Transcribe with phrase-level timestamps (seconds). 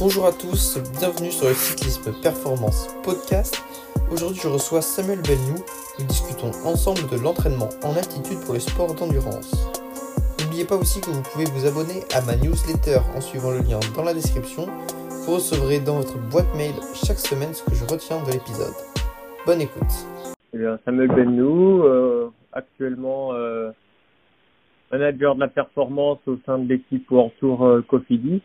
[0.00, 3.60] Bonjour à tous, bienvenue sur le cyclisme performance podcast.
[4.12, 5.58] Aujourd'hui je reçois Samuel Belnou.
[5.98, 9.50] Nous discutons ensemble de l'entraînement en altitude pour le sport d'endurance.
[10.38, 13.80] N'oubliez pas aussi que vous pouvez vous abonner à ma newsletter en suivant le lien
[13.96, 14.66] dans la description.
[15.26, 18.78] Vous recevrez dans votre boîte mail chaque semaine ce que je retiens de l'épisode.
[19.46, 20.06] Bonne écoute.
[20.54, 23.72] Eh Samuel Bennou, euh, actuellement euh,
[24.92, 27.08] manager de la performance au sein de l'équipe
[27.40, 28.42] Tour euh, Cofidis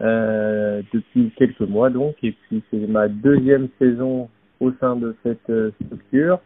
[0.00, 4.28] euh, depuis quelques mois donc et puis c'est ma deuxième saison
[4.60, 6.38] au sein de cette euh, structure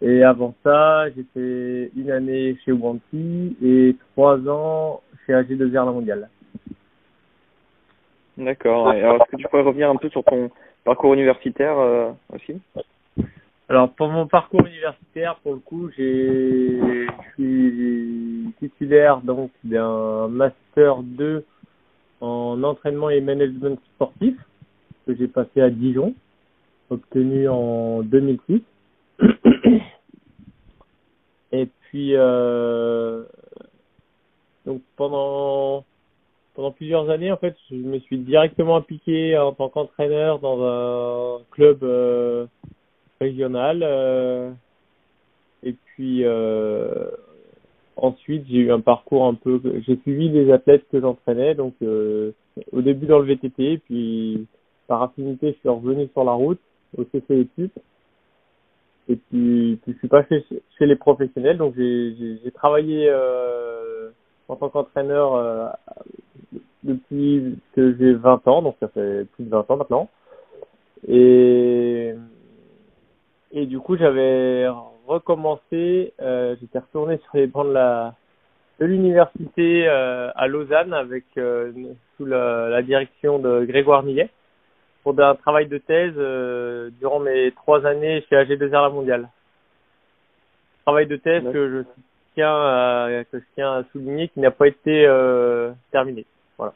[0.00, 5.84] et avant ça j'ai fait une année chez Wanty et trois ans chez AG2R La
[5.84, 6.28] Mondiale.
[8.38, 8.88] D'accord.
[8.88, 10.50] Alors est-ce que tu pourrais revenir un peu sur ton
[10.84, 12.60] parcours universitaire euh, aussi?
[13.68, 21.02] Alors pour mon parcours universitaire, pour le coup, j'ai je suis titulaire donc d'un master
[21.02, 21.44] 2
[22.20, 24.36] en entraînement et management sportif
[25.06, 26.14] que j'ai passé à Dijon,
[26.90, 28.62] obtenu en 2006.
[31.52, 33.22] et puis euh,
[34.64, 35.84] donc pendant
[36.56, 41.42] pendant plusieurs années, en fait, je me suis directement impliqué en tant qu'entraîneur dans un
[41.50, 42.46] club euh,
[43.20, 43.80] régional.
[43.82, 44.50] Euh,
[45.62, 47.10] et puis euh,
[47.96, 49.60] ensuite, j'ai eu un parcours un peu.
[49.86, 52.32] J'ai suivi des athlètes que j'entraînais, donc euh,
[52.72, 54.46] au début dans le VTT, puis
[54.86, 56.60] par affinité, je suis revenu sur la route
[56.96, 57.48] au CC.
[59.08, 60.44] Et puis, puis je suis passé
[60.78, 64.10] chez, les professionnels, donc j'ai travaillé euh,
[64.48, 65.68] en tant qu'entraîneur euh,
[66.82, 70.10] depuis que j'ai 20 ans, donc ça fait plus de 20 ans maintenant.
[71.08, 72.14] Et
[73.52, 74.66] et du coup, j'avais
[75.06, 78.14] recommencé, euh, j'étais retourné sur les bancs de la
[78.78, 81.72] de l'université euh, à Lausanne avec euh,
[82.16, 84.28] sous la, la, direction de Grégoire Millet
[85.02, 86.14] pour un travail de thèse
[87.00, 89.28] durant mes trois années chez AG2R La Mondiale.
[90.84, 92.02] Travail de thèse que je
[92.34, 95.08] tiens à, que je tiens à souligner qui n'a pas été
[95.90, 96.26] terminé.
[96.58, 96.74] Voilà.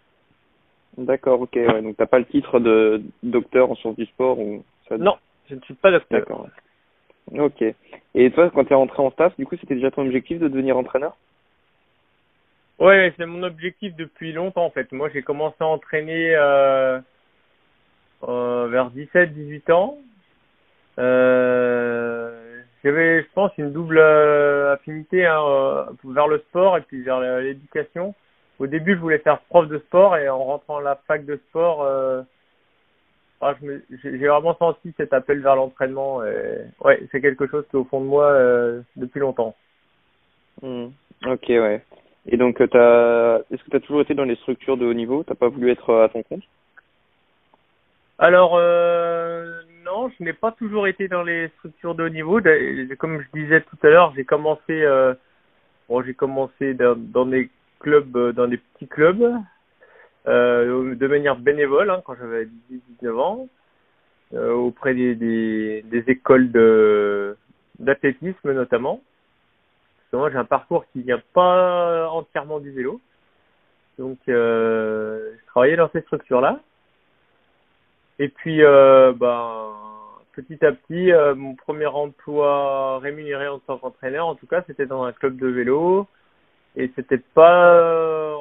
[0.97, 1.54] D'accord, ok.
[1.54, 1.82] Ouais.
[1.82, 4.97] Donc t'as pas le titre de docteur en sciences du sport ou ça...
[4.97, 5.16] Non,
[5.50, 6.20] je ne suis pas docteur.
[6.20, 6.47] D'accord.
[7.38, 7.62] Ok.
[8.14, 10.48] Et toi, quand tu es rentré en staff, du coup, c'était déjà ton objectif de
[10.48, 11.16] devenir entraîneur?
[12.78, 14.91] Ouais, c'est mon objectif depuis longtemps en fait.
[14.92, 16.98] Moi, j'ai commencé à entraîner euh,
[18.26, 19.98] euh, vers 17-18 ans.
[20.98, 28.14] Euh, J'avais, je pense, une double affinité hein, vers le sport et puis vers l'éducation.
[28.58, 31.36] Au début, je voulais faire prof de sport et en rentrant à la fac de
[31.48, 31.86] sport,
[33.42, 33.54] euh, ah,
[34.02, 36.18] j'ai vraiment senti cet appel vers l'entraînement.
[36.80, 39.54] Ouais, c'est quelque chose qui est au fond de moi euh, depuis longtemps.
[40.62, 40.86] Mmh.
[41.26, 41.82] Ok, ouais.
[42.26, 43.40] Et donc, as...
[43.50, 45.24] est-ce que tu as toujours été dans les structures de haut niveau?
[45.24, 46.42] T'as pas voulu être à ton compte?
[48.18, 52.40] Alors, euh, non, je n'ai pas toujours été dans les structures de haut niveau.
[52.98, 55.14] Comme je disais tout à l'heure, j'ai commencé, euh,
[55.88, 57.48] bon, j'ai commencé dans, dans des
[57.78, 59.34] clubs, dans des petits clubs
[60.26, 62.48] euh, de manière bénévole hein, quand j'avais
[63.03, 63.48] 18-19 ans
[64.34, 67.36] euh, auprès des, des, des écoles de
[67.78, 69.00] d'athlétisme notamment.
[69.97, 73.00] Parce que moi j'ai un parcours qui vient pas entièrement du vélo.
[73.98, 76.60] Donc euh, je travaillais dans ces structures-là.
[78.19, 79.72] Et puis euh, ben
[80.32, 84.86] petit à petit euh, mon premier emploi rémunéré en tant qu'entraîneur en tout cas c'était
[84.86, 86.06] dans un club de vélo
[86.76, 88.32] et c'était pas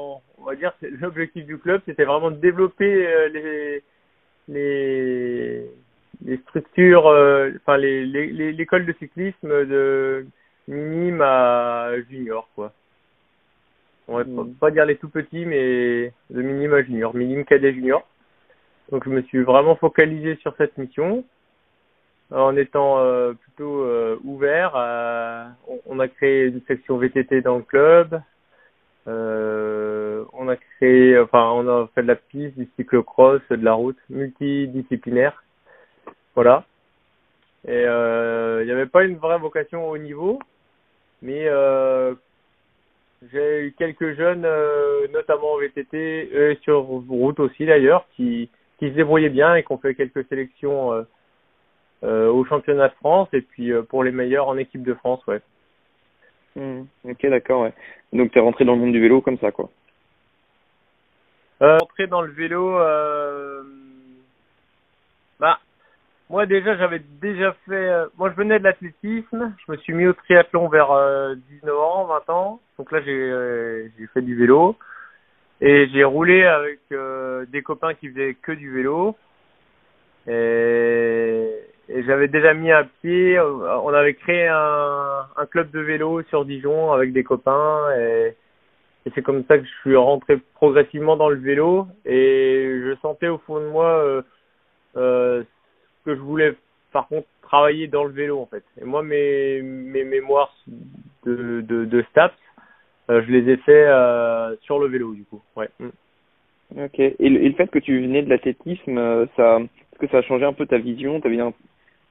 [0.42, 3.84] on va dire l'objectif du club c'était vraiment de développer euh, les
[4.48, 5.66] les
[6.26, 10.26] les structures euh, enfin les l'école de cyclisme de
[10.68, 12.74] minime à junior quoi
[14.08, 14.54] on va mmh.
[14.60, 18.06] pas dire les tout petits mais de minime à junior minime cadet junior
[18.92, 21.24] donc je me suis vraiment focalisé sur cette mission
[22.32, 24.74] en étant euh, plutôt euh, ouvert.
[25.68, 28.22] on, on, a créé une section VTT dans le club.
[29.08, 33.74] Euh, on a créé, enfin, on a fait de la piste, du cyclocross, de la
[33.74, 35.44] route, multidisciplinaire.
[36.36, 36.66] Voilà.
[37.68, 40.40] Et il n'y avait pas une vraie vocation au niveau,
[41.22, 41.50] mais
[43.32, 44.48] j'ai eu quelques jeunes,
[45.12, 49.72] notamment en VTT, et sur route aussi d'ailleurs, qui, qui se débrouillaient bien et qui
[49.74, 51.06] ont fait quelques sélections
[52.06, 55.20] euh, au championnat de France et puis euh, pour les meilleurs en équipe de France,
[55.28, 55.42] ouais.
[56.60, 57.74] Mmh, ok, d'accord, ouais.
[58.14, 59.70] Donc t'es rentré dans le monde du vélo comme ça, quoi.
[61.62, 63.64] Euh, rentré dans le vélo, euh...
[65.40, 65.60] bah,
[66.30, 70.08] moi déjà j'avais déjà fait, euh, moi je venais de l'athlétisme, je me suis mis
[70.08, 70.90] au triathlon vers
[71.50, 74.78] 19 ans, 20 ans, donc là j'ai j'ai fait du vélo.
[75.62, 79.18] Et j'ai roulé avec euh, des copains qui faisaient que du vélo.
[80.28, 81.50] Et,
[81.92, 83.38] et j'avais déjà mis un pied.
[83.38, 87.92] euh, On avait créé un, club de vélo sur Dijon avec des copains.
[87.98, 88.36] Et,
[89.16, 91.88] c'est comme ça que je suis rentré progressivement dans le vélo.
[92.06, 94.22] Et je sentais au fond de moi euh,
[94.98, 95.44] euh,
[96.06, 96.56] que je voulais,
[96.94, 98.64] par contre, travailler dans le vélo en fait.
[98.80, 100.54] Et moi, mes, mes mémoires
[101.26, 102.36] de, de, de STAPS,
[103.10, 103.88] je les ai fait
[104.62, 105.42] sur le vélo du coup.
[105.56, 105.70] Ouais.
[105.80, 105.90] Mm.
[106.84, 107.00] Ok.
[107.00, 110.54] Et le, fait que tu venais de l'athlétisme, ça, est-ce que ça a changé un
[110.54, 111.20] peu ta vision?
[111.20, 111.54] T'avais un-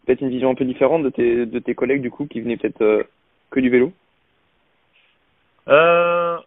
[0.08, 2.56] peut-être une vision un peu différente de tes, de tes collègues du coup qui venaient
[2.56, 3.02] peut-être euh,
[3.50, 3.93] que du vélo
[5.69, 6.38] Euh,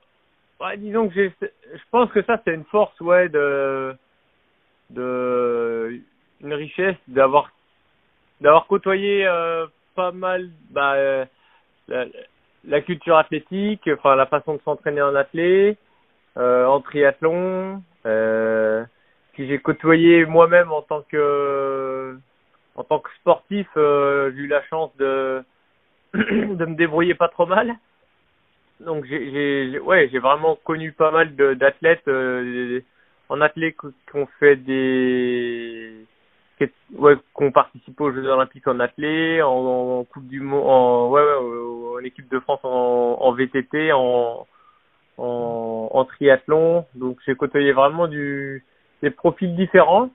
[0.77, 3.93] disons que je pense que ça c'est une force, ouais, de,
[4.89, 6.01] de,
[6.41, 7.51] une richesse d'avoir,
[8.41, 10.95] d'avoir côtoyé euh, pas mal, bah,
[11.87, 15.77] la, culture athlétique, enfin la façon de s'entraîner en athlée,
[16.37, 18.83] euh, en triathlon, euh,
[19.33, 22.17] puis j'ai côtoyé moi-même en tant que,
[22.75, 25.43] en tant que sportif, euh, j'ai eu la chance de,
[26.13, 27.75] de me débrouiller pas trop mal.
[28.79, 32.81] Donc j'ai ouais j'ai vraiment connu pas mal d'athlètes euh,
[33.29, 36.07] en athlètes qui ont fait des
[36.95, 42.03] ouais ont participé aux Jeux Olympiques en athlète en, coupe du monde en ouais, en
[42.03, 44.47] équipe de France en, en VTT en,
[45.17, 46.85] en en triathlon.
[46.95, 48.65] Donc j'ai côtoyé vraiment du
[49.03, 50.09] des profils différents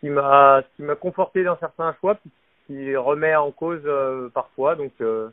[0.00, 2.30] ce qui m'a ce qui m'a conforté dans certains choix puis
[2.66, 5.30] qui remet en cause euh, parfois donc euh,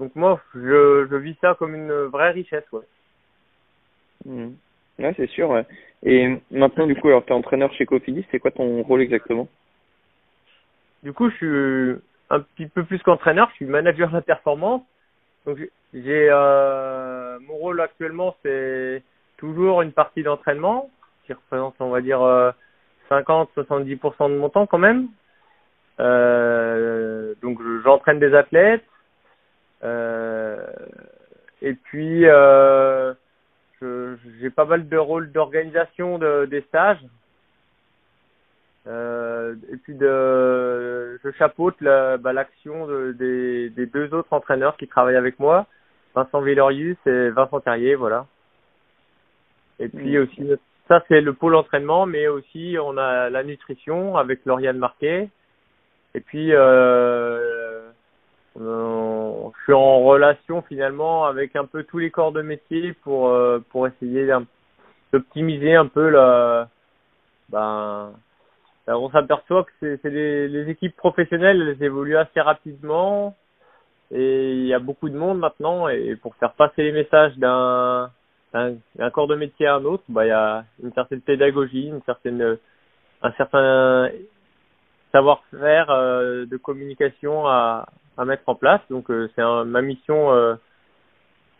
[0.00, 2.80] donc moi, je, je vis ça comme une vraie richesse, ouais.
[4.98, 5.50] Ouais, c'est sûr.
[5.50, 5.66] Ouais.
[6.02, 9.46] Et maintenant, du coup, alors t'es entraîneur chez Cofidis, c'est quoi ton rôle exactement?
[11.02, 14.82] Du coup, je suis un petit peu plus qu'entraîneur, je suis manager de la performance.
[15.44, 15.58] Donc
[15.92, 19.02] j'ai- euh, mon rôle actuellement, c'est
[19.36, 20.88] toujours une partie d'entraînement
[21.26, 22.22] qui représente, on va dire,
[23.10, 25.08] 50-70% de mon temps quand même.
[25.98, 28.84] Euh, donc je- j'entraîne des athlètes.
[29.82, 30.66] Euh,
[31.62, 33.12] et puis euh,
[33.80, 37.04] j'ai pas mal de rôles d'organisation de, des stages.
[38.86, 44.88] Et puis de, je chapeaute la- bah, l'action de- des, des deux autres entraîneurs qui
[44.88, 45.66] travaillent avec moi,
[46.14, 48.26] Vincent Villorius et Vincent Terrier, voilà.
[49.78, 50.22] Et puis Mm.
[50.22, 50.50] aussi,
[50.90, 55.28] ça c'est le pôle entraînement, mais aussi on a la nutrition avec Lauriane Marquet.
[56.14, 57.90] Et puis, euh,
[58.56, 63.60] je suis en relation finalement avec un peu tous les corps de métier pour euh,
[63.70, 64.28] pour essayer
[65.12, 66.68] d'optimiser un peu la
[67.50, 68.12] ben
[68.86, 73.36] ben, on s'aperçoit que c'est les, les équipes professionnelles elles évoluent assez rapidement
[74.10, 78.10] et il y a beaucoup de monde maintenant et pour faire passer les messages d'un
[78.52, 81.88] d'un d'un corps de métier à un autre bah il y a une certaine pédagogie
[81.88, 82.58] une certaine
[83.22, 84.10] un certain
[85.12, 87.86] savoir-faire euh, de communication à
[88.16, 90.54] à mettre en place donc euh, c'est un- ma mission euh,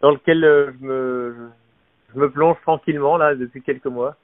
[0.01, 1.51] dans lequel euh, je me
[2.15, 4.17] je me plonge tranquillement là depuis quelques mois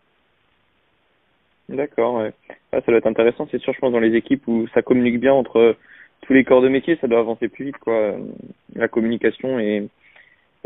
[1.68, 2.32] D'accord, ouais.
[2.72, 5.18] Ah, ça doit être intéressant, c'est sûr, je pense, dans les équipes où ça communique
[5.18, 5.76] bien entre
[6.22, 7.94] tous les corps de métier, ça doit avancer plus vite, quoi.
[7.94, 8.18] Euh,
[8.76, 9.88] La communication et,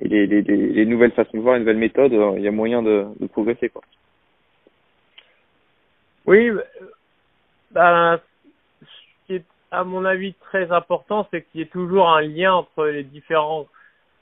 [0.01, 2.49] et les, les, les, les nouvelles façons de voir, les nouvelles méthodes, euh, il y
[2.49, 3.83] a moyen de, progresser, quoi.
[6.27, 6.63] Oui, euh,
[7.73, 8.21] ben,
[8.81, 8.87] ce
[9.27, 12.87] qui est à mon avis très important, c'est qu'il y ait toujours un lien entre
[12.87, 13.67] les différents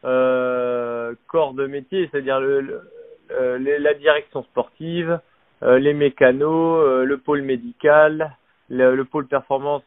[0.04, 5.20] euh, corps de métier, c'est-à-dire la direction sportive,
[5.62, 8.36] les mécanos, le pôle médical,
[8.68, 9.82] le, le pôle performance,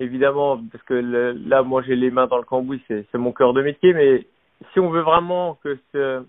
[0.00, 3.62] évidemment, parce que là, moi, j'ai les mains dans le cambouis, c'est mon cœur de
[3.62, 4.24] métier, mais
[4.72, 6.24] si on veut vraiment que ce,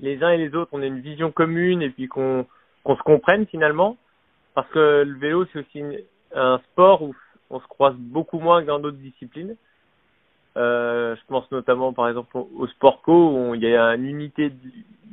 [0.00, 2.46] les uns et les autres, on ait une vision commune et puis qu'on
[2.82, 3.98] qu'on se comprenne finalement,
[4.54, 6.00] parce que le vélo c'est aussi une-
[6.34, 7.14] un sport où
[7.50, 9.56] on se croise beaucoup moins que dans d'autres disciplines.
[10.56, 14.50] Euh, je pense notamment par exemple au, sport co où il y a une unité
[14.50, 14.56] de,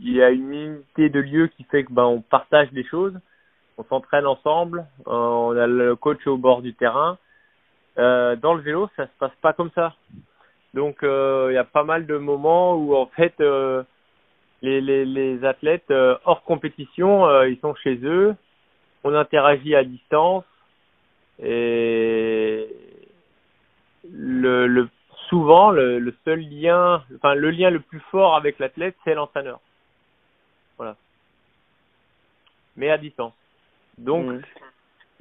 [0.01, 3.13] il une unité de lieu qui fait que ben on partage des choses,
[3.77, 7.17] on s'entraîne ensemble, euh, on a le coach au bord du terrain.
[7.99, 9.93] Euh, dans le vélo ça se passe pas comme ça.
[10.73, 13.83] Donc euh, il y a pas mal de moments où en fait euh,
[14.61, 18.35] les, les, les athlètes euh, hors compétition, euh, ils sont chez eux,
[19.03, 20.43] on interagit à distance
[21.41, 22.67] et
[24.11, 24.89] le, le
[25.29, 29.59] souvent le, le seul lien, enfin le lien le plus fort avec l'athlète, c'est l'entraîneur.
[30.77, 30.95] Voilà.
[32.75, 33.33] Mais à distance.
[33.97, 34.41] Donc Mhm.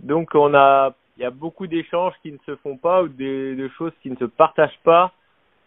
[0.01, 3.57] donc on a il y a beaucoup d'échanges qui ne se font pas ou des,
[3.57, 5.13] de choses qui ne se partagent pas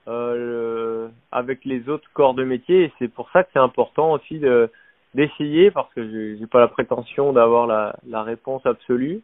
[0.09, 2.85] euh, avec les autres corps de métier.
[2.85, 4.69] Et c'est pour ça que c'est important aussi de
[5.15, 9.21] d'essayer, parce que j'ai j'ai pas la prétention d'avoir la, réponse absolue,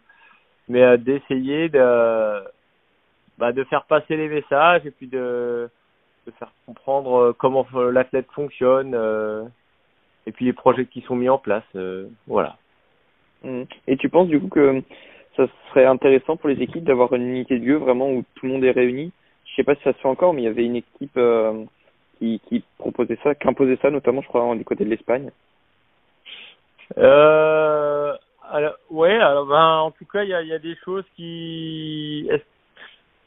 [0.68, 2.44] mais euh, d'essayer de
[3.38, 5.70] bah, de faire passer les messages et puis de
[6.40, 8.96] faire comprendre euh, comment l'athlète fonctionne
[10.28, 11.64] et puis les projets qui sont mis en place.
[12.28, 12.58] voilà.
[13.44, 13.64] Mm.
[13.88, 14.84] Et tu penses du coup que
[15.36, 18.54] ça serait intéressant pour les équipes d'avoir une unité de lieu vraiment où tout le
[18.54, 19.12] monde est réuni
[19.56, 21.64] Je sais pas si ça se fait encore, mais il y avait une équipe euh,
[22.20, 22.42] qui,
[22.78, 25.32] proposait ça, qui imposait ça, notamment je crois du côté de l'Espagne.
[26.98, 28.14] Euh,
[28.90, 32.30] ouais, ben, en tout cas, il y a, des choses qui,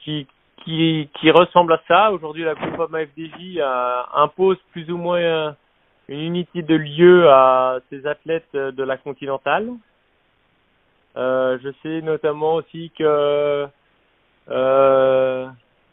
[0.05, 2.13] qui, ressemblent à ça.
[2.13, 5.57] Aujourd'hui, la Coupe FDJ euh, impose plus ou moins
[6.09, 9.71] une unité de lieu à ses athlètes de la Continentale.
[11.17, 13.67] Euh, je sais notamment aussi que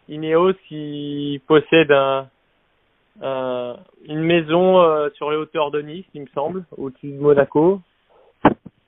[0.10, 2.28] Ineos qui possède un,
[3.22, 7.82] un- une maison euh, sur les hauteurs de Nice, il me semble, au-dessus de Monaco.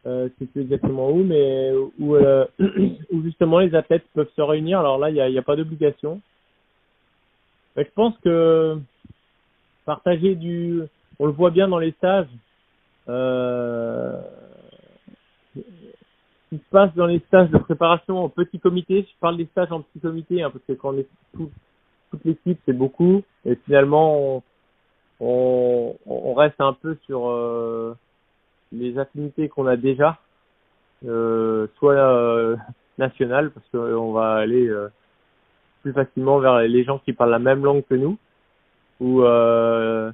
[0.06, 2.46] Euh, je sais plus exactement où, mais où, euh,
[3.24, 4.80] justement les athlètes peuvent se réunir.
[4.80, 6.22] Alors là, il n'y a, a pas d'obligation.
[7.76, 8.78] Je pense que
[9.86, 10.82] partager du,
[11.20, 12.28] on le voit bien dans les stages.
[13.10, 14.22] Euh,
[16.50, 19.01] qui se passe dans les stages de préparation en petit comité.
[19.01, 21.51] Je parle des stages en petit comité hein, parce que quand on est tout,
[22.12, 23.24] toute l'équipe, c'est beaucoup.
[23.46, 24.44] Et finalement, on,
[25.20, 27.96] on, on reste un peu sur euh,
[28.72, 30.20] les affinités qu'on a déjà,
[31.06, 32.56] euh, soit euh,
[32.98, 34.89] nationales, parce qu'on va aller euh,
[35.82, 38.18] plus facilement vers les gens qui parlent la même langue que nous,
[39.00, 40.12] ou euh,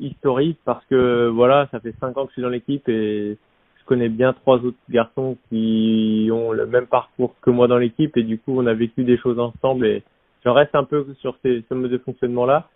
[0.00, 3.38] historique, parce que voilà, ça fait cinq ans que je suis dans l'équipe et
[3.84, 8.16] je connais bien trois autres garçons qui ont le même parcours que moi dans l'équipe
[8.16, 10.02] et du coup on a vécu des choses ensemble et
[10.42, 12.68] je reste un peu sur ces, ce mode de fonctionnement là.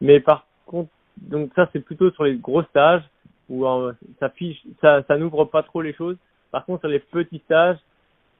[0.00, 3.02] Mais par contre, donc ça c'est plutôt sur les gros stages
[3.48, 6.16] où euh, ça n'ouvre pas trop les choses.
[6.50, 7.78] Par contre sur les petits stages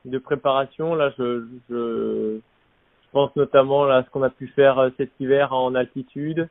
[0.05, 2.41] de préparation, là je,
[3.13, 6.49] pense notamment à ce qu'on a pu faire euh, cet hiver en altitude,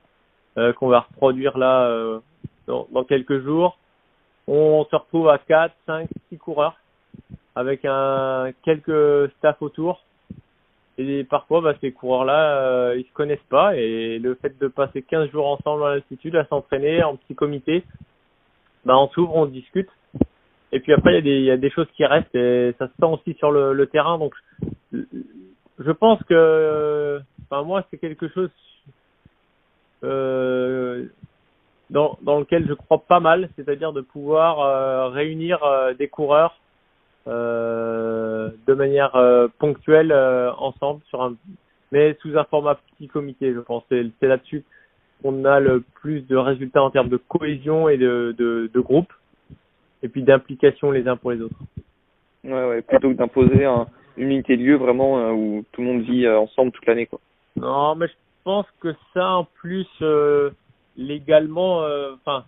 [0.57, 2.21] euh, qu'on va reproduire là
[2.67, 3.77] dans quelques jours.
[4.51, 6.75] On se retrouve à 4, 5, 6 coureurs
[7.55, 10.01] avec un quelques staff autour.
[10.97, 13.75] Et parfois, bah, ces coureurs-là, euh, ils se connaissent pas.
[13.75, 17.83] Et le fait de passer 15 jours ensemble à l'altitude, à s'entraîner en petit comité,
[18.85, 19.89] bah, on s'ouvre, on discute.
[20.71, 22.87] Et puis après, il y, a des, y a des choses qui restent et ça
[22.87, 24.17] se sent aussi sur le, terrain.
[24.17, 24.33] Donc,
[24.91, 25.01] je,
[25.77, 28.49] je pense que, enfin, moi, c'est quelque chose
[30.03, 31.05] euh,
[31.89, 36.59] dans, dans lequel je crois pas mal, c'est-à-dire de pouvoir euh, réunir euh, des coureurs
[37.27, 41.35] euh, de manière euh, ponctuelle euh, ensemble sur un
[41.91, 44.63] mais sous un format petit comité je pense c'est là-dessus
[45.21, 49.11] qu'on a le plus de résultats en termes de cohésion et de de, de groupe
[50.01, 51.55] et puis d'implication les uns pour les autres
[52.45, 56.01] Ouais, ouais, plutôt que d'imposer un, une unité de lieu vraiment où tout le monde
[56.03, 57.19] vit euh, ensemble toute l'année, quoi.
[57.57, 58.13] non mais je
[58.45, 60.51] pense que ça en plus euh,
[60.99, 62.45] légalement euh, enfin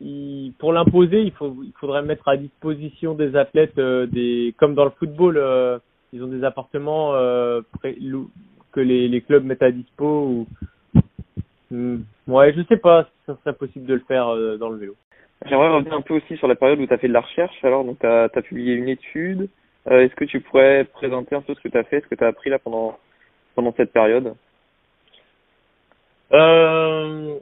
[0.00, 4.74] il- pour l'imposer, il, faut, il faudrait mettre à disposition des athlètes euh, des comme
[4.74, 5.78] dans le football, euh,
[6.12, 8.30] ils ont des appartements euh, pré- lou-
[8.72, 10.04] que les, les clubs mettent à dispo.
[10.06, 10.46] Ou...
[11.70, 14.26] Hmm, Ouais, je sais pas si ça serait possible de le faire
[14.58, 14.96] dans le vélo.
[15.44, 17.56] J'aimerais revenir un peu aussi sur la période où tu as fait de la recherche.
[17.64, 19.48] Alors, donc, tu as, publié une étude.
[19.88, 22.24] Est-ce que tu pourrais présenter un peu ce que tu as fait, ce que tu
[22.24, 22.98] as appris là pendant,
[23.54, 24.34] pendant cette période?
[26.32, 27.38] Euh...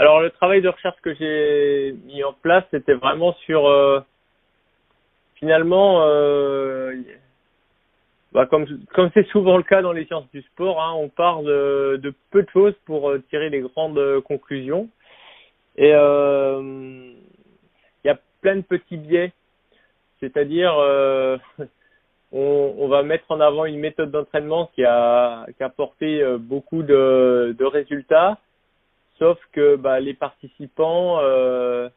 [0.00, 4.00] Alors le travail de recherche que j'ai mis en place, c'était vraiment sur euh,
[5.34, 6.94] finalement, euh,
[8.32, 8.64] bah, comme
[8.94, 12.42] comme c'est souvent le cas dans les sciences du sport, hein, on part de, peu
[12.42, 14.88] de choses pour euh, tirer les grandes conclusions.
[15.76, 17.14] Et il
[18.06, 19.32] y a plein de petits biais,
[20.20, 20.72] c'est-à-dire
[22.32, 26.82] on, on va mettre en avant une méthode d'entraînement qui a, qui a apporté beaucoup
[26.82, 28.38] de résultats,
[29.20, 31.88] sauf que bah, les participants, euh,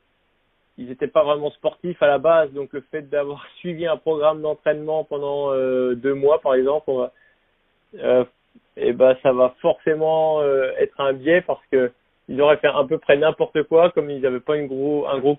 [0.77, 4.41] ils n'étaient pas vraiment sportifs à la base, donc le fait d'avoir suivi un programme
[4.41, 7.13] d'entraînement pendant euh, deux mois, par exemple, va,
[7.95, 8.25] euh,
[8.75, 10.41] et ben ça va forcément
[10.79, 11.91] être un biais parce que
[12.27, 15.19] ils auraient fait à peu près n'importe quoi, comme ils n'avaient pas une gros, un
[15.19, 15.37] gros,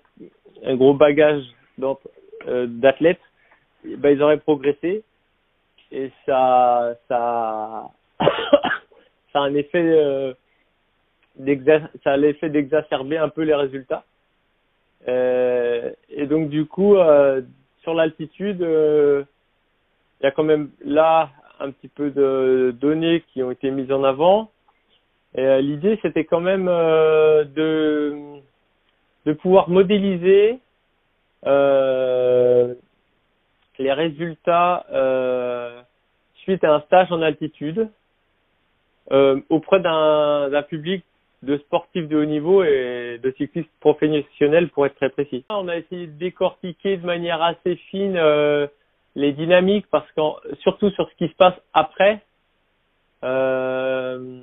[0.63, 1.43] un gros bagage
[1.77, 3.19] d'athlètes,
[3.85, 5.03] eh ben ils auraient progressé.
[5.91, 7.89] Et ça, ça,
[8.19, 10.35] ça a un effet,
[12.03, 14.03] ça a l'effet d'exacerber un peu les résultats.
[15.07, 17.41] Euh, et donc du coup, euh,
[17.81, 19.23] sur l'altitude, euh,
[20.19, 23.91] il y a quand même là un petit peu de données qui ont été mises
[23.91, 24.49] en avant.
[25.37, 28.39] Et l'idée, c'était quand même de
[29.25, 30.59] de pouvoir modéliser
[31.43, 32.75] les
[33.79, 34.85] résultats
[36.37, 37.89] suite à un stage en altitude
[39.49, 41.03] auprès d'un public
[41.45, 45.45] de sportifs de haut niveau et de cyclistes professionnels pour être très précis.
[45.49, 48.67] On a essayé de décortiquer de manière assez fine euh,
[49.15, 50.21] les dynamiques parce que
[50.61, 52.21] surtout sur ce qui se passe après.
[53.23, 54.41] Euh,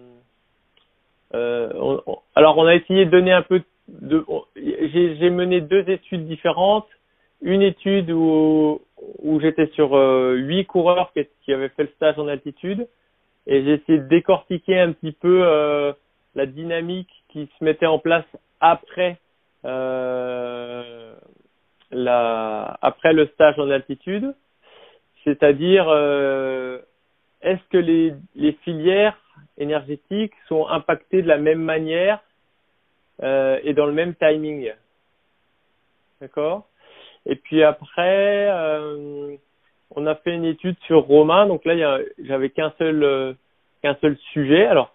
[1.35, 1.99] euh,
[2.35, 4.25] alors on a essayé de donner un peu de.
[4.57, 6.89] J'ai mené deux études différentes.
[7.45, 8.81] Une étude où,
[9.19, 12.87] où j'étais sur huit coureurs qui, qui, avaient fait le stage en altitude
[13.49, 15.43] et j'ai essayé de décortiquer un petit peu
[16.35, 18.25] la dynamique qui se mettait en place
[18.61, 19.19] après
[19.65, 21.15] euh,
[21.91, 24.35] la après le stage en altitude,
[25.25, 26.79] c'est-à-dire euh,
[27.43, 29.19] est-ce que les, les filières
[29.59, 32.21] énergétiques sont impactées de la même manière
[33.23, 34.73] euh, et dans le même timing,
[36.21, 36.67] d'accord?
[37.27, 39.37] Et puis après, euh,
[39.95, 43.35] on a fait une étude sur Romain, donc là j'avais qu'un seul euh,
[43.83, 44.93] qu'un seul sujet, alors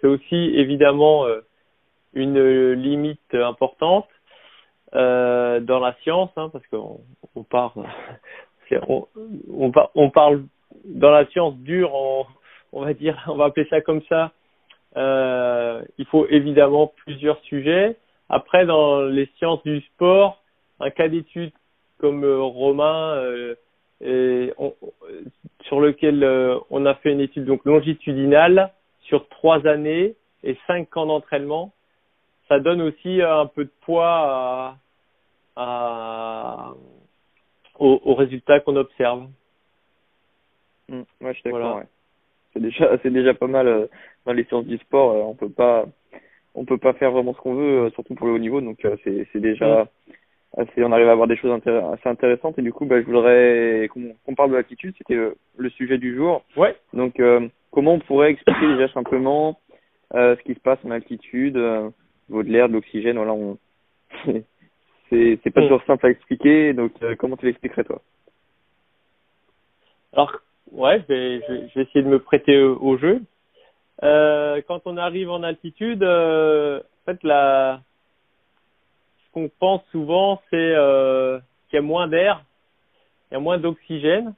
[0.00, 1.40] c'est aussi évidemment euh,
[2.14, 4.08] une limite importante
[4.94, 7.00] euh, dans la science, hein, parce qu'on
[7.34, 7.84] on parle,
[9.94, 10.44] on, parle
[10.84, 11.94] dans la science dure,
[12.72, 14.32] on, va dire, on va appeler ça comme ça.
[14.96, 17.96] Euh, il faut évidemment plusieurs sujets.
[18.28, 20.42] Après, dans les sciences du sport,
[20.80, 21.52] un cas d'étude
[21.98, 23.14] comme euh, Romain,
[24.02, 24.50] euh,
[25.64, 28.72] sur lequel euh, on a fait une étude donc longitudinale,
[29.10, 31.74] sur trois années et cinq ans d'entraînement,
[32.48, 34.78] ça donne aussi un peu de poids
[35.56, 36.72] à,
[37.78, 39.26] aux, résultats qu'on observe.
[40.88, 41.76] Mmh, ouais, je suis d'accord.
[41.76, 41.86] Ouais.
[42.54, 43.86] C'est déjà, c'est déjà pas mal euh,
[44.24, 45.12] dans les sciences du sport.
[45.12, 45.84] Euh, on peut pas,
[46.54, 48.60] on peut pas faire vraiment ce qu'on veut, euh, surtout pour le haut niveau.
[48.60, 50.60] Donc c'est, c'est déjà mmh.
[50.60, 50.84] assez.
[50.84, 52.58] On arrive à avoir des choses assez intéressantes.
[52.58, 54.94] Et du coup, bah, je voudrais qu'on, parle de l'attitude.
[54.98, 55.14] C'était
[55.56, 56.42] le, sujet du jour.
[56.56, 56.76] Ouais.
[56.92, 57.20] Donc
[57.70, 59.58] comment on pourrait expliquer déjà simplement
[60.14, 61.90] euh, ce qui se passe en altitude, euh,
[62.28, 63.58] au niveau de l'air, de l'oxygène, voilà, on
[65.10, 65.64] c'est pas mm.
[65.64, 68.00] toujours simple à expliquer, donc euh, comment tu l'expliquerais toi?
[70.12, 70.40] Alors
[70.72, 73.22] ouais, je vais, je vais, essayer de me prêter au, jeu.
[74.02, 77.80] Euh, quand on arrive en altitude, euh, en fait la
[79.26, 80.74] ce qu'on pense souvent c'est
[81.68, 82.42] qu'il y a moins d'air,
[83.30, 84.34] il y a moins d'oxygène.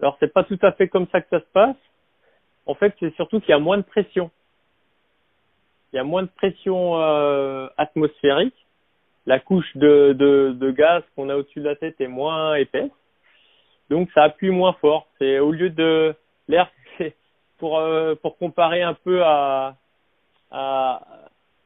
[0.00, 1.76] Alors c'est pas tout à fait comme ça que ça se passe
[2.66, 4.30] en fait, c'est surtout qu'il y a moins de pression.
[5.92, 8.54] Il y a moins de pression euh, atmosphérique.
[9.24, 12.90] La couche de, de, de gaz qu'on a au-dessus de la tête est moins épaisse.
[13.88, 15.06] Donc, ça appuie moins fort.
[15.18, 16.14] C'est au lieu de
[16.48, 16.70] l'air,
[17.58, 19.76] pour, euh, pour comparer un peu à,
[20.50, 21.02] à,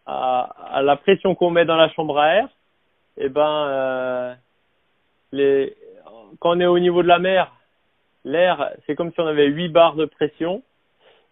[0.07, 2.49] à, à la pression qu'on met dans la chambre à air,
[3.17, 4.35] eh ben, euh,
[5.33, 5.77] les,
[6.39, 7.53] quand on est au niveau de la mer,
[8.25, 10.63] l'air, c'est comme si on avait 8 barres de pression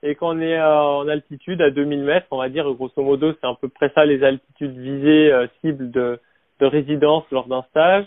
[0.02, 3.46] et qu'on est euh, en altitude à 2000 mètres, on va dire grosso modo, c'est
[3.46, 6.20] à peu près ça les altitudes visées euh, cibles de,
[6.61, 8.06] de résidence lors d'un stage,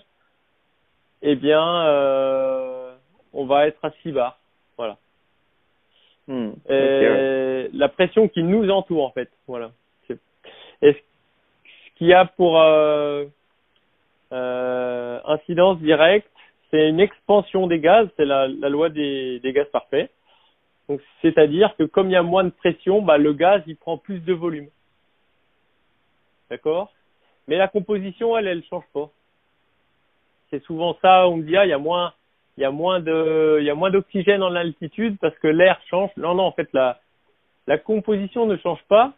[1.21, 2.93] eh bien, euh,
[3.33, 4.39] on va être à 6 bars.
[4.77, 4.97] Voilà.
[6.27, 9.29] Hmm, et La pression qui nous entoure, en fait.
[9.47, 9.71] Voilà.
[10.83, 13.25] Et ce qu'il y a pour euh,
[14.31, 16.27] euh, incidence directe,
[16.71, 20.09] c'est une expansion des gaz, c'est la, la loi des, des gaz parfaits
[21.21, 24.19] c'est-à-dire que comme il y a moins de pression, bah, le gaz, il prend plus
[24.19, 24.67] de volume.
[26.49, 26.91] D'accord?
[27.47, 29.09] Mais la composition, elle, elle change pas.
[30.49, 32.99] C'est souvent ça, on me dit, ah, il y a moins,
[33.89, 36.09] d'oxygène en altitude parce que l'air change.
[36.17, 36.99] Non, non, en fait, la,
[37.67, 39.13] la composition ne change pas.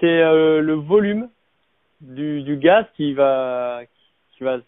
[0.00, 1.28] C'est euh, le volume
[2.00, 3.82] du, du gaz qui va,
[4.32, 4.58] qui va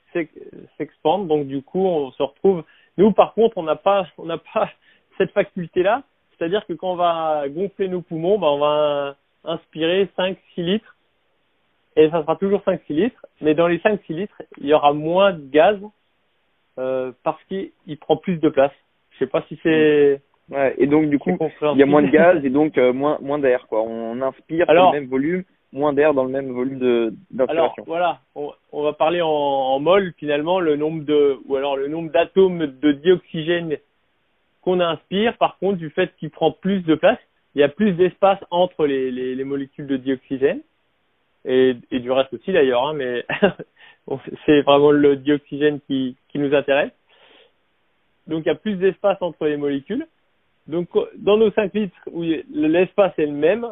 [0.79, 1.27] s'expandre.
[1.27, 2.63] Donc, du coup, on se retrouve.
[2.97, 4.71] Nous, par contre, on n'a pas, on n'a pas
[5.19, 6.03] cette faculté-là,
[6.37, 10.97] c'est-à-dire que quand on va gonfler nos poumons, ben on va inspirer 5-6 litres,
[11.97, 15.33] et ça sera toujours 5-6 litres, mais dans les 5-6 litres, il y aura moins
[15.33, 15.79] de gaz
[16.79, 18.73] euh, parce qu'il prend plus de place.
[19.13, 20.21] Je sais pas si c'est...
[20.51, 23.17] Ouais, et donc du coup, il y a moins de gaz et donc euh, moins
[23.23, 23.83] moins d'air quoi.
[23.83, 27.83] On inspire alors, le même volume, moins d'air dans le même volume de d'inspiration.
[27.85, 31.79] Alors voilà, on, on, va parler en, en mol finalement le nombre de ou alors
[31.79, 33.79] le nombre d'atomes de dioxygène
[34.65, 37.19] qu'on inspire, par contre, du fait qu'il prend plus de place,
[37.55, 40.61] il y a plus d'espace entre les, les, les, molécules de dioxygène
[41.45, 43.25] et, et du reste aussi d'ailleurs, hein, mais
[44.47, 46.91] c'est vraiment le dioxygène qui, qui nous intéresse.
[48.27, 50.07] donc il y a plus d'espace entre les molécules.
[50.67, 53.69] Donc dans nos 5 litres où l'espace est le même,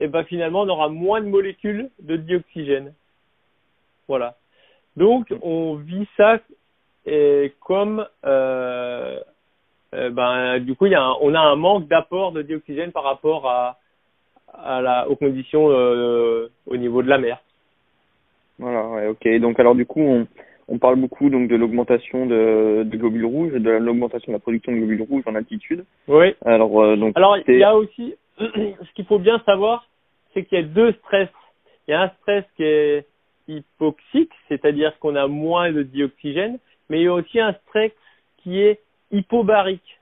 [0.00, 2.92] et ben finalement on aura moins de molécules de dioxygène.
[4.06, 4.36] Voilà.
[4.96, 6.38] Donc on vit ça
[7.06, 9.18] et comme euh,
[9.94, 13.04] euh, ben du coup il y a on a un manque d'apport de dioxygène par
[13.04, 13.78] rapport à,
[14.52, 17.38] à la aux conditions euh, au niveau de la mer.
[18.58, 19.40] Voilà, ouais, ok.
[19.40, 20.26] Donc alors du coup on
[20.68, 24.72] on parle beaucoup donc de l'augmentation de, de globules rouges, de l'augmentation de la production
[24.72, 25.84] de globules rouges en altitude.
[26.06, 26.34] Oui.
[26.44, 27.16] Alors euh, donc.
[27.16, 29.88] Alors il y a aussi ce qu'il faut bien savoir,
[30.34, 31.30] c'est qu'il y a deux stress.
[31.86, 33.06] Il y a un stress qui est
[33.48, 36.58] hypoxique, c'est-à-dire qu'on a moins de dioxygène,
[36.90, 37.92] mais il y a aussi un stress
[38.42, 39.98] qui est hypobarique.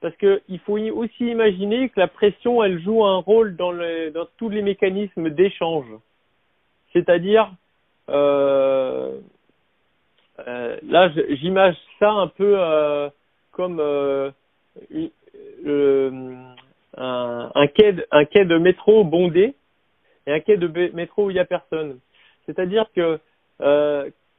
[0.00, 4.26] Parce que il faut aussi imaginer que la pression, elle joue un rôle dans, dans
[4.36, 5.86] tous les mécanismes d'échange.
[6.92, 7.50] C'est-à-dire,
[8.10, 9.18] euh,
[10.46, 13.08] euh, là, j'image ça un peu euh,
[13.50, 14.32] comme un,
[17.68, 19.54] quai de, un quai de métro bondé
[20.26, 21.98] et un quai de métro où il n'y a personne.
[22.46, 23.18] C'est-à-dire que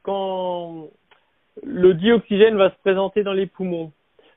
[0.02, 0.90] quand
[1.62, 3.92] le dioxygène va se présenter dans les poumons,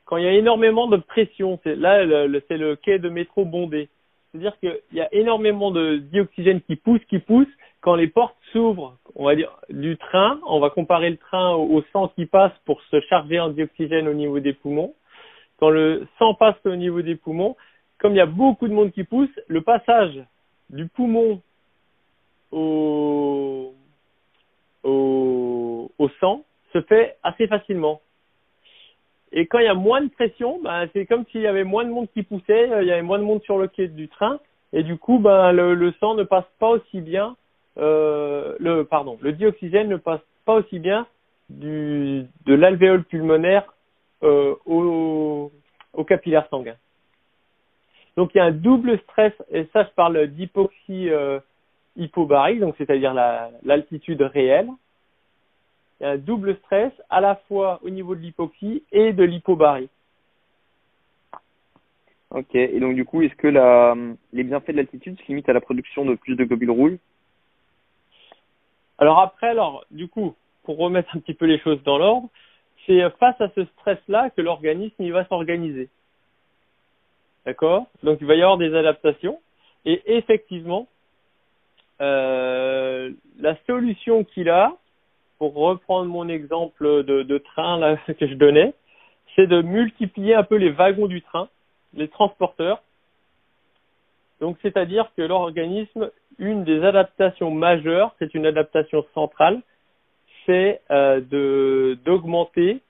[0.10, 2.04] quand il y a énormément de pression, c'est là
[2.48, 3.90] c'est le quai de métro bondé.
[4.32, 7.48] C'est-à-dire qu'il y a énormément de dioxygène qui pousse, qui pousse.
[7.82, 11.84] Quand les portes s'ouvrent, on va dire du train, on va comparer le train au
[11.94, 14.96] sang qui passe pour se charger en dioxygène au niveau des poumons.
[15.60, 17.56] Quand le sang passe au niveau des poumons,
[18.00, 20.20] comme il y a beaucoup de monde qui pousse, le passage
[20.72, 21.40] du poumon
[22.52, 23.76] au,
[24.84, 28.02] au, au sang se fait assez facilement.
[29.32, 31.86] Et quand il y a moins de pression, ben, c'est comme s'il y avait moins
[31.86, 34.08] de monde qui poussait, euh, il y avait moins de monde sur le quai du
[34.08, 34.40] train,
[34.74, 37.36] et du coup, ben, le, sang ne passe pas aussi bien,
[37.78, 41.08] euh, le pardon, le dioxygène ne passe pas aussi bien
[41.50, 43.74] du, de l'alvéole pulmonaire
[44.24, 45.52] euh, au,
[45.94, 46.76] au capillaire sanguin.
[48.18, 51.40] Donc il y a un double stress, et ça je parle d'hypoxie euh,
[51.96, 53.14] hypobarique, donc c'est-à-dire
[53.64, 54.70] l'altitude réelle,
[56.00, 59.24] il y a un double stress à la fois au niveau de l'hypoxie et de
[59.24, 59.90] l'hypobarie.
[62.32, 63.96] Ok, et donc du coup, est-ce que la,
[64.34, 66.98] les bienfaits de l'altitude se limitent à la production de plus de globules rouges?
[69.00, 72.30] Alors après, alors du coup, pour remettre un petit peu les choses dans l'ordre,
[72.86, 75.90] c'est face à ce stress-là que l'organisme il va s'organiser.
[77.46, 77.88] D'accord?
[78.04, 79.40] Donc il va y avoir des adaptations
[79.86, 80.88] et effectivement,
[82.02, 84.76] euh, la solution qu'il a,
[85.40, 88.74] pour reprendre mon exemple de, train que je donnais,
[89.36, 91.48] c'est de multiplier un peu les wagons du train,
[91.94, 92.84] les transporteurs.
[94.42, 99.62] Donc, c'est-à-dire que l'organisme, une des adaptations majeures, c'est une adaptation centrale,
[100.46, 102.82] c'est euh, d'augmenter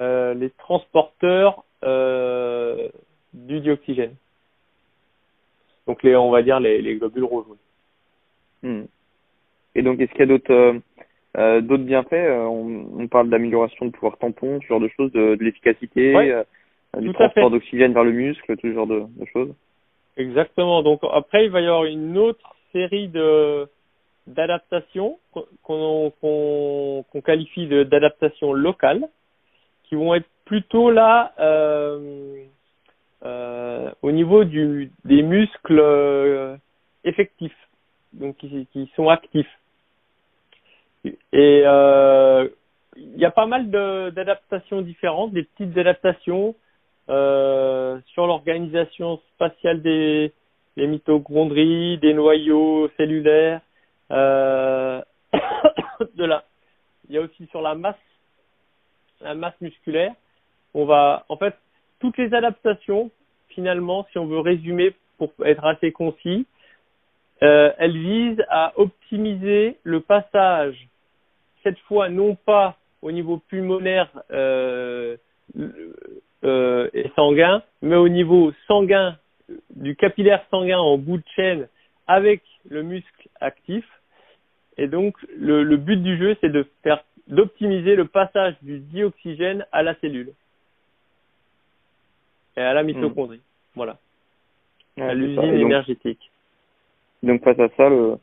[0.00, 2.88] euh, les transporteurs euh,
[3.34, 4.14] du dioxygène.
[5.86, 7.46] Donc, les, on va dire les, les globules rouges.
[8.62, 8.84] Hmm.
[9.74, 10.80] Et donc, est-ce qu'il y a d'autres
[11.36, 14.88] euh, euh, d'autres bienfaits, euh, on, on, parle d'amélioration de pouvoir tampon, ce genre de
[14.88, 16.44] choses, de, de l'efficacité, euh,
[16.98, 19.54] du transport d'oxygène vers le muscle, tout ce genre de, de, choses.
[20.16, 20.82] Exactement.
[20.82, 23.68] Donc après, il va y avoir une autre série de
[24.26, 25.18] d'adaptations
[25.62, 29.06] qu'on qu'on qu'on qualifie d'adaptations locales,
[29.84, 32.44] qui vont être plutôt là euh,
[33.24, 36.58] euh, au niveau du des muscles
[37.04, 37.68] effectifs,
[38.12, 39.50] donc qui, qui sont actifs.
[41.04, 42.48] Et euh,
[42.96, 46.54] il y a pas mal d'adaptations différentes, des petites adaptations
[47.10, 50.32] euh, sur l'organisation spatiale des,
[50.76, 53.60] des, mitochondries, des noyaux cellulaires,
[54.10, 55.02] euh,
[56.16, 56.44] de la.
[57.08, 57.96] Il y a aussi sur la masse,
[59.20, 60.14] la masse musculaire.
[60.72, 61.54] On va, en fait,
[62.00, 63.10] toutes les adaptations,
[63.48, 66.46] finalement, si on veut résumer pour être assez concis,
[67.42, 70.88] euh, elles visent à optimiser le passage
[71.64, 75.16] cette fois non pas au niveau pulmonaire euh,
[76.44, 79.18] euh, et sanguin, mais au niveau sanguin,
[79.74, 81.68] du capillaire sanguin en bout de chaîne
[82.06, 83.84] avec le muscle actif.
[84.78, 89.66] Et donc, le, le but du jeu, c'est de faire d'optimiser le passage du dioxygène
[89.72, 90.32] à la cellule
[92.56, 92.86] et à la hmm.
[92.86, 93.40] mitochondrie.
[93.74, 93.98] Voilà.
[95.00, 96.30] à l'usine énergétique.
[97.22, 98.18] Donc face à ça, le,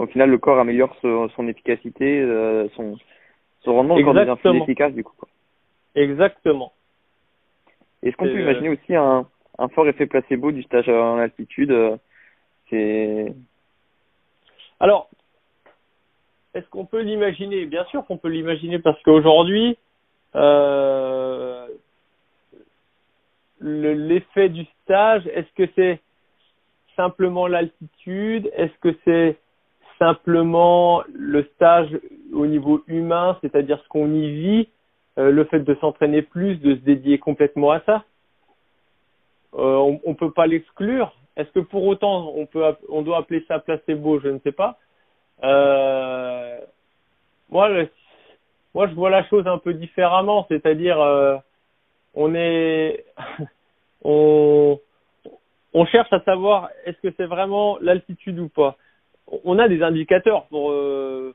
[0.00, 2.96] au final, le corps améliore son, efficacité, euh, son,
[3.60, 5.14] son rendement encore devient plus efficace du coup.
[5.16, 5.28] Quoi.
[5.94, 6.72] Exactement.
[8.02, 9.26] Est-ce qu'on peut euh, imaginer aussi un,
[9.58, 11.96] un fort effet placebo du stage en altitude euh,
[12.70, 13.34] C'est
[14.82, 15.10] alors,
[16.54, 17.66] est-ce qu'on peut l'imaginer?
[17.66, 19.76] Bien sûr qu'on peut l'imaginer parce qu'aujourd'hui,
[20.34, 21.66] euh,
[23.60, 26.00] l'effet du stage, est-ce que c'est
[26.96, 28.50] simplement l'altitude?
[28.56, 29.36] Est-ce que c'est
[30.00, 31.90] simplement le stage
[32.32, 34.68] au niveau humain, c'est-à-dire ce qu'on y vit,
[35.18, 38.04] euh, le fait de s'entraîner plus, de se dédier complètement à ça
[39.54, 41.12] euh, On ne peut pas l'exclure.
[41.36, 44.20] Est-ce que pour autant on peut, on doit appeler ça placebo?
[44.20, 44.78] Je ne sais pas.
[45.44, 46.58] Euh,
[47.50, 47.68] moi,
[48.74, 50.98] moi, je vois la chose un peu différemment, c'est-à-dire
[52.14, 53.04] on est,
[54.04, 54.78] on,
[55.74, 58.76] on cherche à savoir est-ce que c'est vraiment l'altitude ou pas.
[59.44, 61.34] On a des indicateurs pour euh,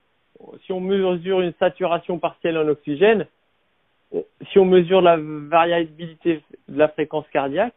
[0.66, 3.26] si on mesure une saturation partielle en oxygène,
[4.52, 7.74] si on mesure la variabilité de la fréquence cardiaque,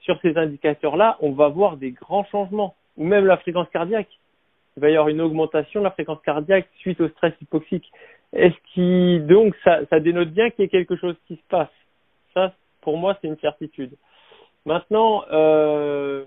[0.00, 4.08] sur ces indicateurs-là, on va voir des grands changements, ou même la fréquence cardiaque.
[4.76, 7.90] Il va y avoir une augmentation de la fréquence cardiaque suite au stress hypoxique.
[8.32, 11.70] Est-ce qui donc ça, dénote bien qu'il y ait quelque chose qui se passe?
[12.34, 13.92] Ça, pour moi, c'est une certitude.
[14.64, 16.24] Maintenant, euh,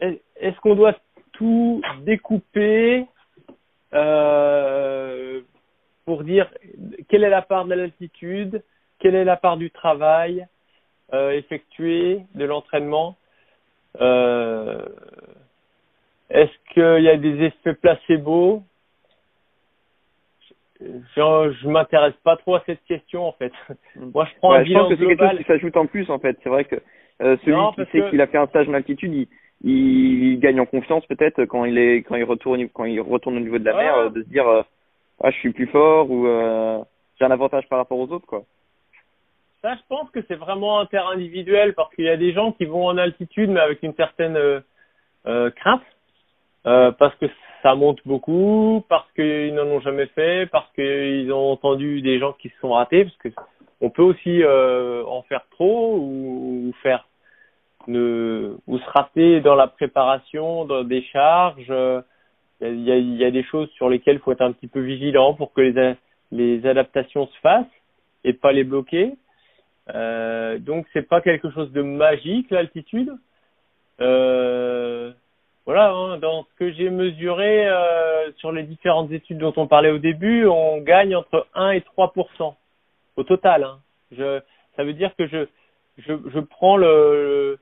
[0.00, 0.94] est-ce qu'on doit
[1.40, 3.06] tout découper
[3.94, 5.40] euh,
[6.04, 6.50] pour dire
[7.08, 8.62] quelle est la part de l'altitude,
[8.98, 10.46] quelle est la part du travail
[11.14, 13.16] euh, effectué, de l'entraînement
[14.02, 14.84] euh,
[16.28, 18.62] Est-ce qu'il y a des effets placebo?
[20.78, 23.52] Je, je m'intéresse pas trop à cette question en fait.
[23.96, 24.10] Mm.
[24.14, 26.10] Moi, je prends un bilan je pense que c'est quelque chose qui s'ajoute en plus
[26.10, 26.38] en fait.
[26.42, 26.76] C'est vrai que
[27.22, 29.26] euh, celui qui sait qu'il a fait un stage en altitude, il,
[29.62, 33.40] il, gagne en confiance peut-être quand il est quand il retourne quand il retourne au
[33.40, 34.62] niveau de la mer, euh, de se dire euh,
[35.22, 36.78] ah je suis plus fort ou euh,
[37.18, 38.44] j'ai un avantage par rapport aux autres quoi.
[39.62, 42.52] Ça, je pense que c'est vraiment un terrain individuel parce qu'il y a des gens
[42.52, 44.62] qui vont en altitude mais avec une certaine
[45.24, 45.82] crainte
[46.64, 47.26] parce que
[47.62, 52.32] ça monte beaucoup, parce qu'ils n'en ont jamais fait, parce qu'ils ont entendu des gens
[52.32, 53.28] qui se sont ratés, parce que
[53.80, 57.06] on peut aussi euh, en faire trop ou, faire
[57.90, 61.72] ne, ou se rater dans la préparation dans des charges.
[62.62, 64.68] Il y a, il y a des choses sur lesquelles il faut être un petit
[64.68, 65.96] peu vigilant pour que les,
[66.32, 67.66] les adaptations se fassent
[68.24, 69.14] et pas les bloquer.
[69.94, 73.12] Euh, donc c'est pas quelque chose de magique l'altitude.
[74.00, 75.12] Euh,
[75.66, 79.90] voilà, hein, dans ce que j'ai mesuré euh, sur les différentes études dont on parlait
[79.90, 82.54] au début, on gagne entre 1 et 3%
[83.16, 83.64] au total.
[83.64, 84.40] Hein.
[84.76, 85.46] Ça veut dire que je,
[85.98, 87.58] je, je prends le,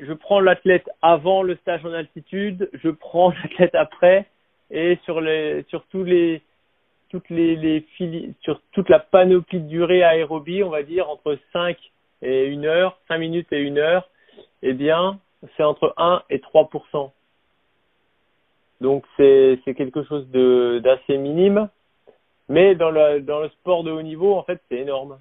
[0.00, 4.26] je prends l'athlète avant le stage en altitude, je prends l'athlète après,
[4.70, 6.42] et sur les, sur tous les,
[7.08, 7.84] toutes les,
[8.42, 11.76] sur toute la panoplie de durée aérobie, on va dire entre 5
[12.22, 14.08] et 1 heure, 5 minutes et 1 heure,
[14.62, 15.18] eh bien,
[15.56, 17.10] c'est entre 1 et 3%
[18.80, 21.68] Donc c'est c'est quelque chose de d'assez minime,
[22.48, 25.18] mais dans le dans le sport de haut niveau en fait c'est énorme.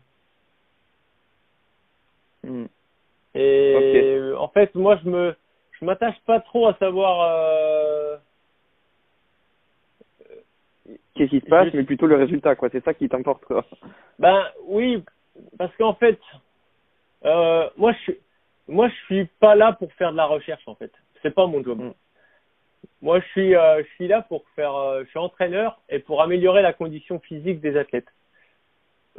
[2.43, 2.65] Hmm.
[3.35, 5.35] Et en fait moi je me
[5.79, 8.17] je m'attache pas trop à savoir euh...
[11.15, 12.69] qu'est-ce qui se passe, mais plutôt le résultat quoi.
[12.71, 13.65] C'est ça qui t'importe quoi.
[14.17, 15.03] Ben oui,
[15.57, 16.19] parce qu'en fait
[17.25, 18.13] euh, moi je
[18.67, 20.91] moi je suis pas là pour faire de la recherche en fait.
[21.21, 21.79] C'est pas mon job.
[21.79, 21.93] Mm.
[23.01, 26.21] Moi je suis euh, je suis là pour faire euh, je suis entraîneur et pour
[26.21, 28.11] améliorer la condition physique des athlètes.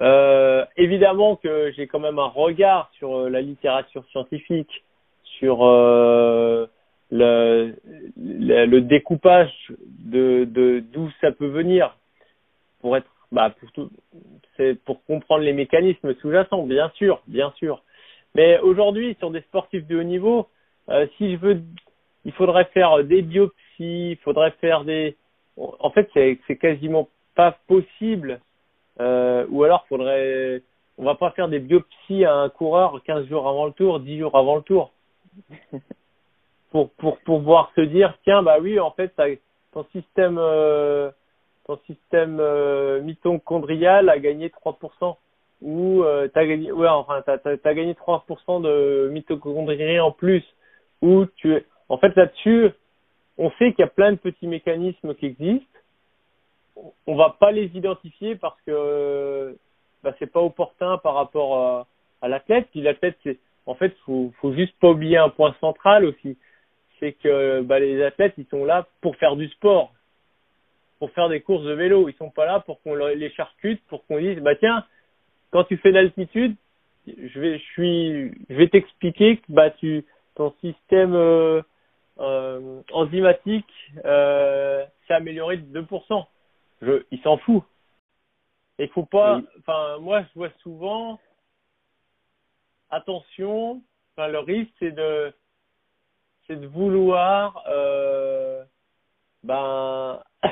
[0.00, 4.84] Euh, évidemment que j'ai quand même un regard sur euh, la littérature scientifique,
[5.38, 6.66] sur euh,
[7.10, 7.74] le,
[8.16, 9.52] le, le, découpage
[9.98, 10.48] de
[10.92, 11.96] d'où ça peut venir
[12.80, 13.90] pour être bah pour tout
[14.56, 17.82] c'est pour comprendre les mécanismes sous-jacents bien sûr bien sûr
[18.34, 20.48] mais aujourd'hui, sur des sportifs de haut niveau,
[20.88, 21.62] euh, si je veux,
[22.24, 25.16] il faudrait faire des biopsies, il faudrait faire des.
[25.56, 28.40] En fait, c'est c'est quasiment pas possible.
[29.00, 30.62] Euh, ou alors, faudrait.
[30.98, 34.18] On va pas faire des biopsies à un coureur 15 jours avant le tour, 10
[34.18, 34.92] jours avant le tour.
[36.70, 39.12] pour pour pouvoir se dire tiens bah oui en fait
[39.72, 41.10] ton système euh,
[41.66, 45.16] ton système euh, mitochondrial a gagné 3%
[45.62, 50.44] ou euh, t'as gagné ouais enfin t'as as, gagné 3% de mitochondrie en plus
[51.02, 52.70] ou tu en fait là-dessus
[53.38, 55.66] on sait qu'il y a plein de petits mécanismes qui existent
[57.06, 59.56] on va pas les identifier parce que
[60.02, 61.86] bah, c'est pas opportun par rapport
[62.22, 62.68] à, l'athlète.
[62.70, 66.36] Puis l'athlète c'est en fait faut faut juste pas oublier un point central aussi.
[66.98, 69.92] C'est que bah, les athlètes ils sont là pour faire du sport
[70.98, 72.10] pour faire des courses de vélo.
[72.10, 74.84] Ils sont pas là pour qu'on les charcute pour qu'on dise bah tiens
[75.50, 76.56] quand tu fais l'altitude,
[77.06, 81.60] je vais, je suis, je vais t'expliquer que bah tu, ton système euh,
[82.18, 83.66] euh, enzymatique
[84.04, 86.24] euh, s'est amélioré de 2%.
[86.82, 87.62] Je, il s'en fout.
[88.78, 91.20] Il faut pas, enfin, moi, je vois souvent,
[92.88, 95.34] attention, enfin, le risque, c'est de,
[96.46, 98.64] c'est de vouloir, euh,
[99.42, 100.22] ben,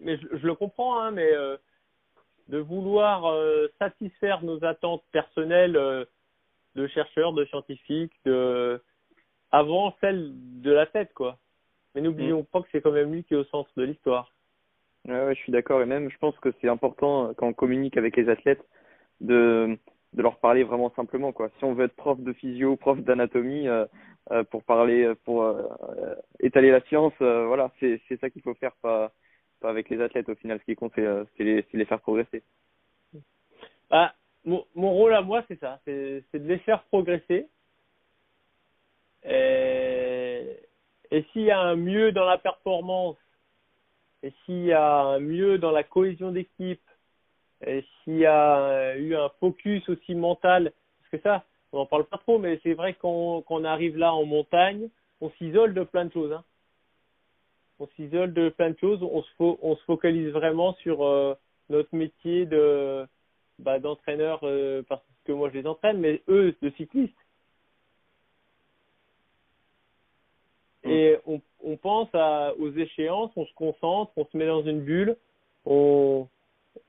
[0.00, 1.56] mais je, je, le comprends, hein, mais euh,
[2.48, 6.04] de vouloir euh, satisfaire nos attentes personnelles euh,
[6.74, 8.82] de chercheurs, de scientifiques, de
[9.50, 11.38] avant celle de la tête, quoi.
[11.94, 12.46] Mais n'oublions mm.
[12.46, 14.35] pas que c'est quand même lui qui est au centre de l'histoire.
[15.08, 15.82] Ouais, je suis d'accord.
[15.82, 18.64] Et même, je pense que c'est important quand on communique avec les athlètes
[19.20, 19.78] de
[20.12, 21.50] de leur parler vraiment simplement, quoi.
[21.58, 23.84] Si on veut être prof de physio, prof d'anatomie, euh,
[24.50, 25.44] pour parler, pour
[26.40, 29.12] étaler la science, voilà, c'est c'est ça qu'il faut faire, pas
[29.60, 30.58] pas avec les athlètes au final.
[30.60, 32.42] Ce qui compte, c'est les, les faire progresser.
[33.90, 34.14] Bah,
[34.44, 37.48] mon, mon rôle à moi, c'est ça, c'est de les faire progresser.
[39.24, 40.56] Et,
[41.10, 43.16] et s'il y a un mieux dans la performance,
[44.26, 46.82] et s'il y a un mieux dans la cohésion d'équipe,
[47.64, 52.06] et s'il y a eu un focus aussi mental, parce que ça, on n'en parle
[52.06, 54.88] pas trop, mais c'est vrai qu'on qu'on arrive là en montagne,
[55.20, 56.32] on s'isole de plein de choses.
[56.32, 56.44] Hein.
[57.78, 61.34] On s'isole de plein de choses, on se, on se focalise vraiment sur euh,
[61.68, 63.06] notre métier de
[63.60, 67.14] bah, d'entraîneur euh, parce que moi je les entraîne, mais eux de cyclistes.
[70.84, 70.90] Mm.
[70.90, 72.08] Et on, on pense
[72.58, 75.16] aux échéances, on se concentre, on se met dans une bulle,
[75.64, 76.28] on,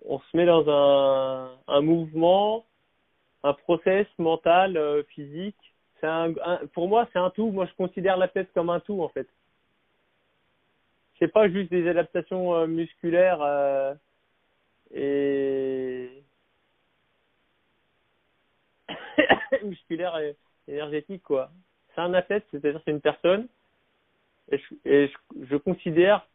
[0.06, 2.64] on se met dans un, un mouvement,
[3.44, 5.58] un process mental, euh, physique.
[6.04, 6.34] Un,
[6.74, 7.50] pour moi, c'est un tout.
[7.50, 9.28] Moi, je considère la tête comme un tout, en fait.
[11.18, 13.96] C'est pas juste des adaptations euh, musculaires euh,
[14.94, 16.24] et
[19.64, 20.36] musculaire et
[20.68, 21.50] énergétique quoi.
[21.96, 23.48] C'est un athlète, c'est-à-dire c'est une personne
[24.52, 25.10] et,
[25.50, 26.28] je, considère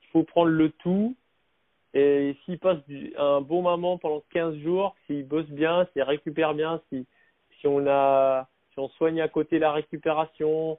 [0.00, 1.16] qu'il faut prendre le tout
[1.94, 2.78] et s'il passe
[3.18, 7.06] un bon moment pendant 15 jours, s'il bosse bien, s'il récupère bien, si
[7.60, 10.78] si on a si on soigne à côté la récupération,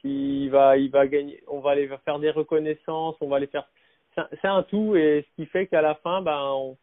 [0.00, 3.68] s'il va il va gagner, on va aller faire des reconnaissances, on va les faire
[4.14, 6.76] c'est un tout et ce qui fait qu'à la fin ben on,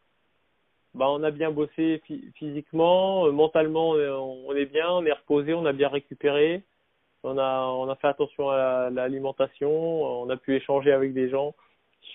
[0.94, 2.02] bah, on a bien bossé
[2.36, 6.64] physiquement, euh, mentalement on est bien, on est reposé, on a bien récupéré,
[7.24, 11.56] on a on a fait attention à l'alimentation, on a pu échanger avec des gens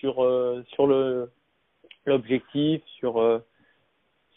[0.01, 1.31] sur euh, le
[2.07, 3.39] l'objectif, sur euh,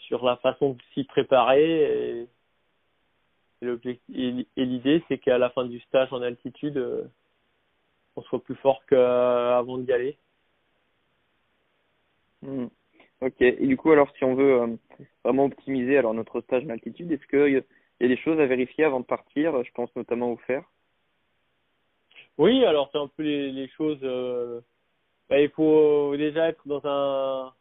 [0.08, 2.28] sur la façon de s'y préparer et,
[3.62, 7.10] et l'idée c'est qu'à la fin du stage en altitude
[8.16, 10.18] on soit plus fort qu'avant d'y aller.
[12.42, 12.68] Hmm.
[13.22, 13.42] Ok.
[13.42, 14.68] Et du coup, alors, si on veut euh,
[15.24, 17.28] vraiment optimiser alors notre stage en altitude, est-ce
[18.02, 20.64] qu'il y a des choses à vérifier avant de partir Je pense notamment au fer.
[22.40, 24.00] Oui, alors c'est un peu les, choses.
[24.02, 24.60] Euh,
[25.30, 27.54] bah, il faut déjà être dans un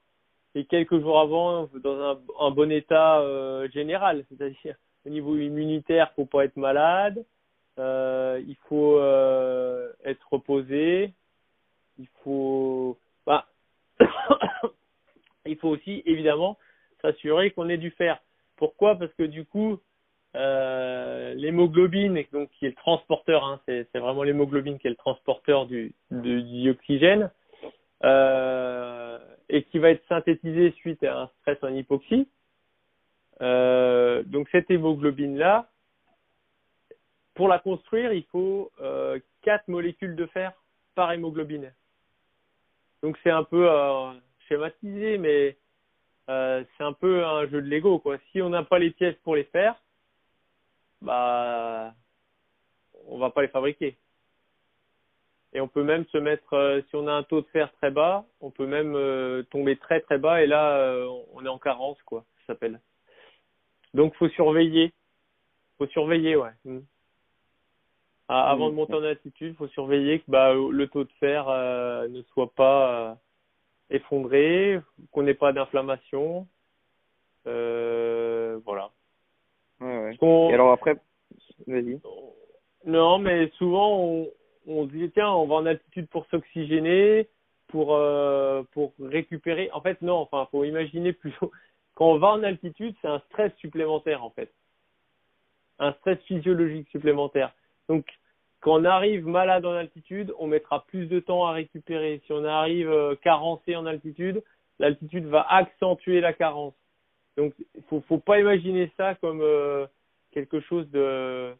[0.55, 4.77] et quelques jours avant dans un, bon état euh, général, c'est-à-dire
[5.07, 7.25] au niveau immunitaire, faut pas être malade,
[7.79, 8.99] euh, il faut
[10.05, 11.13] être reposé,
[11.99, 13.47] il faut bah
[15.47, 16.59] il faut aussi évidemment
[17.03, 18.19] s'assurer qu'on ait du fer.
[18.57, 18.97] Pourquoi?
[18.97, 19.79] Parce que du coup,
[20.37, 25.67] euh, l'hémoglobine, donc qui est le transporteur, hein, c'est, vraiment l'hémoglobine qui est le transporteur
[25.67, 27.31] du, du, du oxygène,
[28.05, 32.29] euh, et qui va être synthétisé suite à un stress en hypoxie.
[33.43, 35.69] Euh, donc cette hémoglobine là,
[37.35, 40.53] pour la construire, il faut euh, 4 molécules de fer
[40.95, 41.73] par hémoglobine.
[43.03, 44.13] Donc c'est un peu euh,
[44.49, 45.57] schématisé, mais
[46.29, 48.19] euh, c'est un peu un jeu de Lego quoi.
[48.31, 49.75] Si on n'a pas les pièces pour les faire,
[51.03, 51.95] bah
[53.07, 53.97] on va pas les fabriquer.
[55.53, 57.91] Et on peut même se mettre, euh, si on a un taux de fer très
[57.91, 61.59] bas, on peut même euh, tomber très très bas et là euh, on est en
[61.59, 62.81] carence quoi, ça s'appelle.
[63.95, 64.93] Donc faut surveiller,
[65.79, 66.53] faut surveiller ouais.
[66.65, 66.81] Mm.
[68.29, 72.23] Ah, avant de monter en altitude, faut surveiller que bah, le taux de fer ne
[72.33, 73.19] soit pas
[73.91, 76.47] effondré, qu'on n'ait pas d'inflammation.
[77.47, 78.91] Euh, voilà.
[80.21, 80.51] Ouais.
[80.51, 80.97] Et alors après,
[81.67, 82.01] vas-y.
[82.87, 84.27] Non, mais souvent
[84.67, 87.29] on, dit tiens, on va en altitude pour s'oxygéner,
[87.69, 89.71] pour euh, pour récupérer.
[89.73, 90.17] En fait, non.
[90.17, 91.51] Enfin, faut imaginer plutôt
[91.95, 94.53] quand on va en altitude, c'est un stress supplémentaire en fait,
[95.79, 97.53] un stress physiologique supplémentaire.
[97.89, 98.07] Donc
[98.61, 102.21] quand on arrive malade en altitude, on mettra plus de temps à récupérer.
[102.27, 104.43] Si on arrive euh, carencé en altitude,
[104.79, 106.75] l'altitude va accentuer la carence.
[107.37, 109.87] Donc, il faut, faut pas imaginer ça comme euh,
[110.33, 111.55] quelque chose de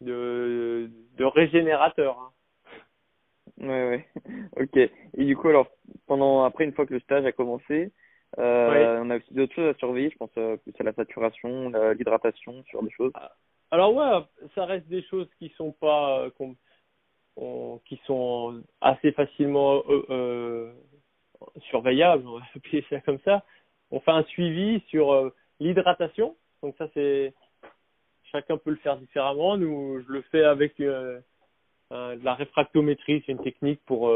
[0.00, 2.18] de, de régénérateur.
[2.18, 2.32] Hein.
[3.58, 4.08] Ouais, ouais.
[4.60, 4.76] Ok.
[4.76, 5.68] Et du coup, alors,
[6.06, 7.92] pendant après, une fois que le stage a commencé,
[8.38, 11.70] Euh, On a aussi d'autres choses à surveiller, je pense euh, plus à la saturation,
[11.94, 13.12] l'hydratation, sur des choses.
[13.14, 13.30] Ah,
[13.70, 16.26] alors ouais, ça reste des choses qui sont pas
[17.38, 20.72] euh, qui sont assez facilement euh,
[21.70, 23.44] surveillables, on va appeler ça comme ça.
[23.92, 25.30] On fait un suivi sur
[25.60, 27.34] l'hydratation, donc ça c'est
[28.34, 29.56] chacun peut le faire différemment.
[29.56, 31.22] Nous, je le fais avec de
[31.90, 34.12] la réfractométrie, c'est une technique pour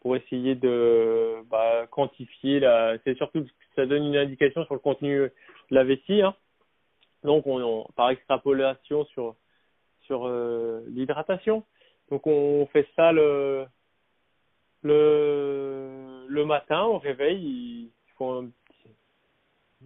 [0.00, 2.96] pour essayer de bah, quantifier la.
[3.02, 5.32] C'est surtout ça donne une indication sur le contenu de
[5.70, 6.22] la vessie.
[6.22, 6.34] Hein.
[7.24, 9.34] Donc, on, par extrapolation sur
[10.02, 11.64] sur euh, l'hydratation.
[12.10, 13.66] Donc, on fait ça le
[14.82, 17.42] le le matin au réveil.
[17.42, 18.50] Ils font un,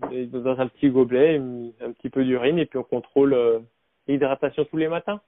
[0.01, 3.61] dans un petit gobelet un petit peu d'urine et puis on contrôle euh,
[4.09, 5.20] l'hydratation tous les matins.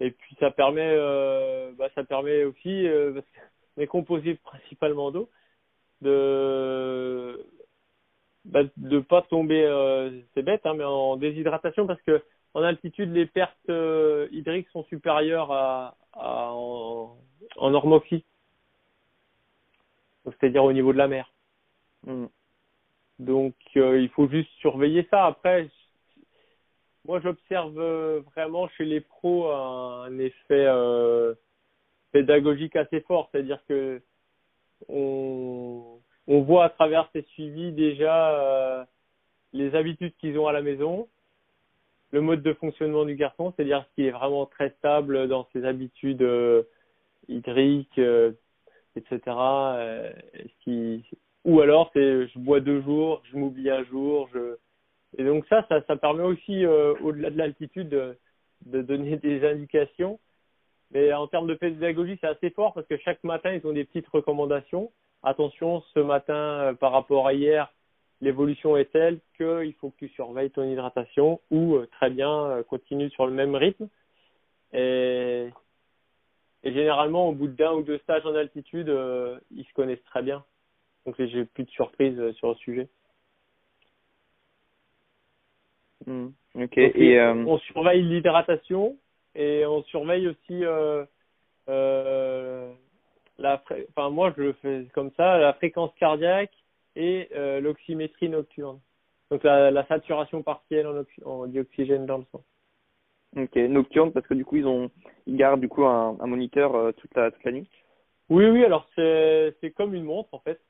[0.00, 3.26] Et puis ça permet euh, bah, ça permet aussi parce
[3.78, 5.30] est composé principalement d'eau,
[6.00, 7.46] de
[8.46, 12.22] bah, de pas tomber, euh, c'est bête, hein, mais en déshydratation parce que
[12.54, 17.16] en altitude les pertes euh, hydriques sont supérieures à, en,
[17.56, 17.70] en
[20.24, 21.32] c'est-à-dire au niveau de la mer.
[22.06, 22.26] Mm.
[23.20, 25.26] Donc euh, il faut juste surveiller ça.
[25.26, 25.68] Après,
[27.06, 27.78] moi j'observe
[28.34, 30.66] vraiment chez les pros un effet
[32.12, 34.02] pédagogique assez fort, c'est-à-dire que
[34.88, 38.84] on, voit à travers ces suivis déjà euh,
[39.52, 41.08] les habitudes qu'ils ont à la maison,
[42.12, 46.22] le mode de fonctionnement du garçon, c'est-à-dire qu'il est vraiment très stable dans ses habitudes
[46.22, 46.62] euh,
[47.28, 48.32] hydriques, euh,
[48.96, 49.20] etc.
[51.44, 54.56] ou alors c'est je bois deux jours, je m'oublie un jour, je
[55.18, 58.16] et donc ça, ça, ça permet aussi au-delà de l'altitude de,
[58.66, 60.20] de donner des indications
[60.90, 63.84] mais en termes de pédagogie, c'est assez fort parce que chaque matin, ils ont des
[63.84, 64.90] petites recommandations.
[65.22, 67.72] Attention, ce matin, euh, par rapport à hier,
[68.20, 72.62] l'évolution est telle qu'il faut que tu surveilles ton hydratation ou euh, très bien, euh,
[72.62, 73.88] continue sur le même rythme.
[74.72, 75.50] Et,
[76.64, 78.88] et généralement, au bout d'un ou deux stages en altitude,
[79.50, 80.44] ils se connaissent très bien.
[81.06, 82.88] Donc, j'ai plus de surprises sur le sujet.
[86.06, 86.78] Hmm, ok.
[86.78, 88.96] et on surveille l'hydratation,
[89.34, 91.04] et on surveille aussi euh,
[91.68, 92.72] euh,
[93.38, 96.52] la enfin moi je le fais comme ça la fréquence cardiaque
[96.96, 98.80] et euh, l'oxymétrie nocturne
[99.30, 102.42] donc la, la saturation partielle en, en, dioxygène dans le sang
[103.36, 104.90] ok nocturne parce que du coup ils ont
[105.26, 107.68] ils gardent du coup un, un moniteur euh, toute la toute la nuit
[108.28, 110.60] oui oui alors c'est c'est comme une montre en fait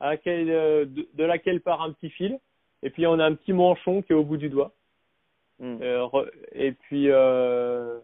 [0.00, 2.38] à laquelle euh, de, de laquelle part un petit fil
[2.82, 4.72] et puis on a un petit manchon qui est au bout du doigt
[5.58, 5.78] Mm.
[5.82, 7.98] Euh, et puis, euh,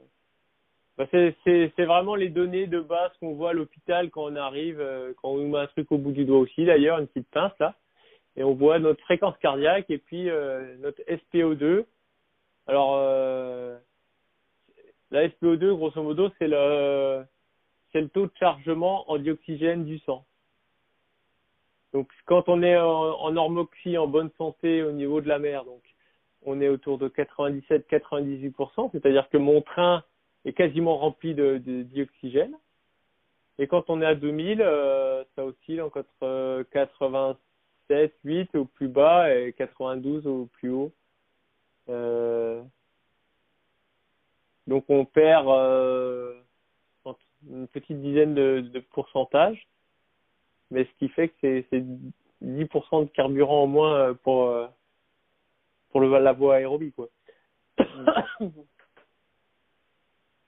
[0.97, 5.13] bah c'est vraiment les données de base qu'on voit à l'hôpital quand on arrive, euh,
[5.21, 7.53] quand on nous met un truc au bout du doigt aussi, d'ailleurs, une petite pince
[7.61, 7.75] là.
[8.37, 11.85] Et on voit notre fréquence cardiaque et puis euh, notre SPO2.
[12.67, 13.77] Alors, euh,
[15.11, 17.25] la SPO2, grosso modo, c'est le,
[17.93, 20.25] c'est le taux de chargement en dioxygène du sang.
[21.93, 25.83] Donc, quand on est en, en en bonne santé au niveau de la mer, donc
[26.45, 30.03] on est autour de 97-98%, c'est-à-dire que mon train
[30.45, 32.57] est quasiment rempli de, dioxygène.
[33.59, 36.05] Et quand on est à 2000, euh, ça oscille entre
[36.73, 40.93] 87, 8 au plus bas et 92 au plus haut.
[41.89, 42.63] Euh,
[44.67, 46.41] donc on perd euh,
[47.51, 49.69] une petite dizaine de pourcentages,
[50.73, 51.85] mais ce qui fait que c'est
[52.43, 54.53] 10% de carburant en moins pour
[55.91, 57.09] pour le, la voie aérobie, quoi.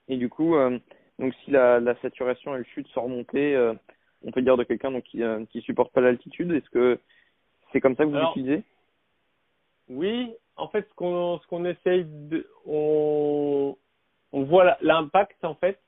[0.07, 0.77] Et du coup, euh,
[1.19, 3.73] donc si la, la saturation elle chute sans remonter, euh,
[4.23, 6.51] on peut dire de quelqu'un donc qui euh, qui supporte pas l'altitude.
[6.51, 6.99] Est-ce que
[7.71, 8.63] c'est comme ça que vous l'utilisez?
[9.89, 13.75] Oui, en fait, ce qu'on ce qu'on essaye de, on
[14.31, 15.79] on voit l'impact en fait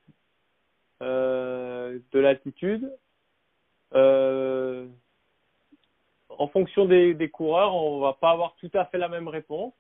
[1.04, 2.92] euh, de l'altitude.
[3.96, 4.88] Euh,
[6.30, 9.74] en fonction des, coureurs, on va pas avoir tout à fait la même réponse.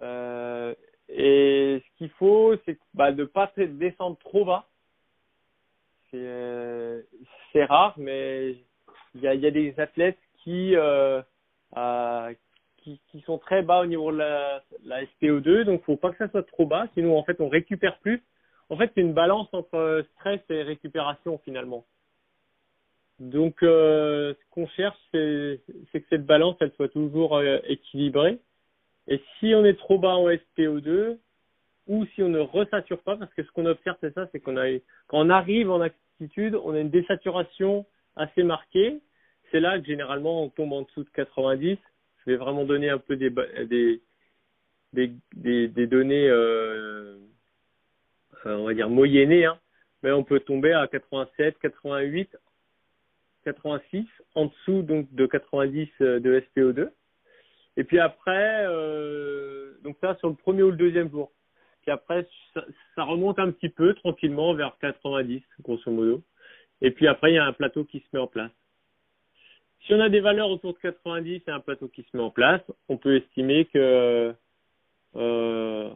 [0.00, 0.74] Euh,
[1.08, 4.66] et ce qu'il faut, c'est bah, de pas descendre trop bas.
[6.10, 7.02] C'est euh,
[7.68, 8.56] rare, mais
[9.14, 10.74] il y a, des athlètes qui,
[13.26, 16.46] sont très bas au niveau de la, la SPO2, donc faut pas que ça soit
[16.46, 18.22] trop bas, sinon en fait on récupère plus.
[18.70, 21.84] En fait, c'est une balance entre stress et récupération finalement.
[23.18, 25.60] Donc, euh, ce qu'on cherche, c'est
[25.92, 28.38] que cette balance, elle soit toujours euh, équilibrée.
[29.08, 31.18] Et si on est trop bas en SPO2,
[31.88, 35.30] ou si on ne resature pas, parce que ce qu'on observe, c'est ça, c'est qu'on
[35.30, 39.00] arrive en altitude, on a une désaturation assez marquée,
[39.50, 41.78] c'est là que généralement on tombe en dessous de 90.
[42.26, 44.02] Je vais vraiment donner un peu des
[45.86, 47.16] données, euh,
[48.44, 49.58] on va dire moyennées, hein.
[50.02, 52.36] mais on peut tomber à 87, 88,
[53.52, 56.90] 86, en dessous donc de 90 de SPO2.
[57.78, 61.30] Et puis après, euh, donc ça sur le premier ou le deuxième jour.
[61.82, 66.22] Puis après, ça, remonte un petit peu tranquillement vers 90, grosso modo.
[66.82, 68.50] Et puis après, il y a un plateau qui se met en place.
[69.86, 72.30] Si on a des valeurs autour de 90 et un plateau qui se met en
[72.30, 74.34] place, on peut estimer que
[75.16, 75.90] euh,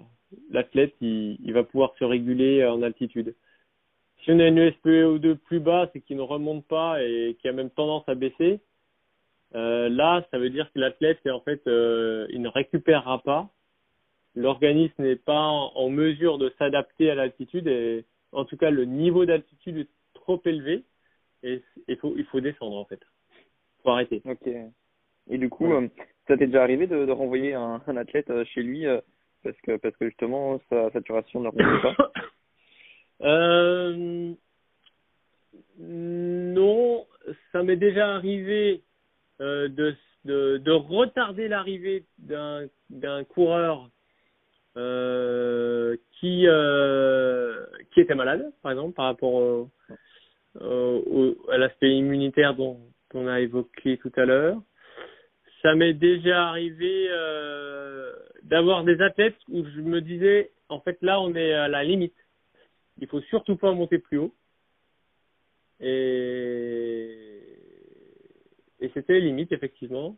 [0.50, 3.34] l'athlète il, va pouvoir se réguler en altitude.
[4.22, 7.52] Si on a une SPO2 plus basse et qui ne remonte pas et qui a
[7.52, 8.60] même tendance à baisser,
[9.54, 13.50] euh, là, ça veut dire que l'athlète, en fait, euh, il ne récupérera pas.
[14.34, 19.26] L'organisme n'est pas en mesure de s'adapter à l'altitude et, en tout cas, le niveau
[19.26, 20.84] d'altitude est trop élevé
[21.42, 23.00] et il faut, il faut descendre, en fait.
[23.40, 24.22] Il faut arrêter.
[24.24, 24.48] Ok.
[25.30, 25.88] Et du coup, euh,
[26.28, 28.86] ça t'est déjà arrivé de, de renvoyer un, un, athlète chez lui
[29.42, 32.12] parce que parce que justement sa saturation ne remonte pas?
[33.22, 34.32] euh,
[35.78, 37.06] Non,
[37.52, 38.82] ça m'est déjà arrivé
[39.40, 39.94] euh, de,
[40.24, 43.88] de, de retarder l'arrivée d'un coureur
[44.76, 46.46] euh, qui
[47.96, 49.70] était malade, par exemple, par rapport au,
[50.60, 52.80] au, à l'aspect immunitaire dont
[53.14, 54.56] on a évoqué tout à l'heure.
[55.62, 57.08] Ça m'est déjà arrivé
[58.42, 62.14] d'avoir des athlètes où je me disais, en fait, là, on est à la limite.
[63.03, 64.32] Il faut surtout pas monter plus haut.
[65.80, 67.59] Et,
[68.94, 70.16] c'était les limites, effectivement.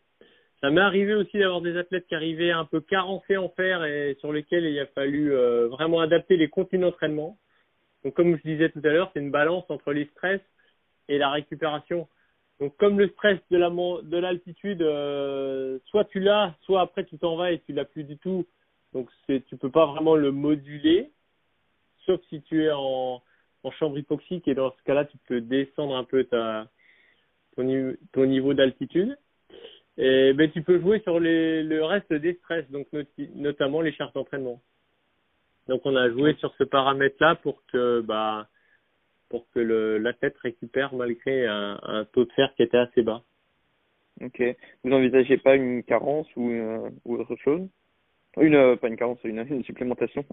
[0.61, 4.17] Ça m'est arrivé aussi d'avoir des athlètes qui arrivaient un peu carencés en fer et
[4.21, 7.39] sur lesquels il a fallu euh, vraiment adapter les contenus d'entraînement.
[8.05, 10.41] Donc, comme je disais tout à l'heure, c'est une balance entre les stress
[11.09, 12.07] et la récupération.
[12.61, 17.19] Donc comme le stress de la de l'altitude, euh, soit tu l'as, soit après tu
[17.19, 18.47] t'en vas et tu l'as plus du tout.
[18.93, 21.11] Donc tu peux pas vraiment le moduler,
[22.07, 23.23] sauf si tu es en,
[23.63, 26.69] en chambre hypoxique et dans ce cas-là tu peux descendre un peu ta
[27.57, 29.17] ton, niveau d'altitude.
[29.97, 32.89] Et ben tu peux jouer sur les, le reste des stress, donc
[33.35, 34.61] notamment les charges d'entraînement.
[35.69, 38.49] Donc on a joué sur ce paramètre-là pour que bah
[39.29, 43.23] pour que le, la tête récupère malgré un, taux de fer qui était assez bas.
[44.21, 44.43] Ok.
[44.83, 47.69] Vous n'envisagez pas une carence ou, euh, ou autre chose?
[48.37, 50.25] Une euh, pas une carence, une, une supplémentation?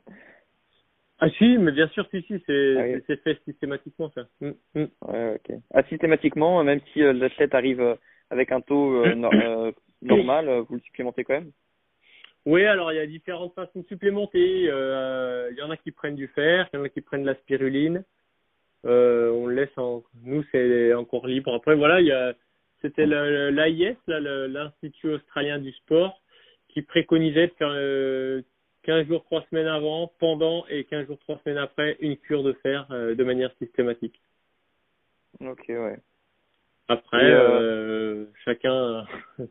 [1.23, 3.17] Ah si, mais bien sûr, si, si, c'est ah, oui.
[3.23, 4.23] fait systématiquement ça.
[4.41, 4.87] Mm, mm.
[5.07, 5.57] Ouais, ok.
[5.71, 7.95] Ah, systématiquement, même si euh, l'athlète arrive euh,
[8.31, 9.29] avec un taux euh, no
[10.01, 11.51] normal, vous le supplémentez quand même?
[12.47, 14.63] Oui, alors il y a différentes façons de supplémenter.
[14.63, 17.27] Il y en a qui prennent du fer, il y en a qui prennent de
[17.27, 18.03] la spiruline.
[18.87, 21.53] Euh, on le laisse en, nous c'est encore libre.
[21.53, 22.33] Après voilà, il y a,
[22.81, 26.19] c'était l'AIS, l'Institut australien du sport,
[26.69, 28.41] qui préconisait de faire euh,
[28.83, 32.53] 15 jours, 3 semaines avant, pendant et 15 jours, 3 semaines après, une cure de
[32.53, 34.19] fer euh, de manière systématique.
[35.39, 35.97] Ok, ouais.
[36.87, 39.05] Après, euh, chacun,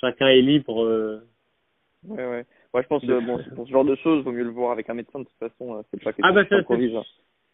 [0.00, 0.84] chacun est libre.
[0.84, 1.20] Euh.
[2.04, 2.46] Ouais, ouais.
[2.72, 4.90] Moi, je pense que bon, pour ce genre de choses, vaut mieux le voir avec
[4.90, 5.20] un médecin.
[5.20, 7.02] De toute façon, c'est pas quelque ah, bah, chose ça,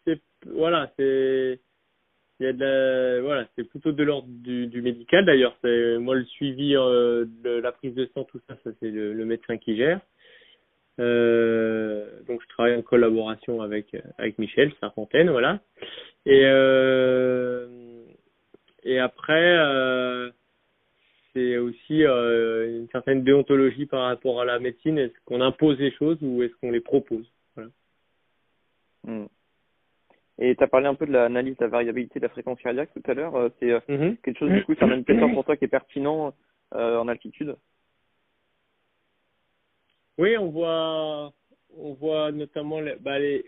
[0.05, 1.59] c'est voilà, c'est
[2.39, 5.55] il y a de voilà, c'est plutôt de l'ordre du, du médical d'ailleurs.
[5.61, 9.13] C'est moi le suivi euh, de la prise de sang, tout ça, ça c'est le,
[9.13, 10.01] le, médecin qui gère.
[10.99, 15.59] Euh, donc je travaille en collaboration avec avec Michel Sarfontaine, voilà.
[16.25, 18.05] Et euh,
[18.83, 20.29] et après euh,
[21.33, 24.99] c'est aussi une certaine déontologie par rapport à la médecine.
[24.99, 27.25] Est-ce qu'on impose les choses ou est-ce qu'on les propose?
[27.55, 27.71] Voilà.
[29.05, 29.25] Mm.
[30.39, 32.89] Et tu as parlé un peu de l'analyse de la variabilité de la fréquence cardiaque
[32.93, 33.51] tout à l'heure.
[33.59, 34.17] C'est mm -hmm.
[34.21, 36.33] quelque chose, du coup, c'est un indicateur pour toi qui est pertinent
[36.71, 37.55] en altitude?
[40.17, 41.33] Oui, on voit,
[41.77, 43.45] on voit notamment les, bah, les,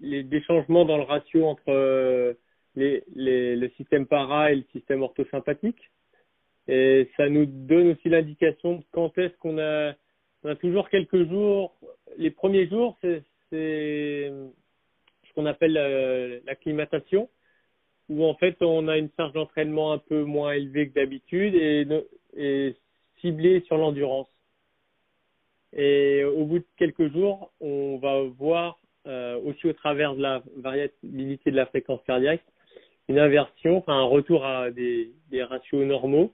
[0.00, 2.34] les, des changements dans le ratio entre euh,
[2.76, 5.90] les, les, le système para et le système orthosympathique.
[6.68, 9.94] Et ça nous donne aussi l'indication de quand est-ce qu'on a,
[10.44, 11.74] on a toujours quelques jours.
[12.16, 13.22] Les premiers jours, c'est
[15.34, 17.28] qu'on appelle euh, l'acclimatation,
[18.08, 21.86] où en fait on a une charge d'entraînement un peu moins élevée que d'habitude et,
[22.36, 22.76] et
[23.20, 24.28] ciblée sur l'endurance.
[25.76, 30.42] Et au bout de quelques jours, on va voir euh, aussi au travers de la
[30.56, 32.42] variabilité de la fréquence cardiaque
[33.08, 36.32] une inversion, enfin un retour à des, des ratios normaux.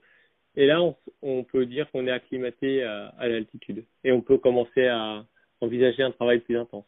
[0.57, 4.39] Et là, on, on peut dire qu'on est acclimaté à, à l'altitude et on peut
[4.39, 5.25] commencer à
[5.61, 6.87] envisager un travail plus intense.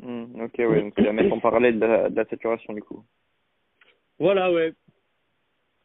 [0.00, 3.04] Mmh, ok, ouais, donc à mettre en parallèle de la, de la, saturation du coup.
[4.18, 4.72] Voilà, ouais.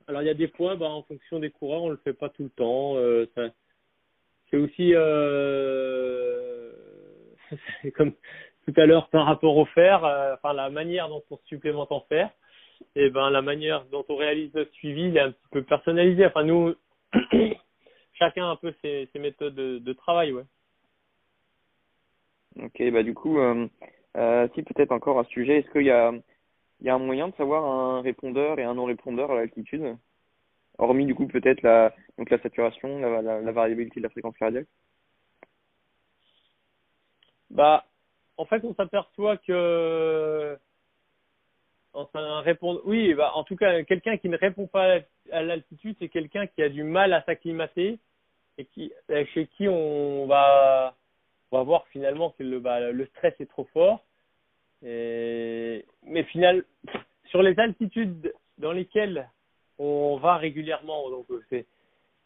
[0.07, 2.29] Alors il y a des fois, bah, en fonction des coureurs, on le fait pas
[2.29, 2.97] tout le temps.
[2.97, 3.49] Euh, ça,
[4.53, 6.71] c'est aussi euh,
[7.95, 8.13] comme
[8.67, 12.01] tout à l'heure par rapport au fer, euh, enfin la manière dont on supplémente en
[12.01, 12.29] fer,
[12.95, 16.27] et ben la manière dont on réalise notre suivi, il est un petit peu personnalisé.
[16.27, 16.75] Enfin nous,
[18.13, 20.45] chacun a un peu ses, méthodes de, travail, ouais.
[22.61, 23.67] Ok, bah du coup, euh,
[24.53, 26.13] si peut-être encore un sujet, est-ce qu'il y a
[26.85, 29.97] un moyen de savoir un répondeur et un non-répondeur à l'altitude,
[30.77, 34.67] hormis du coup peut-être la, donc la saturation, la, variabilité de la fréquence cardiaque.
[37.49, 37.85] Bah,
[38.37, 40.57] en fait, on s'aperçoit que
[41.93, 45.01] enfin répondre oui bah en tout cas quelqu'un qui ne répond pas
[45.31, 47.99] à l'altitude c'est quelqu'un qui a du mal à s'acclimater
[48.57, 48.91] et qui
[49.33, 50.95] chez qui on va
[51.51, 54.03] on va voir finalement que le bah, le stress est trop fort
[54.81, 55.83] mais
[56.31, 56.65] final
[57.25, 59.29] sur les altitudes dans lesquelles
[59.79, 61.65] on va régulièrement donc c'est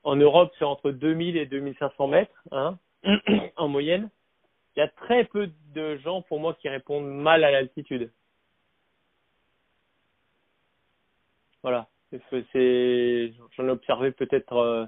[0.04, 2.78] en Europe c'est entre 2000 et 2500 mètres hein
[3.58, 4.10] en moyenne
[4.78, 8.12] il y a très peu de gens pour moi qui répondent mal à l'altitude.
[11.64, 11.88] Voilà.
[12.30, 14.86] C'est, j'en ai observé peut-être euh,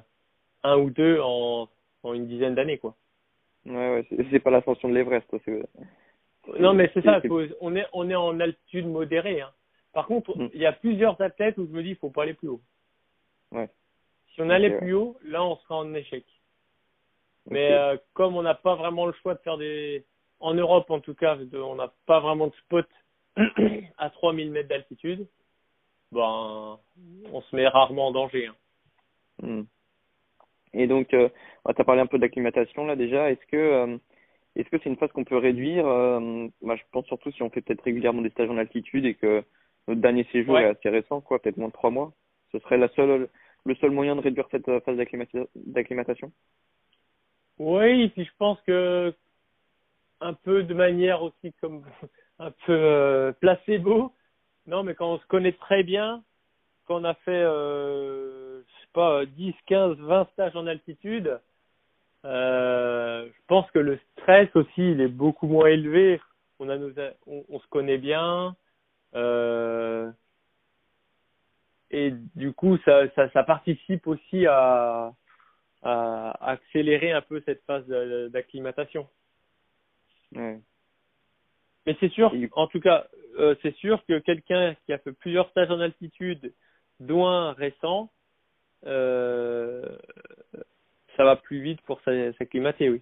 [0.64, 1.68] un ou deux en,
[2.04, 2.96] en une dizaine d'années, quoi.
[3.66, 5.28] Ouais, ouais, c'est pas l'ascension de l'Everest,
[6.60, 7.20] Non, mais c'est ça.
[7.28, 9.42] Faut, on est, on est en altitude modérée.
[9.42, 9.50] Hein.
[9.94, 10.50] Par contre, mm.
[10.54, 12.62] il y a plusieurs athlètes où je me dis, il faut pas aller plus haut.
[13.52, 13.70] Ouais.
[14.34, 16.26] Si on allait plus haut, là, on sera en échec.
[17.50, 20.06] Mais euh, comme on n'a pas vraiment le choix de faire des...
[20.42, 22.88] En Europe, en tout cas, on n'a pas vraiment de spot
[23.98, 25.28] à 3000 mètres d'altitude,
[26.12, 26.80] ben,
[27.32, 28.48] on se met rarement en danger.
[28.48, 28.56] Hein.
[29.42, 29.64] Hmm.
[30.74, 31.30] Et donc, euh,
[31.76, 33.32] tu as parlé un peu d'acclimatation là déjà.
[33.32, 33.98] Est-ce que euh,
[34.56, 37.50] est-ce que c'est une phase qu'on peut réduire euh, bah, Je pense surtout si on
[37.50, 39.44] fait peut-être régulièrement des stages en altitude et que
[39.90, 42.14] notre dernier séjour est assez récent, quoi, peut-être moins de trois mois.
[42.52, 43.28] Ce serait la seule,
[43.66, 44.98] le seul moyen de réduire cette phase
[45.56, 46.32] d'acclimatation
[47.60, 49.14] oui, et puis je pense que
[50.22, 51.84] un peu de manière aussi comme
[52.40, 54.14] un peu euh, placebo.
[54.66, 56.24] Non, mais quand on se connaît très bien,
[56.86, 61.40] quand on a fait, euh, je sais pas, 10, 15, 20 stages en altitude,
[62.26, 66.22] euh, je pense que le stress aussi, il est beaucoup moins élevé.
[66.60, 66.92] On a nos,
[67.28, 68.56] on, on se connaît bien.
[69.16, 70.12] Euh,
[71.92, 75.14] et du coup, ça, ça, ça participe aussi à,
[75.84, 77.88] à accélérer un peu cette phase
[78.32, 79.08] d'acclimatation.
[80.36, 80.60] Ouais.
[81.86, 83.08] Mais c'est sûr, en tout cas,
[83.40, 86.54] euh, c'est sûr que quelqu'un qui a fait plusieurs stages en altitude,
[87.00, 88.12] dont un récent,
[88.86, 89.98] euh,
[91.18, 93.02] ça va plus vite pour s'acclimater, oui.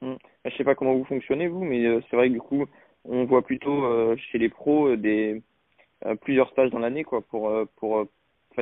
[0.00, 0.16] Hum.
[0.44, 2.66] Je sais pas comment vous fonctionnez vous, mais c'est vrai que du coup,
[3.04, 5.42] on voit plutôt euh, chez les pros des
[6.20, 8.06] plusieurs stages dans l'année, quoi, pour pour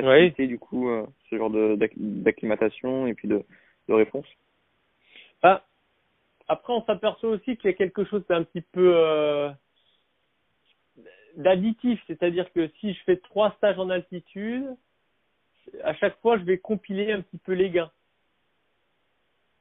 [0.01, 3.43] faciliter du coup euh, ce genre d'acclimatation et puis de,
[3.87, 4.25] de réponse
[5.43, 5.63] ah,
[6.47, 9.49] Après, on s'aperçoit aussi qu'il y a quelque chose d'un petit peu euh,
[11.35, 14.67] d'additif, c'est-à-dire que si je fais trois stages en altitude,
[15.83, 17.91] à chaque fois, je vais compiler un petit peu les gains.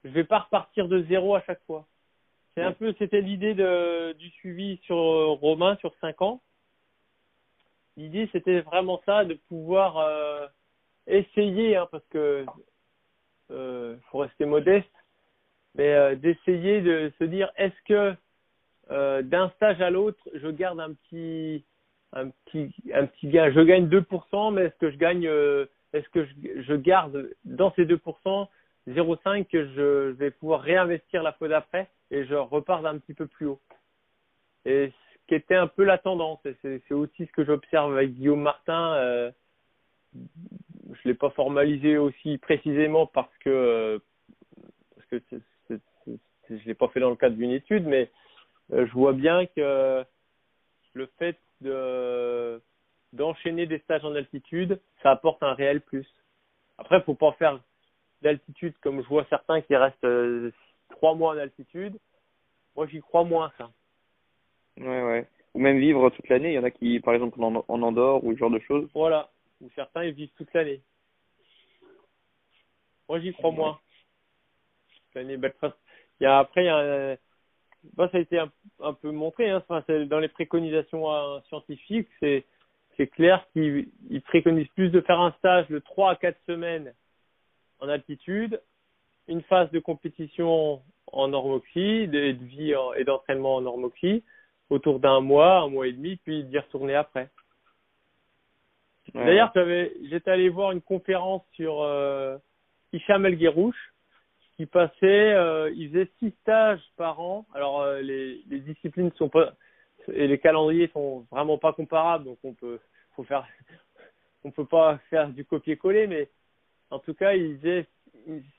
[0.05, 1.87] Je vais pas repartir de zéro à chaque fois.
[2.57, 6.41] C'est un peu, c'était l'idée de, du suivi sur Romain sur cinq ans.
[7.99, 10.47] L'idée c'était vraiment ça, de pouvoir euh,
[11.07, 12.47] essayer, hein, parce que
[13.51, 14.89] euh, faut rester modeste,
[15.75, 18.15] mais euh, d'essayer de se dire est-ce que
[18.91, 21.63] euh, d'un stage à l'autre, je garde un petit
[22.15, 26.09] un petit un petit gain, je gagne 2%, mais est-ce que je gagne euh, est-ce
[26.09, 28.49] que je, je garde dans ces 2%
[28.89, 31.91] 0,5 que je vais pouvoir réinvestir la fois d'après?
[32.11, 33.61] Et je repars d'un petit peu plus haut.
[34.65, 34.93] Et
[35.29, 36.41] qui était un peu la tendance.
[36.63, 38.95] C'est aussi ce que j'observe avec Guillaume Martin.
[38.95, 39.31] Euh,
[40.15, 43.99] je l'ai pas formalisé aussi précisément parce que euh,
[45.11, 45.23] parce
[45.69, 45.81] que
[46.51, 48.11] je l'ai pas fait dans le cadre d'une étude, mais
[48.73, 50.05] euh, je vois bien que
[50.95, 52.61] le fait de
[53.13, 56.07] d'enchaîner des stages en altitude, ça apporte un réel plus.
[56.79, 57.61] Après, faut pas faire
[58.23, 60.51] d'altitude comme je vois certains qui restent euh,
[60.91, 61.97] trois mois en altitude.
[62.75, 63.71] Moi, j'y crois moins ça.
[64.79, 65.29] Ouais, ouais.
[65.55, 66.53] Ou même vivre toute l'année.
[66.53, 68.89] Il y en a qui, par exemple, en, en Andorre ou ce genre de choses.
[68.95, 69.31] Voilà.
[69.61, 70.83] Ou certains, ils vivent toute l'année.
[73.09, 73.79] Moi, j'y crois moins.
[75.15, 75.55] L'année belle
[76.21, 77.17] Il y a, après, il y a
[77.95, 79.63] bah, ça a été un, un peu montré, hein.
[79.69, 82.45] enfin, dans les préconisations euh, scientifiques, c'est,
[82.97, 83.91] c'est clair qu'ils
[84.25, 86.95] préconisent plus de faire un stage de 3 à 4 semaines
[87.81, 88.61] en altitude,
[89.29, 94.23] une phase de compétition en normoxie, de, de vie et d'entraînement en normoxie,
[94.71, 97.29] autour d'un mois, un mois et demi, puis d'y retourner après.
[99.15, 99.53] D'ailleurs,
[100.11, 102.37] j'étais allé voir une conférence sur euh,
[102.93, 103.93] Hicham El Guerrouche
[104.57, 107.47] qui passait, euh, il faisait six stages par an.
[107.55, 109.53] Alors euh, les, les disciplines sont pas
[110.13, 112.79] et les calendriers sont vraiment pas comparables, donc on peut
[113.15, 113.47] faut faire,
[114.45, 116.29] on peut pas faire du copier-coller, mais
[116.91, 117.87] en tout cas, il faisait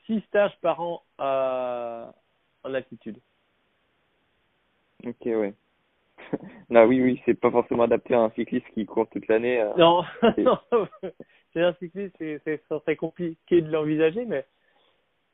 [0.06, 2.14] six stages par an à,
[2.64, 3.18] en altitude.
[5.06, 5.54] Ok, ouais.
[6.70, 9.62] Là, oui, oui, c'est pas forcément adapté à un cycliste qui court toute l'année.
[9.62, 10.04] Euh, non,
[11.54, 14.46] c'est un cycliste, c'est très compliqué de l'envisager, mais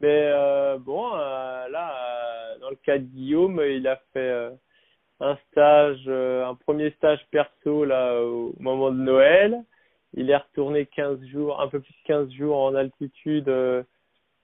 [0.03, 4.51] mais euh, bon, euh, là, euh, dans le cas de Guillaume, il a fait
[5.21, 9.63] un stage, un premier stage perso là au moment de Noël.
[10.13, 13.47] Il est retourné 15 jours, un peu plus de 15 jours en altitude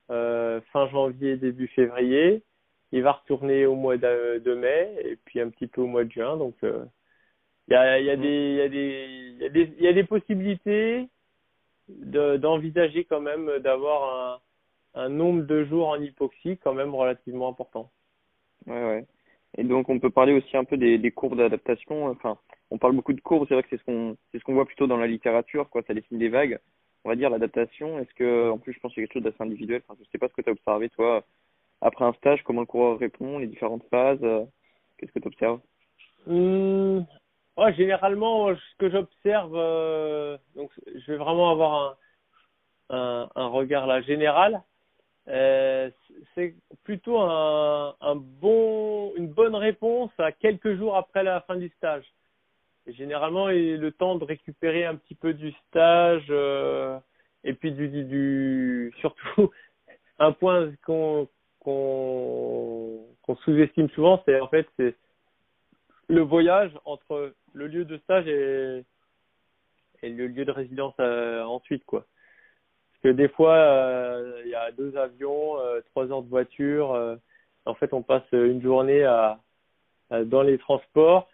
[0.10, 2.43] fin janvier, début février
[2.91, 6.12] il va retourner au mois de, mai et puis un petit peu au mois de
[6.12, 6.38] juin.
[6.38, 9.93] Donc il y, a, y, a des, y, a des, y, a des, y a
[9.93, 11.07] des possibilités
[11.88, 14.41] d'envisager quand même d'avoir
[14.95, 17.91] un, un nombre de jours en hypoxie quand même relativement important.
[18.68, 19.05] Ouais, ouais.
[19.57, 22.07] Et donc on peut parler aussi un peu des, des courbes d'adaptation.
[22.07, 22.38] Enfin,
[22.72, 24.66] on parle beaucoup de courbes, c'est vrai que c'est ce qu'on c'est ce qu'on voit
[24.66, 25.82] plutôt dans la littérature, quoi.
[25.88, 26.60] Ça dessine des vagues.
[27.05, 27.99] On va dire l'adaptation.
[27.99, 29.81] Est-ce que, en plus, je pense que c'est quelque chose d'assez individuel.
[29.89, 31.23] Je sais pas ce que tu as observé toi
[31.81, 34.43] après un stage, comment le coureur répond, les différentes phases euh,
[34.97, 35.61] Qu'est-ce que tu observes
[36.27, 37.01] mmh,
[37.75, 41.97] Généralement, ce que j'observe, euh, donc je vais vraiment avoir
[42.89, 44.61] un, regard là général.
[45.27, 45.89] Euh,
[46.35, 52.05] c'est plutôt une bonne réponse à quelques jours après la fin du stage.
[52.93, 56.97] Généralement, le temps de récupérer un petit peu du stage euh,
[57.43, 59.51] et puis du, surtout
[60.19, 61.27] un point qu'on
[63.43, 64.95] sous-estime souvent, c'est en fait c'est
[66.07, 68.83] le voyage entre le lieu de stage et,
[70.01, 72.05] le lieu de résidence euh, ensuite quoi.
[72.91, 75.57] Parce que des fois euh, il y a deux avions,
[75.91, 77.17] trois heures de voiture,
[77.65, 79.39] en fait on passe une journée à,
[80.25, 81.29] dans les transports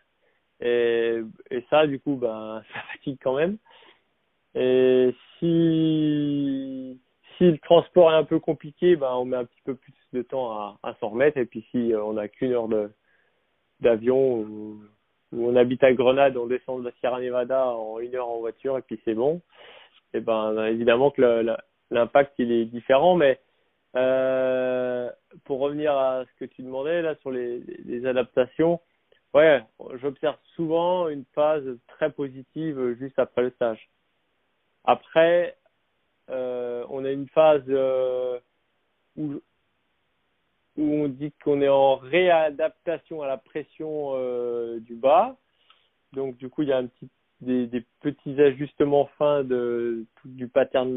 [0.61, 1.21] et,
[1.69, 3.57] ça du coup ben ça fatigue quand même.
[4.55, 6.99] Et si
[7.37, 10.21] si le transport est un peu compliqué, ben on met un petit peu plus de
[10.21, 11.37] temps à, à s'en remettre.
[11.37, 12.91] Et puis si euh, on n'a qu'une heure de
[13.81, 14.81] d'avion ou,
[15.33, 18.77] on habite à Grenade, on descend de la Sierra Nevada en une heure en voiture
[18.77, 19.41] et puis c'est bon.
[20.13, 21.45] Et ben évidemment que
[21.91, 23.39] l'impact il est différent, mais
[23.97, 25.09] euh,
[25.43, 28.79] pour revenir à ce que tu demandais là sur les adaptations,
[29.35, 29.63] ouais,
[30.01, 33.89] j'observe souvent une phase très positive juste après le stage.
[34.85, 35.57] Après,
[36.29, 38.39] euh, on a une phase euh,
[39.17, 39.41] où,
[40.77, 45.37] on dit qu'on est en réadaptation à la pression euh, du bas.
[46.13, 47.09] Donc du coup, il y a un petit,
[47.41, 50.95] des, petits ajustements fins du pattern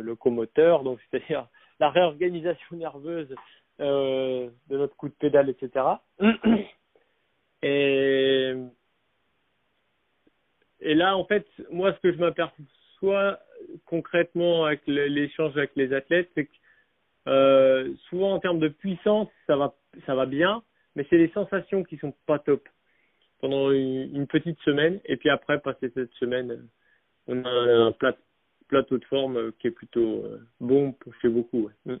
[0.00, 1.46] locomoteur, donc c'est-à-dire
[1.80, 3.34] la réorganisation nerveuse
[3.78, 5.84] de notre coup de pédale, etc.
[7.62, 8.54] Et,
[10.80, 13.38] là, en fait, moi, ce que je m'aperçois,
[13.86, 16.52] concrètement avec l'échange avec les athlètes, c'est que
[17.26, 19.74] euh, souvent en termes de puissance, ça va,
[20.06, 20.62] ça va bien,
[20.94, 22.66] mais c'est les sensations qui sont pas top
[23.40, 26.66] pendant une, petite semaine, et puis après, passer cette semaine,
[27.26, 27.94] on a un
[28.66, 31.70] plateau de forme qui est plutôt euh, bon pour chez beaucoup.
[31.86, 31.98] Ouais.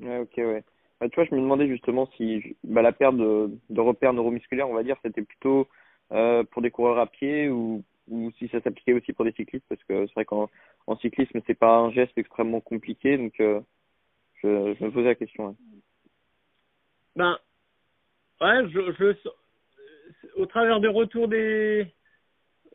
[0.00, 0.20] Mm.
[0.20, 0.64] ok, ouais.
[1.00, 4.68] Bah, tu vois, je me demandais justement si bah, la perte de, de repères neuromusculaires,
[4.68, 5.68] on va dire, c'était plutôt
[6.12, 9.66] euh, pour des coureurs à pied ou ou si ça s'appliquait aussi pour des cyclistes
[9.68, 10.48] parce que c'est vrai qu'en
[10.86, 13.60] en cyclisme c'est pas un geste extrêmement compliqué donc euh,
[14.42, 15.56] je, je me posais la question.
[17.16, 17.38] Ben
[18.40, 19.14] ouais, je, je
[20.36, 21.86] au travers des retours des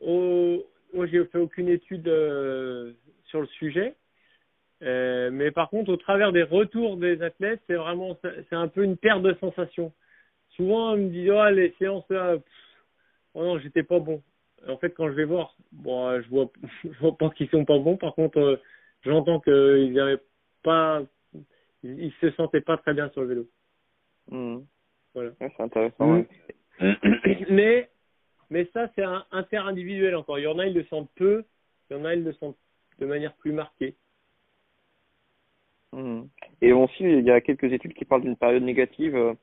[0.00, 2.92] au, moi j'ai fait aucune étude euh,
[3.24, 3.96] sur le sujet.
[4.84, 8.84] Euh, mais par contre, au travers des retours des athlètes, c'est vraiment c'est un peu
[8.84, 9.92] une perte de sensation.
[10.50, 12.36] Souvent, on me dit oh les séances là,
[13.34, 14.22] oh non j'étais pas bon
[14.68, 16.50] en fait, quand je vais voir, bon, euh, je vois,
[16.84, 17.96] je vois pas qu'ils sont pas bons.
[17.96, 18.56] Par contre, euh,
[19.02, 20.20] j'entends qu'ils avaient
[20.62, 21.02] pas,
[21.82, 23.48] ils se sentaient pas très bien sur le vélo.
[24.30, 24.58] Mmh.
[25.14, 25.30] Voilà.
[25.38, 26.06] c'est intéressant.
[26.06, 26.24] Mmh.
[27.50, 27.90] mais,
[28.50, 30.38] mais ça, c'est un inter-individuel encore.
[30.38, 31.44] Il y en a, ils le sentent peu.
[31.90, 32.58] Il y en a, ils le sentent
[32.98, 33.96] de manière plus marquée.
[35.94, 36.28] Mmh.
[36.60, 39.34] Et aussi, il y a quelques études qui parlent d'une période négative euh,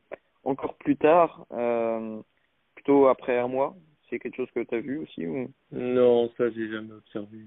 [0.44, 1.46] encore plus tard,
[2.76, 3.76] plutôt après un mois,
[4.10, 5.52] c'est quelque chose que tu as vu aussi ou?
[5.72, 7.46] Non, ça j'ai jamais observé.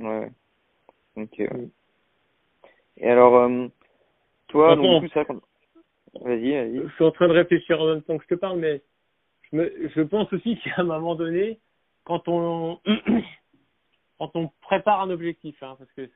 [0.00, 0.30] Ouais.
[1.16, 1.38] Ok.
[1.38, 1.68] Mm.
[2.98, 3.68] Et alors, euh,
[4.48, 5.24] toi, donc, tout ça,
[6.20, 6.82] vas-y, vas-y.
[6.82, 8.82] Je suis en train de réfléchir en même temps que je te parle, mais
[9.50, 11.60] je, me, je pense aussi qu'à un moment donné,
[12.04, 12.80] quand on
[14.18, 16.10] quand on prépare un objectif, hein, parce que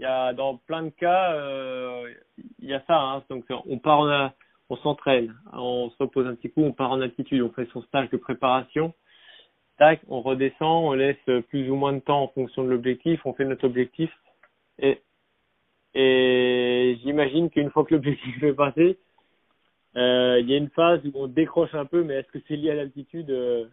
[0.00, 2.12] y a dans plein de cas, euh,
[2.58, 2.98] il y a ça.
[2.98, 4.30] Hein, donc on part en,
[4.70, 7.82] on s'entraîne, on se repose un petit coup, on part en altitude, on fait son
[7.82, 8.94] stage de préparation.
[9.78, 11.16] Tac, on redescend, on laisse
[11.48, 14.10] plus ou moins de temps en fonction de l'objectif, on fait notre objectif.
[14.78, 15.02] Et,
[17.02, 18.98] j'imagine qu'une fois que l'objectif est passé,
[19.96, 22.56] euh, il y a une phase où on décroche un peu, mais est-ce que c'est
[22.56, 23.66] lié à l'altitude euh,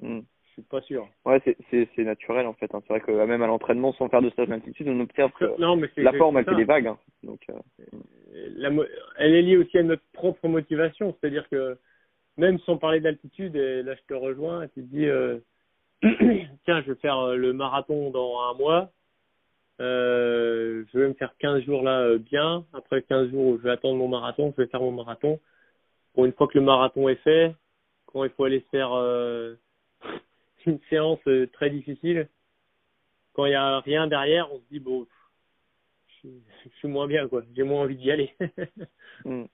[0.00, 0.20] mm
[0.60, 1.08] suis pas sûr.
[1.24, 1.40] Ouais,
[1.70, 2.74] c'est naturel en fait.
[2.74, 2.80] Hein.
[2.82, 5.44] C'est vrai que même à l'entraînement, sans faire de stage d'altitude, on obtient que
[5.96, 6.88] la forme, elle fait des vagues.
[6.88, 6.98] Hein.
[7.22, 8.86] Donc, euh...
[9.18, 11.16] elle est liée aussi à notre propre motivation.
[11.20, 11.78] C'est-à-dire que
[12.36, 15.38] même sans parler d'altitude, et là je te rejoins, tu te dis, euh...
[16.02, 18.90] tiens, je vais faire euh, le marathon dans un mois.
[19.80, 22.64] Euh, je vais me faire 15 jours là bien.
[22.72, 25.40] Après 15 jours, je vais attendre mon marathon, je vais faire mon marathon.
[26.14, 27.54] Pour une fois que le marathon est fait,
[28.06, 29.54] quand il faut aller faire euh,
[30.66, 32.28] une séance euh, très difficile.
[33.32, 35.06] Quand il n'y a rien derrière, on se dit, bon,
[36.24, 36.28] je,
[36.78, 37.42] suis moins bien, quoi.
[37.56, 38.34] J'ai moins envie d'y aller.
[39.24, 39.46] Mm.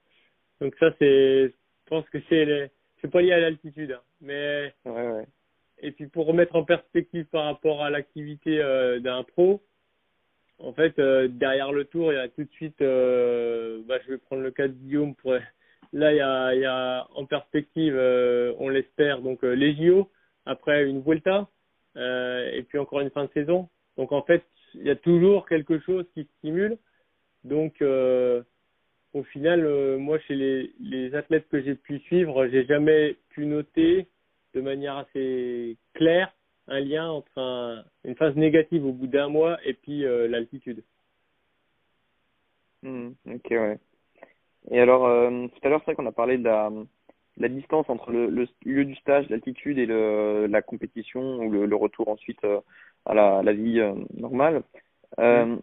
[0.61, 1.55] Donc ça, c'est, je
[1.87, 4.03] pense que c'est, c'est pas lié à l'altitude, hein.
[4.21, 4.75] mais.
[4.85, 5.27] Ouais, ouais.
[5.79, 9.63] Et puis pour remettre en perspective par rapport à l'activité euh, d'un pro,
[10.59, 14.19] en fait, euh, derrière le tour, il y a tout de suite, bah, je vais
[14.19, 15.33] prendre le cas de Guillaume pour.
[15.95, 17.97] Là, il y a, il y a en perspective,
[18.59, 20.11] on l'espère, donc les JO
[20.47, 21.49] après une Vuelta,
[21.97, 23.69] euh, et puis encore une fin de saison.
[23.97, 26.79] Donc en fait, il y a toujours quelque chose qui stimule.
[27.45, 28.43] Donc euh,
[29.13, 33.47] au final, euh, moi chez les, les athlètes que j'ai pu suivre, j'ai jamais pu
[33.47, 34.09] noter
[34.55, 36.33] de manière assez claire
[36.67, 40.83] un lien entre un, une phase négative au bout d'un mois et puis euh, l'altitude.
[42.83, 43.79] Hmm, ok, ouais.
[44.71, 46.71] Et alors, euh, tout à l'heure, c'est vrai qu'on a parlé de la,
[47.37, 51.67] la distance entre le, le lieu du stage, l'altitude et le, la compétition ou le,
[51.67, 52.61] le retour ensuite euh,
[53.07, 54.63] à la, la vie euh, normale.
[55.19, 55.57] Euh.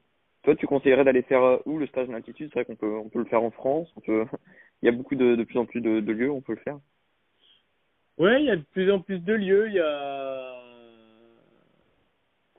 [0.44, 3.20] Toi, tu conseillerais d'aller faire où le stage d'altitude C'est vrai qu'on peut, on peut
[3.20, 3.88] le faire en France.
[3.96, 4.26] On peut...
[4.82, 6.54] il y a beaucoup de, de plus en plus de, de lieux où on peut
[6.54, 6.80] le faire.
[8.18, 9.68] Oui, il y a de plus en plus de lieux.
[9.68, 10.62] Il y a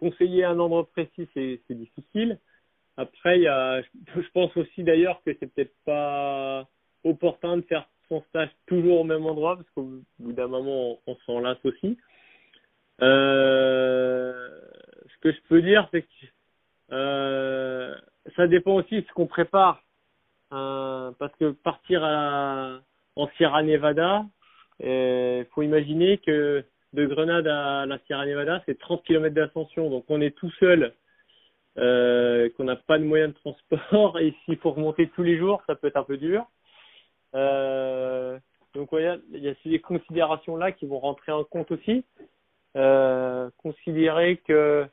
[0.03, 2.39] conseiller un endroit précis, c'est difficile.
[2.97, 6.69] Après, il y a, je pense aussi d'ailleurs que c'est peut-être pas
[7.05, 11.17] opportun de faire son stage toujours au même endroit parce qu'au bout d'un moment, on,
[11.25, 11.97] s'en lasse aussi.
[13.01, 14.51] Euh,
[15.09, 16.09] ce que je peux dire, c'est que
[16.93, 17.95] euh,
[18.37, 19.83] ça dépend aussi de ce qu'on prépare.
[20.53, 24.27] Euh, parce que partir en Sierra Nevada,
[24.81, 29.89] il faut imaginer que de Grenade à la Sierra Nevada, c'est 30 km d'ascension.
[29.89, 30.93] Donc on est tout seul,
[31.77, 34.19] qu'on n'a pas de moyens de transport.
[34.21, 36.47] Et s'il faut remonter tous les jours, ça peut être un peu dur.
[37.35, 38.39] Euh,
[38.75, 42.05] donc il y a ces considérations-là qui vont rentrer en compte aussi.
[42.75, 44.87] Euh, considérer que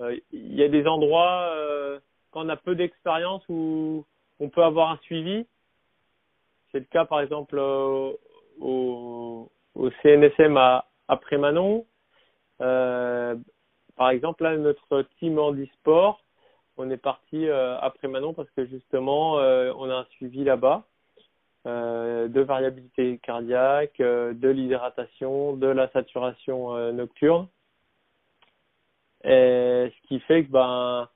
[0.00, 1.98] euh, il y a des endroits euh,
[2.30, 4.04] quand on a peu d'expérience où
[4.38, 5.44] on peut avoir un suivi.
[6.70, 9.50] C'est le cas par exemple au,
[10.02, 11.84] CNSM à, après Manon.
[12.58, 16.22] Par exemple là notre team handisport,
[16.76, 20.84] on est parti après Manon parce que justement on a un suivi là-bas
[21.66, 27.48] euh, de variabilité cardiaque, euh, de l'hydratation, de la saturation euh, nocturne.
[29.24, 31.06] Et ce qui fait que ben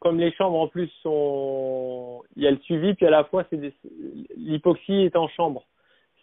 [0.00, 3.44] comme les chambres en plus sont il y a le suivi puis à la fois
[3.50, 3.72] c'est
[4.36, 5.64] l'hypoxie est en chambre.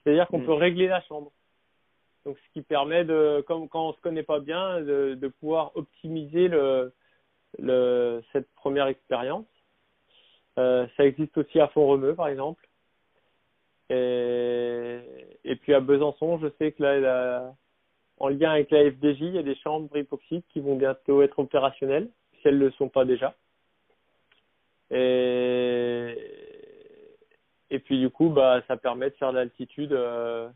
[0.03, 0.45] C'est-à-dire qu'on mm.
[0.45, 1.31] peut régler la chambre.
[2.25, 5.71] Donc ce qui permet de comme quand on se connaît pas bien de, de pouvoir
[5.75, 6.91] optimiser le,
[7.57, 9.45] le cette première expérience.
[10.57, 12.67] Ça existe aussi à Font-Romeu par exemple.
[13.89, 17.53] Et, puis à Besançon, je sais que là,
[18.19, 21.39] en lien avec la FDJ, il y a des chambres hypoxiques qui vont bientôt être
[21.39, 22.09] opérationnelles,
[22.41, 23.35] si elles ne le sont pas déjà.
[24.91, 26.15] Et,
[27.85, 30.49] puis du coup, bah, ça permet de faire de l'altitude euh,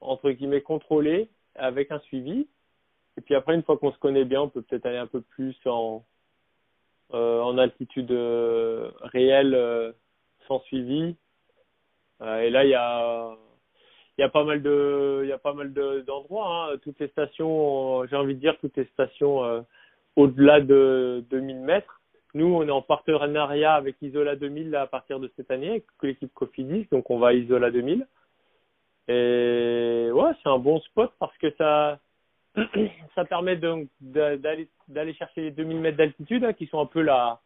[0.00, 2.48] entre guillemets contrôlée avec un suivi.
[3.16, 5.20] Et puis après, une fois qu'on se connaît bien, on peut peut-être aller un peu
[5.20, 6.04] plus en,
[7.12, 9.92] euh, en altitude euh, réelle euh,
[10.48, 11.16] sans suivi
[12.24, 13.36] et là, il y a
[14.18, 16.76] y a pas mal de il y a pas mal d'endroits hein.
[16.82, 19.60] toutes les stations j'ai envie de dire toutes les stations euh,
[20.16, 22.00] au-delà de 2000 mètres.
[22.34, 25.84] Nous on est en partenariat avec Isola 2000 là, à partir de cette année avec
[26.02, 26.86] l'équipe Cofidis.
[26.92, 28.06] Donc on va à Isola 2000
[29.08, 31.98] et ouais c'est un bon spot parce que ça
[33.16, 37.02] ça permet donc d'aller d'aller chercher les 2000 mètres d'altitude hein, qui sont un peu
[37.02, 37.40] la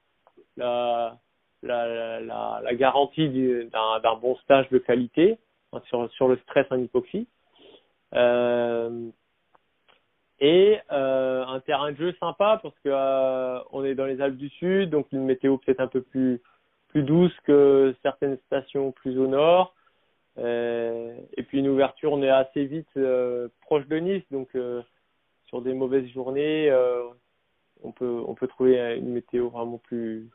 [0.56, 1.18] la
[1.62, 3.28] la, la, garantie
[3.72, 5.38] d'un bon stage de qualité
[5.72, 7.26] hein, sur, sur le stress en hypoxie.
[8.14, 9.10] Euh,
[10.40, 14.36] et euh, un terrain de jeu sympa parce que euh, on est dans les Alpes
[14.36, 16.40] du Sud, donc une météo peut-être un peu plus
[16.88, 19.74] plus douce que certaines stations plus au nord.
[20.38, 22.88] Et puis une ouverture, on est assez vite
[23.62, 24.48] proche de Nice, donc
[25.46, 26.72] sur des mauvaises journées,
[27.82, 30.30] on peut on peut trouver une météo vraiment plus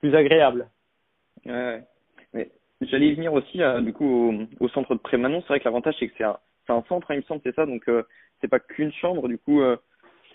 [0.00, 0.68] plus agréable.
[1.46, 1.82] Ouais,
[2.34, 4.04] mais j'allais y venir aussi du coup
[4.60, 5.40] au, au, centre de Prémanon.
[5.42, 7.66] C'est vrai que l'avantage c'est que c'est un centre, hein, il me semble, c'est ça.
[7.66, 7.88] Donc
[8.40, 9.60] c'est pas qu'une chambre, du coup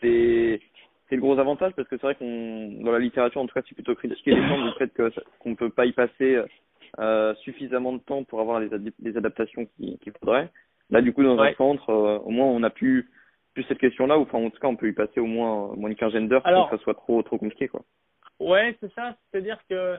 [0.01, 0.61] c'est
[1.09, 3.61] c'est le gros avantage parce que c'est vrai qu'on dans la littérature en tout cas
[3.67, 6.41] c'est plutôt critiqué les chambres du fait que qu'on peut pas y passer
[6.99, 8.69] euh, suffisamment de temps pour avoir les,
[9.01, 10.49] les adaptations qu'il faudrait.
[10.89, 13.09] Là, du coup, dans un centre, euh, au moins, on a plus,
[13.53, 15.75] plus cette question-là, ou enfin, en tout cas, on peut y passer au moins, au
[15.75, 17.81] moins une quinzaine d'heures sans que ça soit trop, trop compliqué, quoi.
[18.39, 19.15] Ouais, c'est ça.
[19.31, 19.97] C'est-à-dire que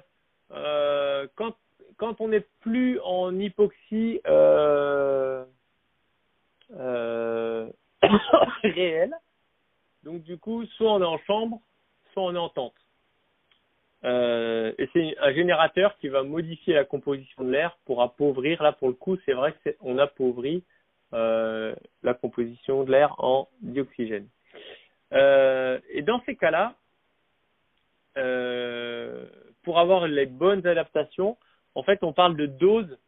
[0.53, 1.57] euh, quand,
[1.97, 5.45] quand on n'est plus en hypoxie euh,
[6.75, 7.69] euh,
[8.63, 9.15] réelle,
[10.03, 11.61] donc du coup, soit on est en chambre,
[12.13, 12.75] soit on est en tente.
[14.05, 18.63] Euh, et c'est un générateur qui va modifier la composition de l'air pour appauvrir.
[18.63, 20.63] Là, pour le coup, c'est vrai que on appauvrit
[21.13, 24.29] euh, la composition de l'air en dioxygène.
[25.13, 26.75] Euh, et dans ces cas-là,
[28.17, 29.27] euh,
[29.63, 31.37] pour avoir les bonnes adaptations,
[31.75, 32.99] en fait, on parle de dose,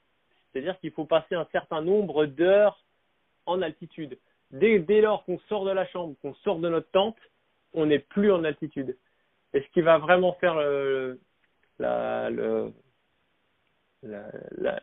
[0.52, 2.84] c'est-à-dire qu'il faut passer un certain nombre d'heures
[3.46, 4.18] en altitude.
[4.50, 7.18] Dès, dès lors qu'on sort de la chambre, qu'on sort de notre tente,
[7.74, 8.96] on n'est plus en altitude.
[9.54, 11.20] Et ce qui va vraiment faire le,
[11.78, 12.72] la, le,
[14.02, 14.80] la,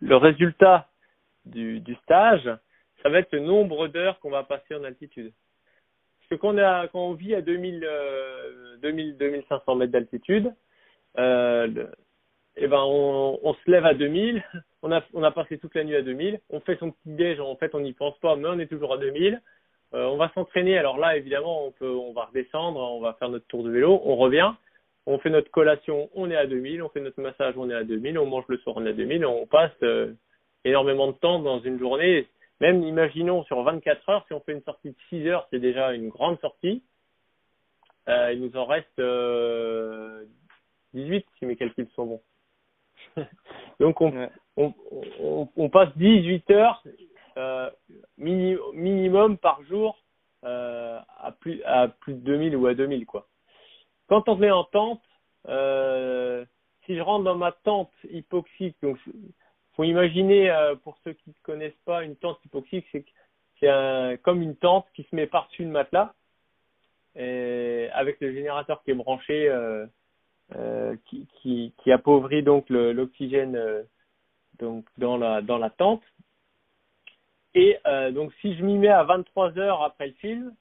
[0.00, 0.88] le résultat
[1.44, 2.48] du, du stage,
[3.02, 5.32] ça va être le nombre d'heures qu'on va passer en altitude.
[6.38, 6.54] Quand
[6.94, 10.52] on, vit à 2000, euh, 2000 2500 mètres d'altitude,
[11.18, 11.86] euh,
[12.56, 14.42] eh ben on, se lève à 2000,
[14.82, 17.74] on a, passé toute la nuit à 2000, on fait son petit déj, en fait
[17.74, 19.40] on n'y pense pas, mais on est toujours à 2000.
[19.94, 20.78] Euh, on va s'entraîner.
[20.78, 24.50] Alors là, évidemment, on va redescendre, on va faire notre tour de vélo, on revient,
[25.06, 27.84] on fait notre collation, on est à 2000, on fait notre massage, on est à
[27.84, 30.12] 2000, on mange le soir, on est à 2000, on passe euh,
[30.64, 32.26] énormément de temps dans une journée.
[32.62, 35.92] Même, imaginons, sur 24 heures, si on fait une sortie de 6 heures, c'est déjà
[35.94, 36.84] une grande sortie.
[38.08, 39.02] Euh, il nous en reste
[40.94, 42.22] 18, si mes calculs sont bons.
[43.80, 44.72] Donc, on, on,
[45.18, 46.84] on, on, passe 18 heures
[47.36, 47.68] euh,
[48.16, 49.98] minimum par jour
[50.44, 53.26] euh, à plus à plus de 2000 ou à 2000 quoi.
[54.06, 55.02] Quand on est en tente,
[55.48, 56.44] euh,
[56.86, 58.98] si je rentre dans ma tente hypoxique, donc
[59.74, 62.86] faut imaginer euh, pour ceux qui ne connaissent pas une tente hypoxique,
[63.60, 66.12] c'est comme une tente qui se met par-dessus le matelas
[67.14, 69.86] avec le générateur qui est branché euh,
[70.56, 73.56] euh, qui, qui, appauvrit donc l'oxygène
[74.58, 76.02] donc dans la dans la tente
[77.54, 77.78] et
[78.12, 80.54] donc, si je m'y mets à 23 heures après le film,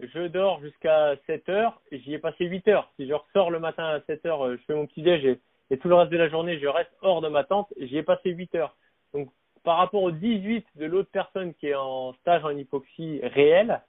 [0.00, 2.92] je dors jusqu'à 7 heures j'y ai passé 8 heures.
[2.96, 5.38] Si je ressors le matin à 7 heures, je fais mon petit déj
[5.70, 8.02] et, tout le reste de la journée, je reste hors de ma tente, j'y ai
[8.02, 8.76] passé 8 heures.
[9.12, 9.30] Donc,
[9.64, 13.82] par rapport aux 18 de l'autre personne qui est en stage en hypoxie réelle,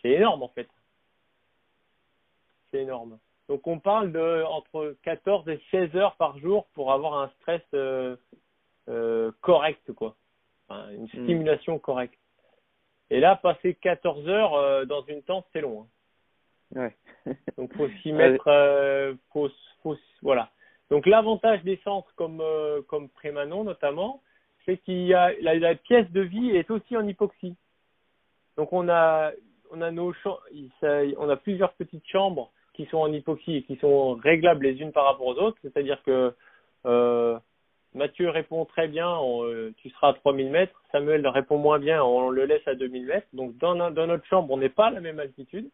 [0.00, 0.68] c'est énorme en fait.
[2.70, 3.18] C'est énorme.
[3.48, 7.62] Donc, on parle de entre 14 et 16 heures par jour pour avoir un stress
[7.74, 8.16] euh,
[8.88, 10.16] euh, correct, quoi
[10.70, 11.24] une hmm.
[11.24, 12.18] stimulation correcte.
[13.10, 15.86] Et là, passer 14 heures euh, dans une tente, c'est long.
[16.74, 16.90] Hein.
[17.26, 17.34] Ouais.
[17.56, 18.46] Donc, faut s'y mettre.
[18.48, 19.48] Euh, faut,
[19.82, 20.50] faut, voilà.
[20.90, 24.22] Donc, l'avantage des centres comme euh, comme Prémanon notamment,
[24.64, 27.56] c'est qu'il y a la, pièce de vie est aussi en hypoxie.
[28.56, 29.32] Donc, on a
[29.70, 34.14] on a nos on a plusieurs petites chambres qui sont en hypoxie et qui sont
[34.14, 35.58] réglables les unes par rapport aux autres.
[35.62, 36.32] C'est-à-dire que
[36.86, 37.38] euh,
[37.94, 40.80] Mathieu répond très bien, euh, tu seras à 3000 mètres.
[40.92, 43.26] Samuel répond moins bien, on le laisse à 2000 mètres.
[43.32, 45.68] Donc dans notre chambre, on n'est pas à la même altitude.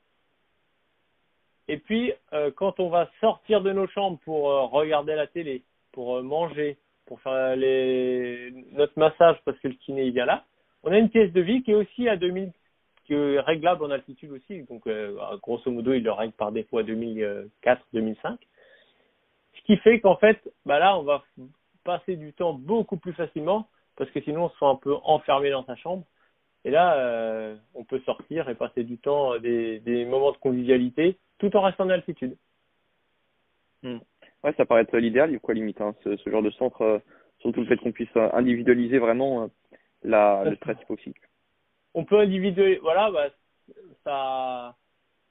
[1.68, 5.62] Et puis, euh, quand on va sortir de nos chambres pour euh, regarder la télé,
[5.92, 8.52] pour manger, pour faire les...
[8.72, 10.44] notre massage parce que le kiné il vient là,
[10.82, 12.52] on a une pièce de vie qui est aussi à 2000,
[13.06, 14.62] qui est réglable en altitude aussi.
[14.64, 14.86] Donc,
[15.40, 18.38] grosso modo, il le règle par défaut à 2004, 2005.
[19.56, 21.24] Ce qui fait qu'en fait, bah là, on va
[21.84, 25.50] passer du temps beaucoup plus facilement parce que sinon on se sent un peu enfermé
[25.50, 26.04] dans sa chambre.
[26.64, 31.18] Et là, euh, on peut sortir et passer du temps, des, des moments de convivialité,
[31.38, 32.36] tout en restant en altitude.
[33.82, 33.98] Hmm.
[34.42, 36.98] Ouais, ça paraît être l'idéal, quoi, limite, hein, ce, ce, genre de centre, euh,
[37.40, 39.46] surtout le fait qu'on puisse euh, individualiser vraiment euh,
[40.02, 41.16] la, le stress hypoxique.
[41.92, 43.28] On peut individualiser, voilà, bah,
[44.04, 44.76] ça,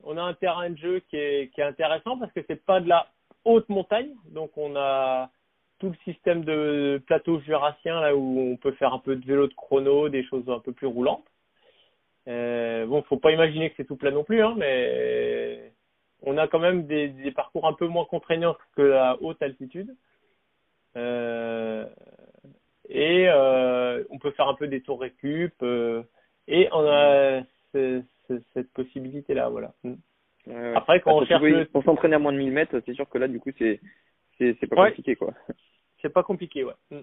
[0.04, 2.80] on a un terrain de jeu qui est, qui est intéressant parce que c'est pas
[2.80, 3.08] de la
[3.44, 5.30] haute montagne, donc on a
[5.84, 9.48] tout le système de plateau jurassien là où on peut faire un peu de vélo
[9.48, 11.28] de chrono, des choses un peu plus roulantes.
[12.30, 15.74] Euh, bon, faut pas imaginer que c'est tout plat non plus, hein, mais
[16.22, 19.94] on a quand même des, des, parcours un peu moins contraignants que la haute altitude.
[20.96, 21.86] Euh,
[22.88, 25.54] et euh, on peut faire un peu des tours récup.
[25.64, 26.02] Euh,
[26.48, 27.42] et on a
[27.74, 29.74] cette possibilité-là, voilà.
[29.84, 29.96] Mm.
[30.76, 33.28] Après, quand on cherche pour s'entraîner à moins de 1000 mètres, c'est sûr que là,
[33.28, 33.82] du coup, c'est
[34.38, 35.34] c'est pas compliqué, quoi.
[36.04, 36.76] C'est pas compliqué, ouais.
[36.92, 37.00] Mm.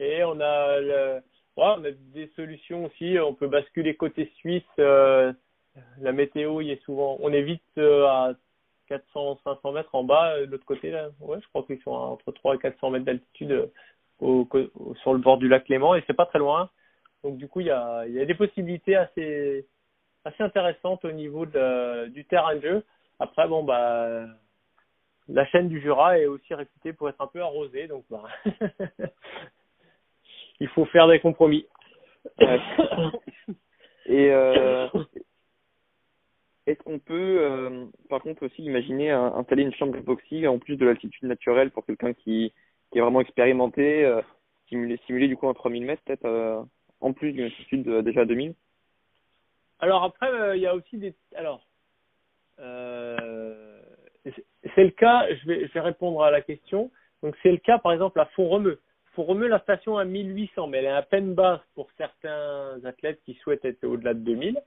[0.00, 1.20] Et on a
[1.56, 3.16] ouais, on a des solutions aussi.
[3.18, 4.62] On peut basculer côté suisse.
[4.78, 5.32] Euh,
[6.00, 8.34] la météo, il est souvent, on est vite euh, à
[8.88, 10.38] 400, 500 mètres en bas.
[10.40, 13.70] De l'autre côté, ouais, je crois qu'ils sont entre 3 et 400 mètres d'altitude
[14.22, 14.44] euh,
[15.02, 16.70] sur le bord du lac Léman et c'est pas très loin.
[17.24, 19.66] Donc du coup, il y a, y a des possibilités assez,
[20.24, 22.84] assez intéressantes au niveau de, du terrain de jeu.
[23.20, 24.26] Après, bon bah,
[25.28, 28.24] la chaîne du Jura est aussi réputée pour être un peu arrosée, donc bah,
[30.60, 31.66] il faut faire des compromis.
[34.06, 34.88] Et euh,
[36.66, 40.86] est-ce qu'on peut, euh, par contre, aussi imaginer installer une chambre d'époxy en plus de
[40.86, 42.52] l'altitude naturelle pour quelqu'un qui,
[42.90, 44.20] qui est vraiment expérimenté, euh,
[44.68, 46.62] simuler, simuler du coup en 3000 mètres peut-être euh,
[47.00, 48.54] en plus d'une altitude déjà à 2000
[49.80, 51.66] Alors après, il y a aussi des, alors
[54.74, 55.26] c'est le cas.
[55.34, 56.90] Je vais, répondre à la question.
[57.22, 58.80] Donc c'est le cas par exemple à Font-Romeu
[59.20, 63.34] remuer la station à 1800, mais elle est à peine basse pour certains athlètes qui
[63.34, 64.60] souhaitent être au-delà de 2000.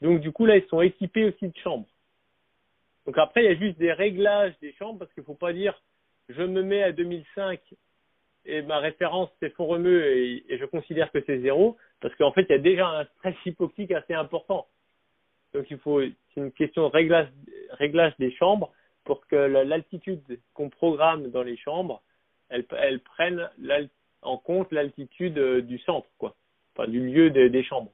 [0.00, 1.88] Donc du coup là, ils sont équipés aussi de chambres.
[3.04, 5.52] Donc après, il y a juste des réglages des chambres parce qu'il ne faut pas
[5.52, 5.80] dire
[6.28, 7.60] je me mets à 2005
[8.44, 12.42] et ma référence c'est fond remue et, je considère que c'est zéro parce qu'en fait
[12.42, 14.66] il y a déjà un stress hypoxique assez important.
[15.54, 16.92] Donc c'est une question de
[17.72, 18.72] réglage des chambres
[19.08, 20.20] pour que l'altitude
[20.52, 22.02] qu'on programme dans les chambres
[22.50, 23.48] elles, prennent
[24.20, 26.36] en compte l'altitude euh, du centre, quoi,
[26.74, 27.90] enfin du lieu des chambres.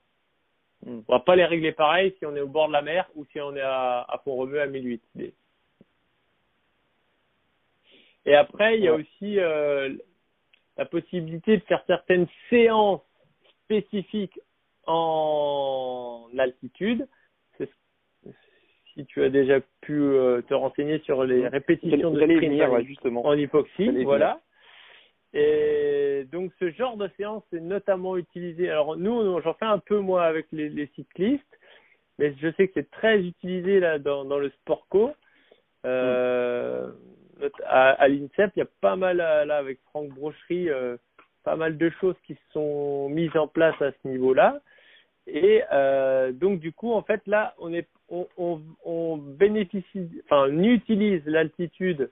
[0.84, 1.02] Hmm.
[1.06, 3.24] On va pas les régler pareil si on est au bord de la mer ou
[3.26, 5.02] si on est à, à Pont-Romeu à 1008.
[8.26, 9.94] Et après, il y a aussi euh,
[10.76, 13.02] la possibilité de faire certaines séances
[13.64, 14.40] spécifiques
[14.86, 17.06] en altitude.
[18.94, 23.26] Si tu as déjà pu euh, te renseigner sur les répétitions de sprint justement.
[23.26, 24.40] en hypoxie, voilà.
[25.32, 28.70] Et donc ce genre de séance est notamment utilisé.
[28.70, 31.58] Alors nous, j'en fais un peu moi avec les, les, cyclistes,
[32.18, 35.10] mais je sais que c'est très utilisé là dans, dans le sport co.
[35.84, 36.88] Euh,
[37.66, 40.96] à, à l'INSEP, il y a pas mal là avec Franck Brocherie, euh,
[41.42, 44.60] pas mal de choses qui sont mises en place à ce niveau-là.
[45.26, 50.48] Et euh, donc du coup, en fait, là, on est, on, on, on bénéficie, enfin,
[50.50, 52.10] on utilise l'altitude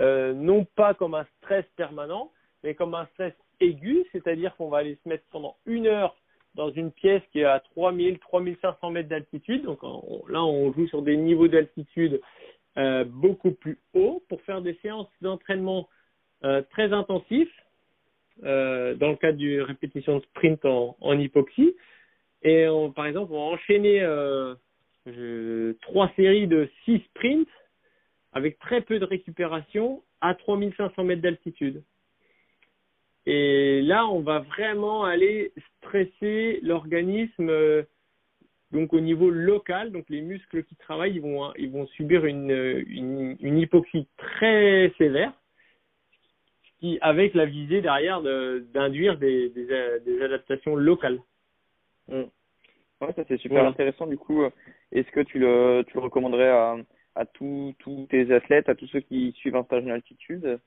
[0.00, 2.32] euh, non pas comme un stress permanent,
[2.64, 6.16] mais comme un stress aigu, c'est-à-dire qu'on va aller se mettre pendant une heure
[6.54, 9.64] dans une pièce qui est à 3000, 3500 mètres d'altitude.
[9.64, 9.82] Donc
[10.28, 12.20] là, on joue sur des niveaux d'altitude
[12.76, 15.88] euh, beaucoup plus hauts pour faire des séances d'entraînement
[16.70, 17.52] très intensifs,
[18.40, 21.74] dans le cadre d'une répétition de sprint en, en hypoxie.
[22.42, 24.54] Et on, par exemple, on va enchaîner euh,
[25.82, 27.48] trois séries de six sprints
[28.32, 31.82] avec très peu de récupération à 3500 mètres d'altitude.
[33.26, 37.82] Et là, on va vraiment aller stresser l'organisme euh,
[38.72, 39.92] donc au niveau local.
[39.92, 42.50] Donc les muscles qui travaillent, ils vont, ils vont subir une,
[42.88, 45.32] une, hypoxie très sévère,
[47.00, 51.20] avec la visée derrière d'induire des, des, adaptations locales.
[52.08, 52.24] Mm.
[53.00, 54.06] Ouais, ça c'est super intéressant.
[54.06, 54.42] Du coup,
[54.90, 56.76] est-ce que tu le, tu le recommanderais à,
[57.14, 57.74] à tous
[58.10, 60.58] tes athlètes, à tous ceux qui suivent un stage en altitude?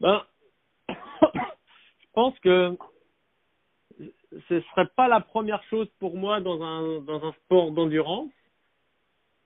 [0.00, 0.22] Ben,
[0.88, 2.76] je pense que
[4.48, 8.30] ce serait pas la première chose pour moi dans un dans un sport d'endurance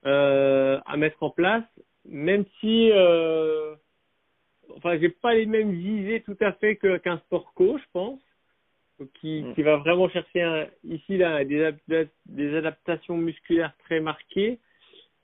[0.07, 1.65] euh, à mettre en place,
[2.05, 3.75] même si euh,
[4.77, 8.21] enfin j'ai pas les mêmes visées tout à fait que qu'un sport co, je pense,
[9.21, 9.55] qui mm.
[9.55, 11.73] qui va vraiment chercher ici là des
[12.27, 14.59] des adaptations musculaires très marquées.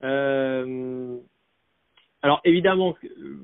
[0.03, 1.17] Euh,
[2.23, 2.97] alors évidemment,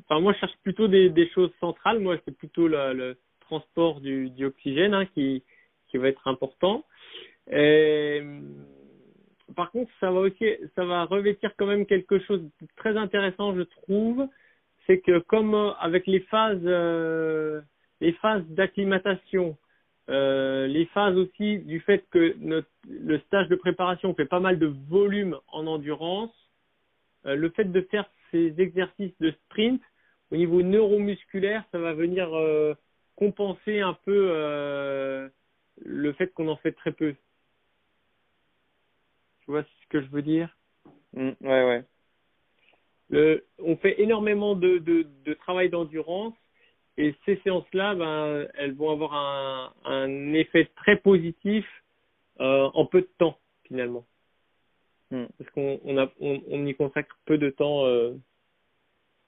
[0.05, 2.01] enfin moi je cherche plutôt des, des choses centrales.
[2.01, 5.43] Moi c'est plutôt le, le, transport du, du oxygène hein, qui
[5.89, 6.85] qui va être important.
[7.51, 8.23] Et,
[9.55, 10.45] par contre, ça va aussi,
[10.75, 14.27] ça va revêtir quand même quelque chose de très intéressant, je trouve.
[14.87, 17.61] C'est que comme euh, avec les phases, euh,
[18.01, 19.57] les phases d'acclimatation,
[20.09, 24.59] euh, les phases aussi du fait que notre, le stage de préparation fait pas mal
[24.59, 26.33] de volume en endurance,
[27.27, 29.81] euh, le fait de faire ces exercices de sprint,
[30.31, 32.75] au niveau neuromusculaire, ça va venir euh,
[33.17, 35.29] compenser un peu euh,
[35.85, 37.15] le fait qu'on en fait très peu.
[39.53, 40.57] vois ce que je veux dire?
[41.13, 41.85] Mm, ouais, ouais.
[43.11, 46.35] le, On fait énormément de, de, de travail d'endurance
[46.99, 51.67] et ces séances-là, ben, elles vont avoir un, un effet très positif
[52.41, 54.05] euh, en peu de temps finalement.
[55.11, 55.25] Mm.
[55.39, 58.13] Parce qu'on on, a, on, on y consacre peu de temps euh,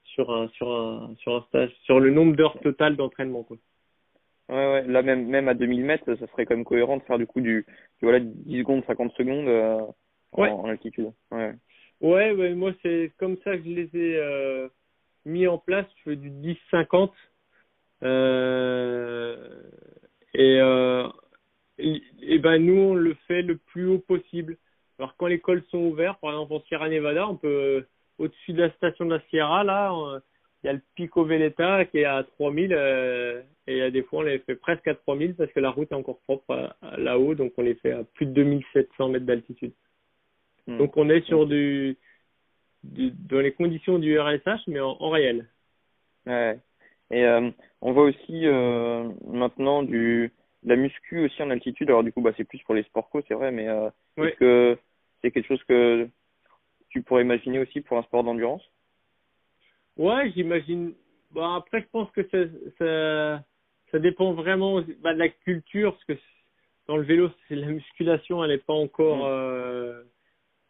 [0.05, 3.57] sur un sur un sur un stage, sur le nombre d'heures totales d'entraînement quoi.
[4.51, 4.87] Ouais, ouais.
[4.87, 7.41] Là, même, même à 2000 mètres, ça serait quand même cohérent de faire du coup
[7.41, 7.65] du,
[7.99, 9.81] du voilà, 10 secondes, 50 secondes euh,
[10.33, 10.51] en, Ouais.
[10.51, 11.13] en altitude.
[11.31, 11.55] Ouais.
[12.03, 14.69] Ouais, ouais, moi c'est comme ça que je les ai
[15.25, 15.87] mis en place.
[15.97, 17.13] Je fais du 10-50 euh,
[20.35, 21.09] et, euh,
[21.79, 24.57] et et ben nous on le fait le plus haut possible.
[24.99, 27.89] Alors quand les cols sont ouverts, par exemple en Sierra Nevada, on peut euh,
[28.19, 29.93] au-dessus de la station de la Sierra là,
[30.63, 33.91] il y a le Pico Veleta qui est à 3000 euh, et il y a
[33.91, 36.75] des fois on les fait presque à 3000 parce que la route est encore propre
[36.97, 39.73] là-haut, donc on les fait à plus de 2700 mètres d'altitude.
[40.67, 40.79] Mm.
[40.79, 41.97] Donc on est sur du,
[42.83, 45.49] du dans les conditions du RSH mais en, en réel.
[46.27, 46.59] Ouais.
[47.11, 47.51] Et euh,
[47.81, 50.33] on voit aussi euh, maintenant du
[50.63, 51.89] de la muscu aussi en altitude.
[51.91, 54.37] Alors du coup, bah c'est plus pour les sports co, c'est vrai, mais euh, est-ce
[54.37, 54.79] que
[55.21, 56.09] c'est quelque chose que
[56.89, 58.63] tu pourrais imaginer aussi pour un sport d'endurance?
[59.97, 60.95] Ouais, j'imagine.
[61.31, 62.39] Bon après je pense que ça
[62.79, 63.45] ça,
[63.91, 66.25] ça dépend vraiment bah, de la culture parce que
[66.87, 69.29] dans le vélo c'est la musculation elle est pas encore Mm.
[69.29, 70.03] euh,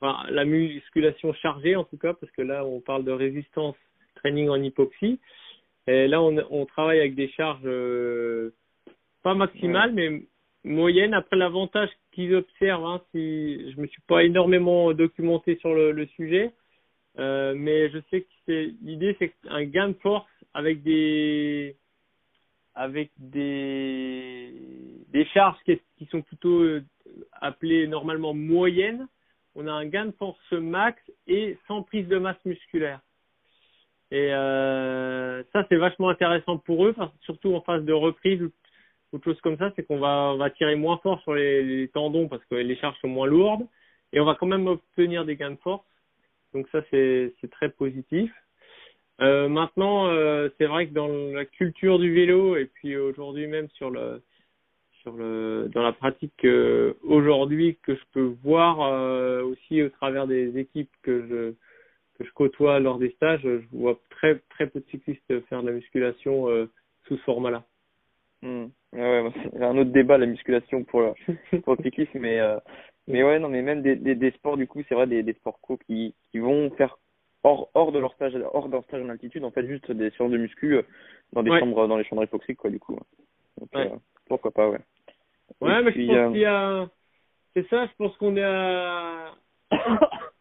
[0.00, 3.76] enfin la musculation chargée en tout cas parce que là on parle de résistance
[4.16, 5.20] training en hypoxie
[5.86, 8.54] et là on on travaille avec des charges euh,
[9.22, 10.22] pas maximales mais
[10.64, 11.14] moyennes.
[11.14, 16.06] Après l'avantage qu'ils observent hein, si je me suis pas énormément documenté sur le, le
[16.06, 16.52] sujet
[17.18, 21.76] euh, mais je sais que c'est l'idée c'est un gain de force avec des
[22.74, 24.52] avec des
[25.08, 26.84] des charges qui, qui sont plutôt euh,
[27.40, 29.06] appelées normalement moyennes.
[29.54, 33.00] On a un gain de force max et sans prise de masse musculaire
[34.14, 38.52] et euh, ça c'est vachement intéressant pour eux surtout en phase de reprise ou
[39.10, 42.44] autre chose comme ça c'est qu'on va va tirer moins fort sur les, tendons parce
[42.44, 43.66] que les charges sont moins lourdes
[44.12, 45.84] et on va quand même obtenir des gains de force
[46.52, 48.30] donc ça c'est c'est très positif.
[49.20, 53.68] Euh, maintenant euh, c'est vrai que dans la culture du vélo et puis aujourd'hui même
[53.70, 54.22] sur le
[55.02, 56.46] sur le dans la pratique
[57.02, 58.78] aujourd'hui que je peux voir
[59.44, 61.54] aussi au travers des équipes que je
[62.18, 65.68] que je côtoie lors des stages, je vois très très peu de cyclistes faire de
[65.68, 66.70] la musculation euh,
[67.06, 67.64] sous ce format-là.
[68.42, 68.66] Hmm.
[68.92, 72.58] Ouais, c'est un autre débat la musculation pour le, pour le cyclisme, mais euh,
[73.08, 75.34] mais ouais non mais même des, des, des sports du coup c'est vrai des, des
[75.34, 76.98] sports co qui qui vont faire
[77.42, 80.30] hors hors de leur stage hors d'un stage en altitude en fait juste des séances
[80.30, 80.82] de muscu euh,
[81.32, 81.60] dans des Ouais.
[81.60, 82.98] chambres dans les chambres hypoxiques quoi du coup.
[83.58, 83.90] Donc, Ouais.
[83.92, 83.96] euh,
[84.28, 84.78] pourquoi pas ouais.
[85.60, 86.88] Ouais, Et mais puis, je pense euh, qu'il y a.
[87.54, 89.34] C'est ça, je pense qu'on est à,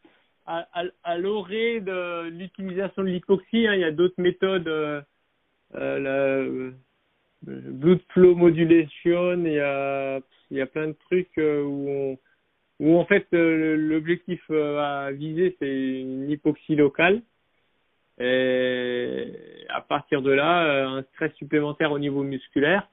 [0.46, 3.68] à, l'orée de l'utilisation de l'hypoxie.
[3.68, 3.76] Hein.
[3.76, 5.02] Il y a d'autres méthodes, euh,
[5.76, 6.72] euh, la euh,
[7.44, 9.60] blood flow modulation, il y
[10.62, 12.18] a, plein de trucs où,
[12.98, 17.22] en fait l'objectif à viser c'est une hypoxie locale.
[18.20, 22.88] Et à partir de là, un stress supplémentaire au niveau musculaire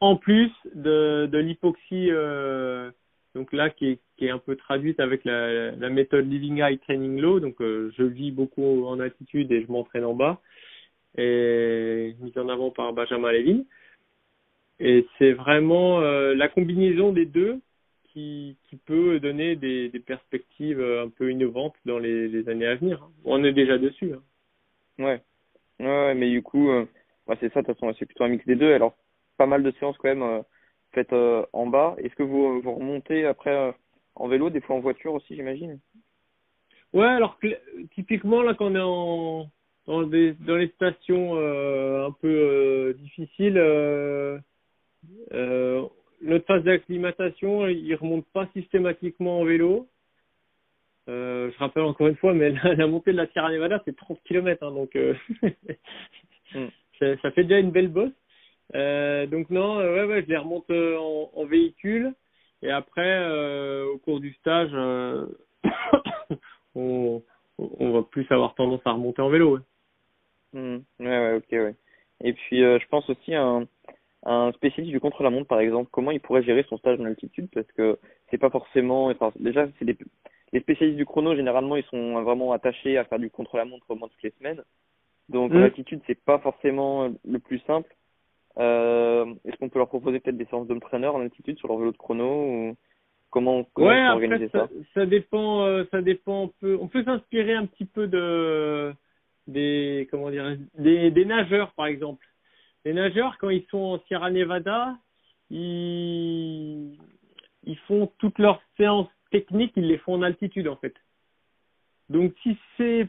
[0.00, 2.10] en plus de, l'hypoxie,
[3.38, 7.60] donc là qui est, un peu traduite avec la, méthode Living High Training Low, donc
[7.60, 10.40] euh, je vis beaucoup en altitude et je m'entraîne en bas,
[11.16, 13.64] et mise en avant par Benjamin Levin.
[14.80, 17.60] Et c'est vraiment euh, la combinaison des deux
[18.12, 23.08] qui, peut donner des, perspectives euh, un peu innovantes dans les, années à venir.
[23.24, 24.12] On est déjà dessus.
[24.12, 24.22] Hein.
[24.98, 25.22] Ouais.
[25.78, 26.68] Ouais, mais du coup,
[27.38, 28.72] c'est ça, de toute façon, c'est plutôt un mix des deux.
[28.72, 28.96] Alors,
[29.36, 30.42] pas mal de séances quand même
[30.92, 31.94] faites euh, en bas.
[31.98, 33.72] Est-ce que vous, vous remontez après euh,
[34.14, 35.78] en vélo, des fois en voiture aussi, j'imagine?
[36.92, 37.38] Ouais, alors
[37.94, 39.50] typiquement là quand on est en
[39.86, 44.38] dans des dans les stations euh, un peu euh, difficiles, euh,
[45.32, 45.82] euh,
[46.22, 49.88] notre phase d'acclimatation, il remonte pas systématiquement en vélo.
[51.08, 53.96] Euh, je rappelle encore une fois, mais la, la montée de la Sierra Nevada c'est
[53.96, 55.14] 30 km, hein, donc euh,
[56.54, 56.66] Mm.
[56.98, 58.12] ça, ça fait déjà une belle bosse.
[58.74, 62.14] Euh, donc non, euh, ouais, ouais, je les remonte euh, en, en véhicule
[62.62, 65.26] et après euh, au cours du stage, euh,
[66.74, 67.22] on,
[67.58, 69.56] on va plus avoir tendance à remonter en vélo.
[69.56, 69.60] ouais.
[70.52, 70.78] Hmm.
[71.00, 71.74] Ouais, ouais, ok, ouais.
[72.22, 73.66] Et puis, euh, je pense aussi à un,
[74.24, 77.70] un spécialiste du contre-la-montre, par exemple, comment il pourrait gérer son stage en altitude, parce
[77.72, 77.98] que
[78.30, 79.96] c'est pas forcément, enfin, déjà, c'est des,
[80.52, 84.08] les spécialistes du chrono, généralement, ils sont vraiment attachés à faire du contre-la-montre au moins
[84.08, 84.62] toutes les semaines.
[85.28, 85.62] Donc, en Mm.
[85.64, 87.94] altitude, c'est pas forcément le plus simple.
[88.58, 91.78] Euh, est-ce qu'on peut leur proposer peut-être des séances d'home trainer en altitude sur leur
[91.78, 92.76] vélo de chrono ou
[93.30, 96.44] Comment, on peut après, organiser ça, ça, ça dépend, euh, ça dépend.
[96.44, 98.94] On peut, on peut s'inspirer un petit peu de
[99.46, 102.26] des comment dire des, des nageurs par exemple.
[102.86, 104.96] Les nageurs quand ils sont en Sierra Nevada,
[105.50, 106.98] ils
[107.64, 110.94] ils font toutes leurs séances techniques, ils les font en altitude en fait.
[112.08, 113.08] Donc si c'est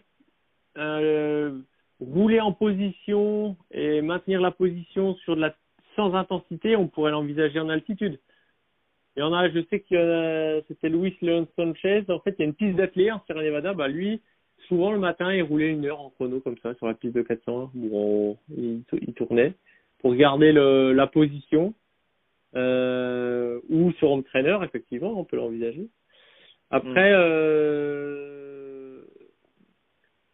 [0.77, 1.61] euh,
[1.99, 5.55] rouler en position et maintenir la position sur de la
[5.95, 8.19] sans intensité, on pourrait l'envisager en altitude.
[9.15, 12.05] Il y en a, je sais qu'il y en a, c'était Luis Leon Sanchez.
[12.09, 13.73] En fait, il y a une piste d'athlée en Sierra Nevada.
[13.73, 14.21] Bah, lui,
[14.67, 17.21] souvent le matin, il roulait une heure en chrono comme ça sur la piste de
[17.21, 19.53] 400 où on- il, il tournait
[19.99, 21.73] pour garder le, la position.
[22.55, 25.87] Euh, ou sur home trainer, effectivement, on peut l'envisager.
[26.71, 28.48] Après, euh,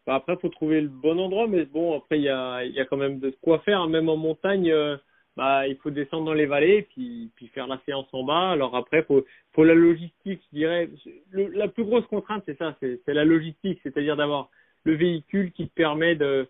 [0.06, 2.86] bah, après, faut trouver le bon endroit, mais bon, après, il y a, y a
[2.86, 4.72] quand même de quoi faire, même en montagne.
[4.72, 4.98] euh,
[5.38, 8.52] bah, il faut descendre dans les vallées, puis, puis faire la séance en bas.
[8.52, 10.90] Alors après, faut, faut la logistique, je dirais.
[11.32, 14.50] Le- la plus grosse contrainte, c'est ça, c'est, c'est la logistique, c'est-à-dire d'avoir
[14.86, 16.48] le véhicule qui te permet de,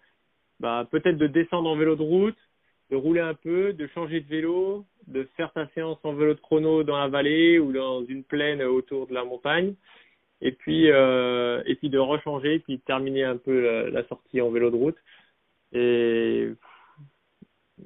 [0.59, 2.37] bah, peut-être de descendre en vélo de route,
[2.91, 6.39] de rouler un peu, de changer de vélo, de faire ta séance en vélo de
[6.39, 9.75] chrono dans la vallée ou dans une plaine autour de la montagne,
[10.41, 14.41] et puis euh, et puis de rechanger, puis de terminer un peu la, la sortie
[14.41, 14.97] en vélo de route.
[15.73, 16.49] Et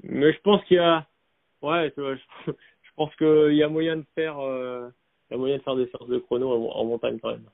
[0.03, 1.07] mais je pense qu'il y a,
[1.61, 2.15] ouais, je,
[2.47, 4.89] je pense qu'il y a moyen de faire, euh,
[5.29, 7.49] il y a moyen de faire des séances de chrono en, en montagne quand même.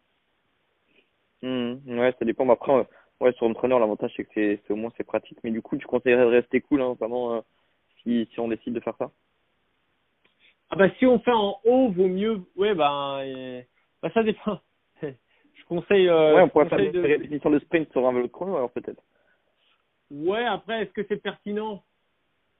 [1.41, 2.45] Hmm, Ouais, ça dépend.
[2.45, 2.84] Mais après, euh,
[3.22, 5.39] ouais, sur Entrepreneur, l'avantage c'est que c'est, c'est au moins c'est pratique.
[5.43, 7.41] Mais du coup, tu conseillerais de rester cool, hein, vraiment, euh,
[8.03, 9.11] si, si on décide de faire ça?
[10.69, 12.43] Ah bah si on fait en haut, vaut mieux.
[12.55, 13.61] Ouais bah, euh,
[14.01, 14.59] bah ça dépend.
[15.66, 16.08] Conseille.
[16.08, 18.56] Euh, ouais, on pourrait faire des de- répétitions de sprint sur un vélo de chrono,
[18.56, 19.02] alors peut-être.
[20.12, 21.84] Ouais, après, est-ce que c'est pertinent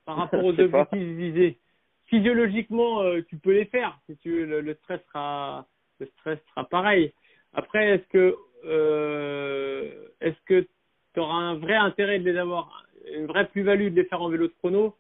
[0.06, 1.60] par rapport aux objectifs visés?
[2.08, 4.00] Physiologiquement, euh, tu peux les faire.
[4.08, 5.68] Si tu veux, le, le stress sera,
[6.00, 7.14] le stress sera pareil.
[7.54, 10.68] Après, est-ce que, euh, est-ce que
[11.14, 14.30] tu auras un vrai intérêt de les avoir, une vraie plus-value de les faire en
[14.30, 14.96] vélo de chrono?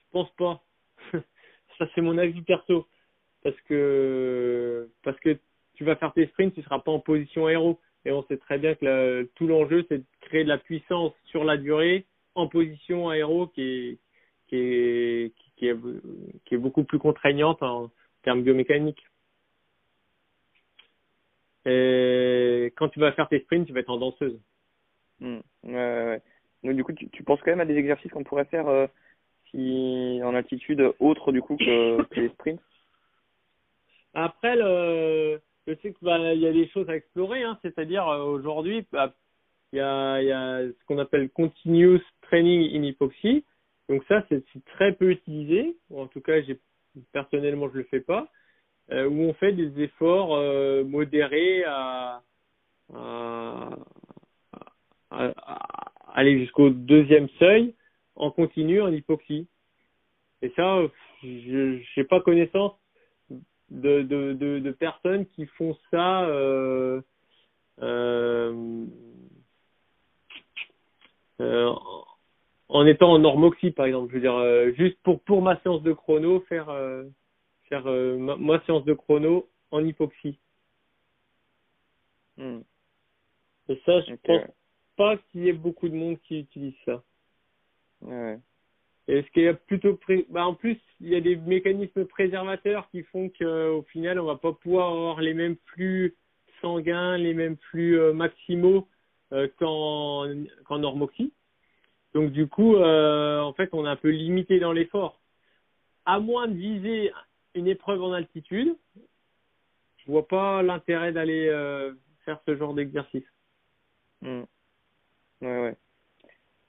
[0.00, 0.62] Je pense pas.
[1.78, 2.86] Ça, c'est mon avis perso.
[3.42, 5.38] Parce que, parce que
[5.78, 7.78] tu vas faire tes sprints, tu seras pas en position aéro.
[8.04, 11.44] Et on sait très bien que tout l'enjeu, c'est de créer de la puissance sur
[11.44, 13.98] la durée en position aéro qui est,
[14.48, 15.76] qui est, qui, est,
[16.44, 17.90] qui est beaucoup plus contraignante en
[18.24, 19.06] termes biomécaniques.
[21.64, 24.40] Et quand tu vas faire tes sprints, tu vas être en danseuse.
[25.20, 26.22] Hmm, Ouais, ouais, ouais.
[26.64, 28.88] Donc, du coup, tu, tu penses quand même à des exercices qu'on pourrait faire euh,
[29.50, 32.60] si en altitude autre du coup que, que les sprints?
[34.14, 38.08] Après, le, je sais que bah, il y a des choses à explorer, hein, c'est-à-dire
[38.08, 39.14] euh, aujourd'hui, bah,
[39.72, 43.44] il y a, ce qu'on appelle continuous training in hypoxie.
[43.88, 45.76] Donc ça, c'est très peu utilisé.
[45.94, 46.40] En tout cas,
[47.12, 48.28] personnellement, je le fais pas.
[48.90, 52.22] euh, où on fait des efforts euh, modérés à-
[52.94, 53.68] à
[56.14, 57.74] aller jusqu'au deuxième seuil
[58.16, 59.46] en continu en hypoxie.
[60.40, 60.80] Et ça,
[61.22, 62.72] je n'ai pas connaissance
[63.70, 67.00] de, de, de, de personnes qui font ça euh,
[67.80, 68.86] euh,
[71.40, 71.74] euh,
[72.68, 74.08] en étant en normoxie par exemple.
[74.10, 77.04] Je veux dire, euh, juste pour pour ma séance de chrono, faire euh,
[77.68, 80.38] faire ma, ma séance de chrono en hypoxie.
[82.36, 82.60] Hmm,
[83.68, 84.50] Et ça, je ok, pense
[84.96, 87.02] pas qu'il y ait beaucoup de monde qui utilise ça.
[88.00, 88.38] Ouais,
[89.08, 89.18] ouais.
[89.18, 89.98] Et ce qui est plutôt
[90.30, 94.36] bah en plus il y a des mécanismes préservateurs qui font qu'au final on va
[94.36, 96.14] pas pouvoir avoir les mêmes flux
[96.60, 98.86] sanguins, les mêmes flux euh, maximaux
[99.32, 100.26] euh, qu'en
[100.64, 101.32] qu'en normoxie.
[102.14, 105.20] Donc du coup euh, en fait on est un peu limité dans l'effort.
[106.04, 107.12] À moins de viser
[107.54, 108.74] une épreuve en altitude,
[109.98, 111.92] je vois pas l'intérêt d'aller euh,
[112.24, 113.26] faire ce genre d'exercice.
[114.22, 114.42] Hmm.
[115.42, 115.76] Ouais, ouais.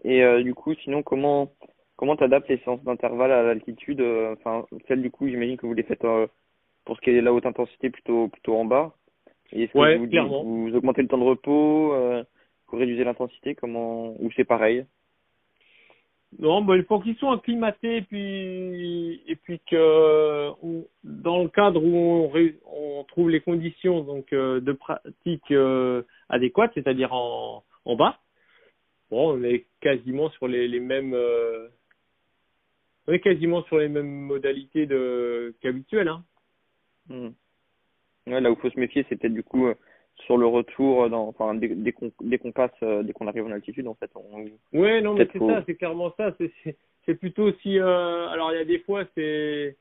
[0.03, 1.51] Et euh, du coup, sinon, comment
[1.99, 5.73] comment t'adaptes les séances d'intervalle à l'altitude euh, Enfin, celles du coup, j'imagine que vous
[5.73, 6.27] les faites euh,
[6.85, 8.93] pour ce qui est la haute intensité plutôt plutôt en bas.
[9.51, 10.43] Et est-ce que Ouais, vous, clairement.
[10.43, 12.23] vous augmentez le temps de repos, euh,
[12.69, 14.85] vous réduisez l'intensité, comment ou c'est pareil?
[16.37, 21.49] Non, bah, il faut qu'ils soient acclimatés et puis et puis que on- dans le
[21.49, 27.11] cadre où on, ré- on trouve les conditions donc euh, de pratique euh, adéquates, c'est-à-dire
[27.11, 28.19] en, en bas.
[29.11, 31.67] Bon, on est quasiment sur les, les mêmes euh,
[33.09, 36.09] on est quasiment sur les mêmes modalités de qu'habituelles.
[36.09, 36.23] Hein.
[37.09, 37.29] Hmm.
[38.27, 39.73] Ouais, là où faut se méfier, c'est peut-être du coup euh,
[40.27, 43.51] sur le retour, euh, dans, enfin dès, dès qu'on passe, euh, dès qu'on arrive en
[43.51, 44.45] altitude, en fait, on,
[44.77, 46.35] Ouais, non, mais c'est faut- ça, c'est clairement ça.
[47.05, 49.75] C'est plutôt si euh, alors il y a des fois c'est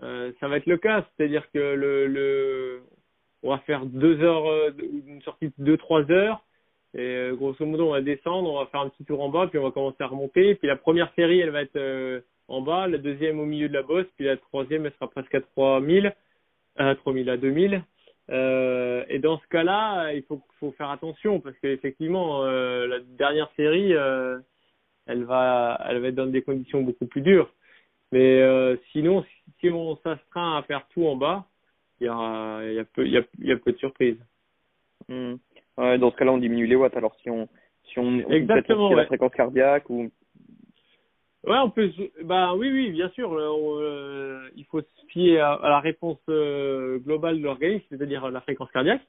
[0.00, 2.82] ça va être le cas, c'est-à-dire que le, le,
[3.42, 4.44] on va faire deux heures,
[4.78, 6.44] une sortie de deux trois heures,
[6.94, 9.58] et grosso modo on va descendre, on va faire un petit tour en bas, puis
[9.58, 12.22] on va commencer à remonter, puis la première série elle va être
[12.52, 15.34] en bas, la deuxième au milieu de la bosse, puis la troisième elle sera presque
[15.34, 16.14] à 3000,
[16.76, 17.82] à 3000 à 2000.
[18.30, 23.50] Euh, et dans ce cas-là, il faut, faut faire attention parce qu'effectivement, euh, la dernière
[23.56, 24.38] série, euh,
[25.06, 27.50] elle va, elle va être dans des conditions beaucoup plus dures.
[28.12, 29.24] Mais euh, sinon,
[29.58, 31.46] si on s'astreint à faire tout en bas,
[32.00, 33.78] il y a, il y a peu, il y a, il y a peu de
[33.78, 34.22] surprises.
[35.08, 35.34] Hmm.
[35.78, 36.96] Ouais, dans ce cas-là, on diminue les watts.
[36.96, 37.48] Alors si on
[37.84, 38.96] si on, on Exactement, peut-être ouais.
[38.96, 40.10] la fréquence cardiaque ou
[41.44, 41.90] Ouais, on peut.
[42.22, 43.32] Bah oui, oui, bien sûr.
[43.32, 43.50] euh,
[43.80, 48.70] euh, il faut se fier à, la réponse euh, globale de l'organisme, c'est-à-dire la fréquence
[48.70, 49.02] cardiaque.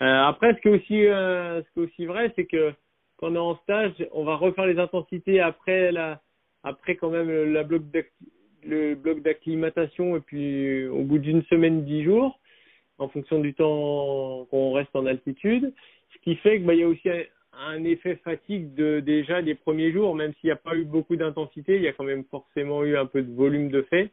[0.00, 2.72] Euh, après, ce qui est aussi, ce qui est aussi vrai, c'est que
[3.16, 6.20] quand on est en stage, on va refaire les intensités après la,
[6.64, 7.82] après quand même la bloc
[8.64, 12.40] le bloc d'acclimatation et puis au bout d'une semaine, dix jours,
[12.98, 15.72] en fonction du temps qu'on reste en altitude.
[16.14, 17.08] Ce qui fait que bah, il y a aussi
[17.52, 21.16] un, effet fatigue de déjà des premiers jours, même s'il n'y a pas eu beaucoup
[21.16, 24.12] d'intensité, il y a quand même forcément eu un peu de volume de fait,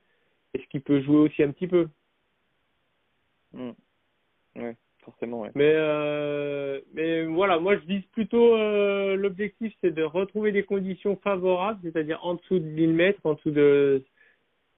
[0.54, 1.88] et ce qui peut jouer aussi un petit peu.
[3.54, 3.72] Hmm.
[4.56, 5.52] Ouais, forcément, ouais.
[5.56, 11.16] Mais euh, mais voilà, moi je vise plutôt euh, l'objectif c'est de retrouver des conditions
[11.24, 14.04] favorables, c'est-à-dire en dessous de 1000 mètres, en dessous de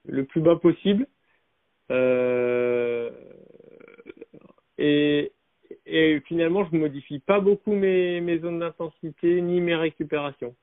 [0.06, 1.06] le plus bas possible.
[1.90, 3.10] Euh,
[4.78, 5.31] et,
[5.86, 10.54] et finalement, je ne modifie pas beaucoup mes, mes zones d'intensité ni mes récupérations.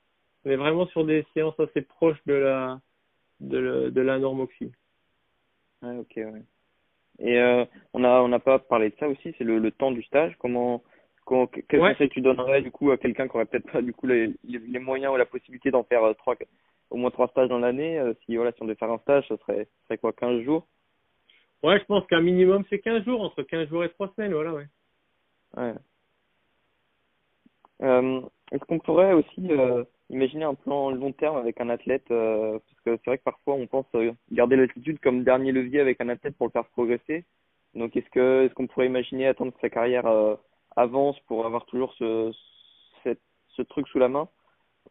[0.45, 2.79] On est vraiment sur des séances assez proches de la
[3.41, 4.71] de, la- de la norme oxy.
[5.81, 6.43] Ouais, ok, ouais.
[7.19, 9.91] Et euh, on a on n'a pas parlé de ça aussi, c'est le, le temps
[9.91, 10.35] du stage.
[10.39, 10.83] Comment,
[11.25, 11.91] comment quel Ouais.
[11.93, 14.79] conseil tu donnerais du coup à quelqu'un qui aurait peut-être pas du coup les, les,
[14.79, 16.35] moyens ou la possibilité d'en faire euh, trois
[16.89, 19.27] au moins trois stages dans l'année euh, Si voilà, si on devait faire un stage,
[19.27, 20.67] ça serait ça serait quoi, 15 jours?
[21.61, 24.53] Ouais, je pense qu'un minimum c'est 15 jours, entre 15 jours et 3 semaines, voilà,
[24.53, 24.67] ouais.
[27.81, 28.21] Euh,
[28.51, 32.81] Est-ce qu'on pourrait aussi euh, imaginer un plan long terme avec un athlète euh, Parce
[32.81, 33.85] que c'est vrai que parfois on pense
[34.31, 37.25] garder l'altitude comme dernier levier avec un athlète pour le faire progresser.
[37.75, 40.07] Donc est-ce que est-ce qu'on pourrait imaginer attendre que sa carrière
[40.75, 42.33] avance pour avoir toujours ce,
[43.69, 44.27] truc sous la main?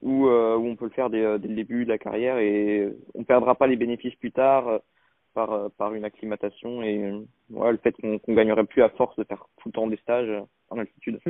[0.03, 3.67] Ou on peut le faire dès, le début de la carrière et on perdra pas
[3.67, 4.81] les bénéfices plus tard
[5.39, 9.17] par euh, par une acclimatation et euh, le fait qu'on qu'on gagnerait plus à force
[9.17, 10.41] de faire tout le temps des stages euh,
[10.71, 11.21] en altitude.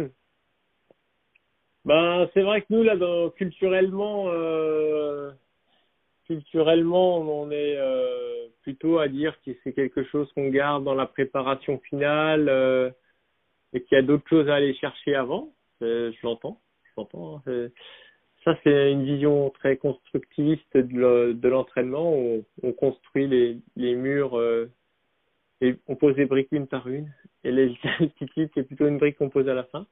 [1.84, 2.96] Ben, c'est vrai que nous, là,
[3.36, 4.26] culturellement,
[6.26, 7.78] culturellement, on est
[8.62, 12.50] plutôt à dire que c'est quelque chose qu'on garde dans la préparation finale
[13.72, 15.54] et qu'il y a d'autres choses à aller chercher avant.
[15.80, 17.42] Je l'entends, je l'entends.
[17.46, 17.68] hein.
[18.44, 22.12] Ça, c'est une vision très constructiviste de le- de l'entraînement.
[22.14, 24.70] On, on construit les, les murs, euh,
[25.60, 27.12] et on pose les briques une par une.
[27.44, 29.86] Et les altitudes, c'est plutôt une brique qu'on pose à la fin.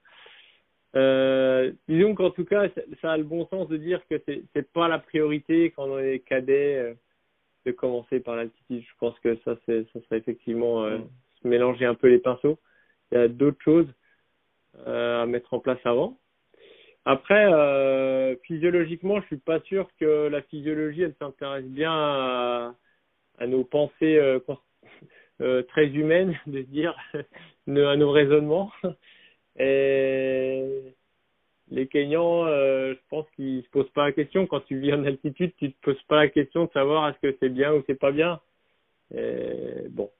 [0.95, 4.45] Euh, disons qu'en tout cas, ça, ça a le bon sens de dire que c'est
[4.55, 6.95] c'est pas la priorité quand on est cadet euh,
[7.67, 8.83] de commencer par l'altitude.
[8.83, 11.09] Je pense que ça, c'est ça serait effectivement euh, Mm.
[11.43, 12.59] se mélanger un peu les pinceaux.
[13.13, 13.89] Il y a d'autres choses
[14.87, 16.19] à mettre en place avant.
[17.09, 22.75] Après, euh, physiologiquement, je suis pas sûr que la physiologie, elle s'intéresse bien à,
[23.39, 24.41] à nos pensées euh,
[25.41, 28.73] euh, très humaines, de se dire, à nos raisonnements.
[29.57, 30.95] Et
[31.71, 34.47] les Kenyans, je pense qu'ils se posent pas la question.
[34.49, 37.37] Quand tu vis en altitude, tu te poses pas la question de savoir est-ce que
[37.41, 38.41] c'est bien ou c'est pas bien.
[39.15, 40.11] Et bon.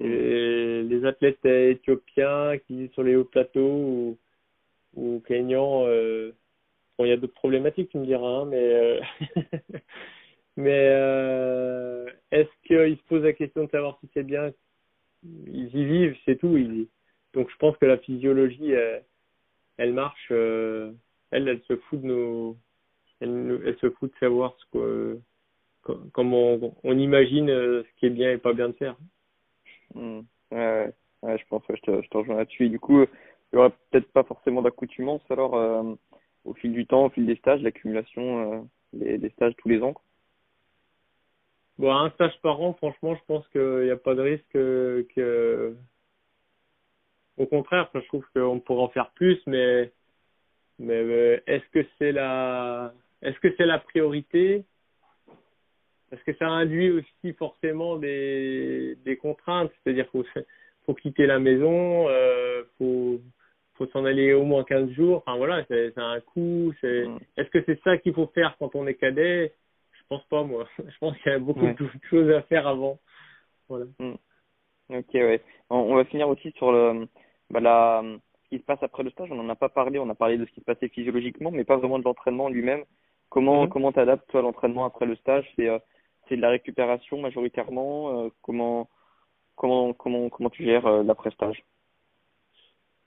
[0.00, 4.18] Et les athlètes éthiopiens qui vivent sur les hauts plateaux ou,
[4.94, 6.32] ou Kenyans, euh,
[6.98, 9.00] bon, il y a d'autres problématiques, tu me diras, hein, mais euh,
[10.56, 14.52] mais euh, est-ce qu'ils se posent la question de savoir si c'est bien
[15.22, 16.56] Ils y vivent, c'est tout.
[16.56, 16.88] Ils,
[17.34, 18.72] donc je pense que la physiologie,
[19.76, 20.94] elle, marche, elle,
[21.30, 22.56] elle se fout de nos,
[23.20, 25.20] elle, se fout de savoir ce que,
[25.82, 28.96] co- comment on, imagine ce qui est bien et pas bien de faire.
[29.94, 30.20] Hmm.
[30.50, 30.92] Ouais,
[31.22, 32.68] ouais, je pense que je te, je rejoins là-dessus.
[32.68, 33.04] Du coup,
[33.52, 35.94] il y aurait peut-être pas forcément d'accoutumance alors euh,
[36.44, 38.60] au fil du temps, au fil des stages, l'accumulation euh,
[38.92, 39.94] des, stages tous les ans.
[41.78, 45.04] Bon, un stage par an, franchement, je pense qu'il n'y a pas de risque euh,
[45.14, 45.76] que.
[47.36, 49.92] Au contraire, je trouve qu'on pourrait en faire plus, mais
[50.80, 52.92] mais est-ce que c'est la
[53.22, 54.64] est-ce que c'est la priorité?
[56.10, 60.40] Est-ce que ça induit aussi forcément des des contraintes C'est-à-dire qu'il faut
[60.84, 63.20] faut quitter la maison, euh, faut
[63.78, 65.22] faut s'en aller au moins 15 jours.
[65.26, 66.72] Enfin voilà, c'est un coût.
[66.82, 67.16] Mm.
[67.36, 69.54] est-ce que c'est ça qu'il faut faire quand on est cadet?
[69.92, 70.66] Je pense pas, moi.
[70.78, 71.74] Je pense qu'il y a beaucoup Ouais.
[71.74, 72.98] de choses à faire avant.
[73.68, 73.86] Voilà.
[74.90, 75.42] Ok, ouais.
[75.70, 77.06] On, on va finir aussi sur le,
[77.50, 78.02] bah, la,
[78.44, 79.30] ce qui se passe après le stage.
[79.30, 79.98] On n'en a pas parlé.
[79.98, 82.84] On a parlé de ce qui se passait physiologiquement, mais pas vraiment de l'entraînement lui-même.
[83.28, 83.68] Comment, Mhm.
[83.68, 85.46] comment t'adaptes toi à l'entraînement après le stage?
[85.56, 85.78] C'est, euh,
[86.28, 88.24] c'est de la récupération majoritairement.
[88.24, 88.88] euh, comment,
[89.56, 91.62] comment, comment, comment tu gères euh, l'après-stage?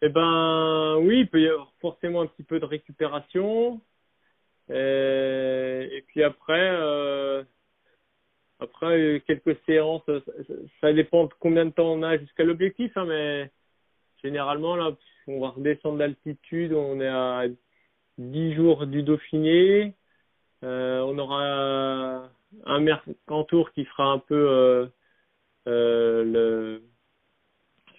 [0.02, 3.82] Eh ben, oui, il peut y avoir forcément un petit peu de récupération.
[4.72, 7.44] Euh, et puis après, euh,
[8.60, 10.10] après euh, quelques séances,
[10.82, 13.52] ça dépend de combien de temps on a jusqu'à l'objectif, hein, mais
[14.24, 14.96] généralement là,
[15.28, 17.44] on va redescendre d'altitude, on est à
[18.18, 19.96] 10 jours du Dauphiné.
[20.64, 22.30] Euh, on aura
[22.66, 24.88] un Mercantour qui fera un peu euh,
[25.68, 26.84] euh, le,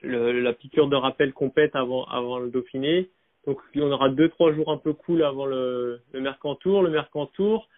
[0.02, 3.10] le, la piqûre de rappel complète avant, avant le Dauphiné.
[3.46, 6.82] Donc on aura deux trois jours un peu cool avant le, le Mercantour.
[6.82, 7.68] Le Mercantour,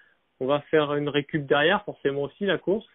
[0.41, 2.87] on va faire une récup derrière, forcément aussi la course.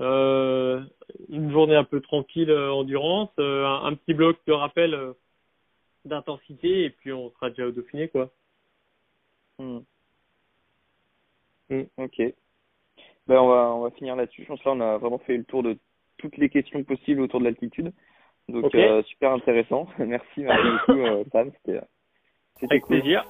[0.00, 0.82] Euh,
[1.30, 4.94] une journée un peu tranquille euh, endurance, euh, un, un petit bloc de rappel
[6.04, 8.30] d'intensité et puis on sera déjà au Dauphiné quoi.
[9.58, 9.78] Hmm.
[11.70, 11.84] Hmm.
[11.96, 12.22] Ok.
[13.26, 14.42] Ben, on va, on va finir là-dessus.
[14.42, 15.76] Je pense que là, on a vraiment fait le tour de
[16.18, 17.92] toutes les questions possibles autour de l'altitude.
[18.48, 19.86] Donc, euh, super intéressant.
[19.98, 21.50] merci, merci beaucoup, euh, Sam.
[21.64, 21.80] C'était,
[22.60, 23.00] c'était Avec cool.
[23.00, 23.26] plaisir.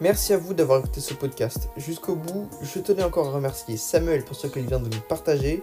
[0.00, 1.70] Merci à vous d'avoir écouté ce podcast.
[1.76, 5.60] Jusqu'au bout, je tenais encore à remercier Samuel pour ce qu'il vient de nous partager.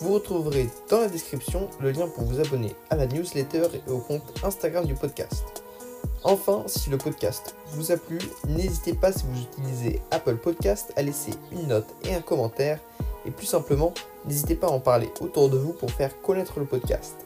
[0.00, 3.98] Vous retrouverez dans la description le lien pour vous abonner à la newsletter et au
[3.98, 5.64] compte Instagram du podcast.
[6.22, 8.18] Enfin, si le podcast vous a plu,
[8.48, 12.78] n'hésitez pas si vous utilisez Apple Podcast à laisser une note et un commentaire.
[13.26, 13.92] Et plus simplement,
[14.26, 17.25] n'hésitez pas à en parler autour de vous pour faire connaître le podcast.